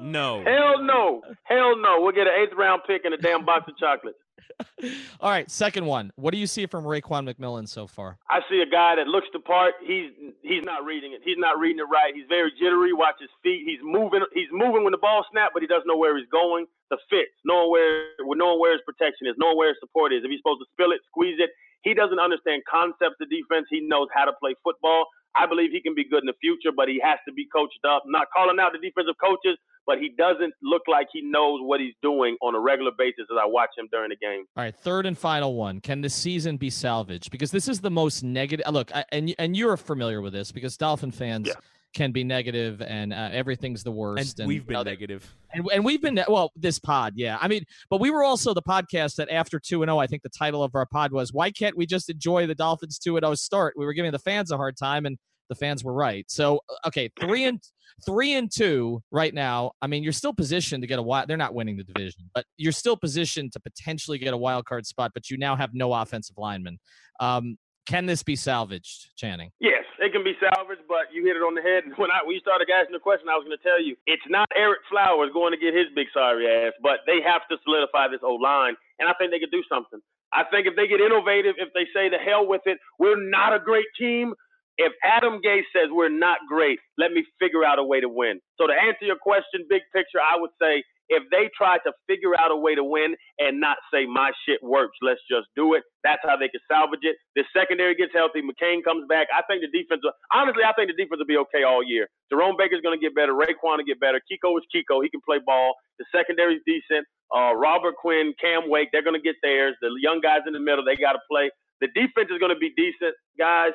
No. 0.00 0.42
Hell 0.44 0.82
no. 0.82 1.22
Hell 1.44 1.76
no. 1.76 2.00
We'll 2.00 2.12
get 2.12 2.26
an 2.26 2.34
eighth 2.38 2.56
round 2.56 2.82
pick 2.86 3.04
and 3.04 3.14
a 3.14 3.18
damn 3.18 3.44
box 3.44 3.68
of 3.68 3.76
chocolates. 3.76 4.18
All 5.20 5.30
right, 5.30 5.50
second 5.50 5.86
one. 5.86 6.12
What 6.16 6.32
do 6.32 6.38
you 6.38 6.46
see 6.46 6.66
from 6.66 6.84
Raekwon 6.84 7.28
McMillan 7.28 7.68
so 7.68 7.86
far? 7.86 8.18
I 8.28 8.40
see 8.50 8.60
a 8.60 8.68
guy 8.68 8.96
that 8.96 9.06
looks 9.06 9.28
the 9.32 9.40
part. 9.40 9.74
He's 9.84 10.10
he's 10.42 10.64
not 10.64 10.84
reading 10.84 11.12
it. 11.12 11.20
He's 11.24 11.38
not 11.38 11.58
reading 11.58 11.78
it 11.78 11.88
right. 11.90 12.12
He's 12.14 12.26
very 12.28 12.52
jittery. 12.58 12.92
Watch 12.92 13.16
his 13.20 13.30
feet. 13.42 13.62
He's 13.64 13.80
moving. 13.82 14.20
He's 14.34 14.50
moving 14.52 14.84
when 14.84 14.92
the 14.92 15.02
ball 15.02 15.24
snaps, 15.30 15.52
but 15.54 15.62
he 15.62 15.68
doesn't 15.68 15.86
know 15.86 15.96
where 15.96 16.16
he's 16.16 16.28
going. 16.30 16.66
The 16.90 16.98
fits, 17.08 17.32
knowing 17.44 17.70
where 17.70 18.12
knowing 18.20 18.60
where 18.60 18.72
his 18.72 18.82
protection 18.84 19.26
is, 19.26 19.34
knowing 19.38 19.56
where 19.56 19.68
his 19.68 19.80
support 19.80 20.12
is. 20.12 20.24
If 20.24 20.30
he's 20.30 20.40
supposed 20.40 20.60
to 20.60 20.68
spill 20.74 20.92
it, 20.92 21.00
squeeze 21.08 21.38
it. 21.38 21.50
He 21.82 21.94
doesn't 21.94 22.18
understand 22.18 22.62
concepts 22.68 23.18
of 23.18 23.26
defense. 23.30 23.66
He 23.70 23.80
knows 23.82 24.06
how 24.14 24.24
to 24.24 24.34
play 24.38 24.54
football. 24.62 25.06
I 25.34 25.46
believe 25.46 25.72
he 25.72 25.80
can 25.80 25.94
be 25.94 26.04
good 26.04 26.22
in 26.22 26.28
the 26.28 26.38
future, 26.38 26.70
but 26.70 26.88
he 26.88 27.00
has 27.02 27.18
to 27.26 27.32
be 27.32 27.48
coached 27.48 27.80
up. 27.88 28.04
I'm 28.04 28.12
not 28.12 28.28
calling 28.30 28.60
out 28.60 28.76
the 28.76 28.78
defensive 28.78 29.16
coaches, 29.16 29.56
but 29.86 29.98
he 29.98 30.10
doesn't 30.16 30.54
look 30.62 30.82
like 30.88 31.08
he 31.12 31.22
knows 31.22 31.60
what 31.62 31.80
he's 31.80 31.94
doing 32.02 32.36
on 32.42 32.54
a 32.54 32.60
regular 32.60 32.92
basis 32.96 33.26
as 33.30 33.36
I 33.40 33.46
watch 33.46 33.70
him 33.76 33.88
during 33.92 34.10
the 34.10 34.16
game. 34.16 34.44
All 34.56 34.62
right, 34.64 34.74
third 34.74 35.06
and 35.06 35.16
final 35.18 35.54
one. 35.54 35.80
Can 35.80 36.00
the 36.00 36.08
season 36.08 36.56
be 36.56 36.70
salvaged? 36.70 37.30
Because 37.30 37.50
this 37.50 37.68
is 37.68 37.80
the 37.80 37.90
most 37.90 38.22
negative. 38.22 38.66
Look, 38.70 38.94
I, 38.94 39.04
and 39.12 39.34
and 39.38 39.56
you're 39.56 39.76
familiar 39.76 40.20
with 40.20 40.32
this 40.32 40.52
because 40.52 40.76
Dolphin 40.76 41.10
fans 41.10 41.48
Yeah. 41.48 41.54
can 41.94 42.10
be 42.12 42.24
negative 42.24 42.80
and 42.80 43.12
uh, 43.12 43.28
everything's 43.32 43.82
the 43.84 43.90
worst. 43.92 44.38
And 44.40 44.48
we've 44.48 44.66
been 44.66 44.78
you 44.78 44.84
know, 44.84 44.90
negative. 44.90 45.34
and, 45.52 45.66
and 45.72 45.84
we've 45.84 46.00
been 46.00 46.18
well 46.28 46.50
this 46.56 46.78
pod 46.78 47.12
yeah 47.16 47.36
i 47.42 47.48
mean 47.48 47.64
but 47.90 48.00
we 48.00 48.10
were 48.10 48.22
also 48.24 48.54
the 48.54 48.62
podcast 48.62 49.16
that 49.16 49.28
after 49.30 49.60
2 49.60 49.82
and 49.82 49.90
0 49.90 49.98
i 49.98 50.06
think 50.06 50.22
the 50.22 50.30
title 50.30 50.62
of 50.64 50.74
our 50.74 50.86
pod 50.86 51.12
was 51.12 51.34
why 51.34 51.50
can't 51.50 51.76
we 51.76 51.84
just 51.84 52.08
enjoy 52.08 52.46
the 52.46 52.54
dolphins 52.54 52.98
2 52.98 53.16
and 53.18 53.24
0 53.26 53.34
start 53.34 53.74
we 53.76 53.84
were 53.84 53.92
giving 53.92 54.10
the 54.10 54.18
fans 54.18 54.50
a 54.50 54.56
hard 54.56 54.74
time 54.78 55.04
and 55.04 55.18
the 55.52 55.56
fans 55.56 55.84
were 55.84 55.92
right 55.92 56.24
so 56.30 56.60
uh, 56.68 56.88
okay 56.88 57.10
3 57.20 57.44
and 57.44 57.60
3 58.06 58.34
and 58.34 58.50
2 58.50 59.02
right 59.10 59.34
now 59.34 59.72
i 59.82 59.86
mean 59.86 60.02
you're 60.02 60.12
still 60.12 60.32
positioned 60.32 60.82
to 60.82 60.86
get 60.86 60.98
a 60.98 61.02
wild 61.02 61.28
they're 61.28 61.36
not 61.36 61.54
winning 61.54 61.76
the 61.76 61.84
division 61.84 62.30
but 62.34 62.44
you're 62.56 62.72
still 62.72 62.96
positioned 62.96 63.52
to 63.52 63.60
potentially 63.60 64.18
get 64.18 64.32
a 64.32 64.36
wild 64.36 64.64
card 64.64 64.86
spot 64.86 65.12
but 65.14 65.30
you 65.30 65.36
now 65.36 65.54
have 65.54 65.70
no 65.74 65.92
offensive 65.92 66.36
linemen 66.38 66.78
um 67.20 67.56
can 67.84 68.06
this 68.06 68.22
be 68.22 68.36
salvaged 68.36 69.10
channing 69.16 69.50
Yes, 69.58 69.82
it 69.98 70.12
can 70.12 70.22
be 70.22 70.34
salvaged, 70.38 70.86
but 70.86 71.10
you 71.12 71.26
hit 71.26 71.34
it 71.34 71.42
on 71.42 71.54
the 71.54 71.62
head. 71.62 71.82
When 71.98 72.10
I 72.10 72.22
you 72.26 72.38
started 72.38 72.70
asking 72.70 72.94
the 72.94 73.02
question, 73.02 73.26
I 73.28 73.34
was 73.34 73.44
going 73.44 73.58
to 73.58 73.62
tell 73.66 73.82
you 73.82 73.96
it's 74.06 74.22
not 74.28 74.46
Ereck 74.54 74.86
Flowers 74.90 75.30
going 75.34 75.50
to 75.50 75.58
get 75.58 75.74
his 75.74 75.90
big 75.94 76.06
sorry 76.14 76.46
ass, 76.46 76.74
but 76.82 77.02
they 77.06 77.18
have 77.22 77.42
to 77.50 77.58
solidify 77.66 78.06
this 78.06 78.22
old 78.22 78.40
line, 78.40 78.74
and 78.98 79.08
I 79.08 79.14
think 79.18 79.30
they 79.34 79.42
could 79.42 79.50
do 79.50 79.66
something. 79.66 79.98
I 80.32 80.44
think 80.44 80.66
if 80.66 80.74
they 80.76 80.86
get 80.86 81.00
innovative, 81.00 81.56
if 81.58 81.74
they 81.74 81.86
say 81.92 82.08
the 82.08 82.18
hell 82.18 82.46
with 82.46 82.62
it, 82.64 82.78
we're 82.98 83.20
not 83.20 83.52
a 83.52 83.58
great 83.58 83.90
team. 83.98 84.34
If 84.78 84.92
Adam 85.04 85.40
Gase 85.44 85.68
says 85.74 85.90
we're 85.90 86.08
not 86.08 86.38
great, 86.48 86.78
let 86.98 87.12
me 87.12 87.24
figure 87.38 87.64
out 87.64 87.78
a 87.78 87.84
way 87.84 88.00
to 88.00 88.08
win. 88.08 88.40
So 88.58 88.66
to 88.66 88.72
answer 88.72 89.04
your 89.04 89.20
question, 89.20 89.66
big 89.68 89.82
picture, 89.92 90.18
I 90.18 90.40
would 90.40 90.50
say 90.60 90.82
if 91.12 91.28
they 91.28 91.52
try 91.52 91.76
to 91.84 91.92
figure 92.08 92.32
out 92.38 92.50
a 92.50 92.56
way 92.56 92.74
to 92.74 92.84
win 92.84 93.12
and 93.38 93.60
not 93.60 93.76
say 93.92 94.06
my 94.08 94.32
shit 94.48 94.64
works, 94.64 94.96
let's 95.02 95.20
just 95.28 95.44
do 95.56 95.74
it. 95.74 95.84
That's 96.04 96.24
how 96.24 96.40
they 96.40 96.48
can 96.48 96.64
salvage 96.70 97.04
it. 97.04 97.16
The 97.36 97.44
secondary 97.52 97.94
gets 97.94 98.16
healthy. 98.16 98.40
McCain 98.40 98.80
comes 98.80 99.04
back. 99.08 99.28
I 99.28 99.44
think 99.44 99.60
the 99.60 99.68
defense. 99.68 100.00
Honestly, 100.32 100.64
I 100.64 100.72
think 100.72 100.88
the 100.88 100.96
defense 100.96 101.20
will 101.20 101.28
be 101.28 101.36
okay 101.52 101.68
all 101.68 101.84
year. 101.84 102.08
Jerome 102.32 102.56
Baker's 102.56 102.80
going 102.80 102.96
to 102.96 103.02
get 103.02 103.14
better. 103.14 103.36
Raekwon 103.36 103.76
will 103.76 103.88
get 103.88 104.00
better. 104.00 104.24
Kiko 104.24 104.56
is 104.56 104.64
Kiko. 104.72 105.04
He 105.04 105.12
can 105.12 105.20
play 105.20 105.36
ball. 105.44 105.76
The 106.00 106.06
secondary's 106.08 106.64
decent. 106.64 107.04
Uh, 107.28 107.52
Robert 107.56 107.96
Quinn, 108.00 108.32
Cam 108.40 108.68
Wake, 108.72 108.88
they're 108.92 109.04
going 109.04 109.18
to 109.18 109.22
get 109.22 109.36
theirs. 109.42 109.76
The 109.80 109.92
young 110.00 110.20
guys 110.20 110.48
in 110.48 110.52
the 110.52 110.60
middle, 110.60 110.84
they 110.84 110.96
got 110.96 111.12
to 111.12 111.22
play. 111.28 111.50
The 111.80 111.88
defense 111.92 112.32
is 112.32 112.38
going 112.40 112.54
to 112.54 112.60
be 112.60 112.72
decent, 112.76 113.12
guys. 113.38 113.72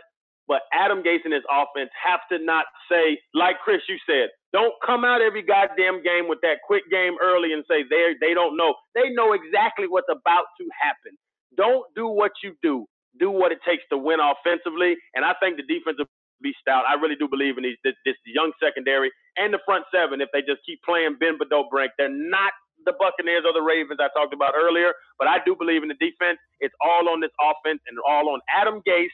But 0.47 0.61
Adam 0.73 1.03
Gase 1.03 1.23
and 1.25 1.33
his 1.33 1.43
offense 1.51 1.91
have 1.95 2.21
to 2.31 2.43
not 2.43 2.65
say, 2.91 3.19
like 3.33 3.59
Chris, 3.63 3.81
you 3.89 3.97
said, 4.07 4.29
don't 4.53 4.73
come 4.85 5.03
out 5.05 5.21
every 5.21 5.43
goddamn 5.43 6.03
game 6.03 6.27
with 6.27 6.39
that 6.41 6.63
quick 6.65 6.83
game 6.91 7.15
early 7.21 7.53
and 7.53 7.63
say 7.69 7.83
they 7.89 8.15
they 8.21 8.33
don't 8.33 8.57
know. 8.57 8.75
They 8.95 9.09
know 9.11 9.33
exactly 9.33 9.87
what's 9.87 10.09
about 10.11 10.47
to 10.59 10.65
happen. 10.81 11.17
Don't 11.57 11.85
do 11.95 12.07
what 12.07 12.31
you 12.43 12.55
do. 12.63 12.85
Do 13.19 13.31
what 13.31 13.51
it 13.51 13.59
takes 13.67 13.83
to 13.91 13.97
win 13.97 14.19
offensively. 14.19 14.95
And 15.15 15.25
I 15.25 15.33
think 15.41 15.57
the 15.57 15.67
defense 15.67 15.97
will 15.99 16.07
be 16.41 16.53
stout. 16.61 16.85
I 16.87 16.95
really 16.95 17.15
do 17.15 17.27
believe 17.27 17.57
in 17.57 17.63
these 17.63 17.77
this, 17.83 17.95
this 18.05 18.15
young 18.25 18.53
secondary 18.61 19.11
and 19.37 19.53
the 19.53 19.59
front 19.65 19.85
seven. 19.93 20.21
If 20.21 20.29
they 20.33 20.41
just 20.41 20.61
keep 20.65 20.81
playing 20.83 21.17
Ben 21.19 21.37
Bedeau 21.37 21.67
Brink, 21.69 21.91
they're 21.97 22.09
not 22.13 22.53
the 22.85 22.93
Buccaneers 22.99 23.43
or 23.45 23.53
the 23.53 23.61
Ravens 23.65 23.99
I 23.99 24.09
talked 24.15 24.33
about 24.33 24.53
earlier. 24.55 24.93
But 25.19 25.27
I 25.27 25.39
do 25.45 25.55
believe 25.57 25.83
in 25.83 25.89
the 25.89 25.99
defense. 25.99 26.39
It's 26.59 26.75
all 26.81 27.09
on 27.09 27.19
this 27.21 27.33
offense 27.41 27.81
and 27.89 27.97
all 28.07 28.29
on 28.29 28.39
Adam 28.53 28.81
Gase, 28.87 29.13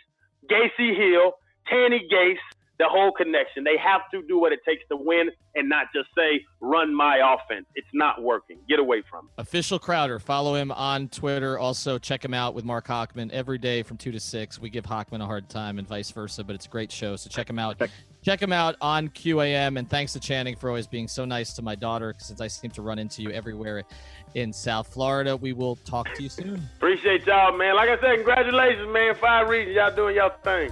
Gacy 0.49 0.95
Hill, 0.95 1.31
Tanny 1.67 2.07
Gase, 2.11 2.37
the 2.79 2.85
whole 2.87 3.11
connection. 3.11 3.63
They 3.63 3.77
have 3.77 4.01
to 4.11 4.21
do 4.27 4.39
what 4.39 4.51
it 4.51 4.59
takes 4.67 4.83
to 4.89 4.97
win 4.97 5.29
and 5.55 5.69
not 5.69 5.87
just 5.95 6.09
say, 6.15 6.43
run 6.59 6.93
my 6.93 7.17
offense. 7.17 7.65
It's 7.75 7.87
not 7.93 8.21
working. 8.21 8.57
Get 8.67 8.79
away 8.79 9.03
from 9.09 9.25
it. 9.25 9.41
Official 9.41 9.77
Crowder. 9.77 10.19
Follow 10.19 10.55
him 10.55 10.71
on 10.71 11.07
Twitter. 11.09 11.59
Also, 11.59 11.99
check 11.99 12.25
him 12.25 12.33
out 12.33 12.55
with 12.55 12.65
Marc 12.65 12.87
Hochman 12.87 13.31
every 13.31 13.57
day 13.57 13.83
from 13.83 13.97
2 13.97 14.11
to 14.11 14.19
6. 14.19 14.59
We 14.59 14.69
give 14.69 14.85
Hochman 14.85 15.21
a 15.21 15.25
hard 15.25 15.49
time 15.49 15.77
and 15.77 15.87
vice 15.87 16.09
versa, 16.11 16.43
but 16.43 16.55
it's 16.55 16.65
a 16.65 16.69
great 16.69 16.91
show. 16.91 17.15
So 17.15 17.29
check 17.29 17.49
him 17.49 17.59
out. 17.59 17.81
Check 18.23 18.41
him 18.41 18.53
out 18.53 18.75
on 18.81 19.09
QAM. 19.09 19.77
And 19.77 19.89
thanks 19.89 20.13
to 20.13 20.19
Channing 20.19 20.55
for 20.55 20.69
always 20.69 20.87
being 20.87 21.07
so 21.07 21.25
nice 21.25 21.53
to 21.53 21.61
my 21.61 21.75
daughter 21.75 22.15
since 22.17 22.41
I 22.41 22.47
seem 22.47 22.71
to 22.71 22.81
run 22.81 22.97
into 22.97 23.21
you 23.21 23.29
everywhere 23.31 23.83
in 24.33 24.51
South 24.51 24.87
Florida. 24.87 25.35
We 25.37 25.53
will 25.53 25.75
talk 25.75 26.11
to 26.15 26.23
you 26.23 26.29
soon. 26.29 26.61
Appreciate 26.77 27.25
y'all, 27.27 27.55
man. 27.55 27.75
Like 27.75 27.89
I 27.89 27.99
said, 27.99 28.15
congratulations, 28.15 28.91
man. 28.91 29.13
Five 29.15 29.49
reasons 29.49 29.75
y'all 29.75 29.95
doing 29.95 30.15
y'all 30.15 30.31
thing. 30.43 30.71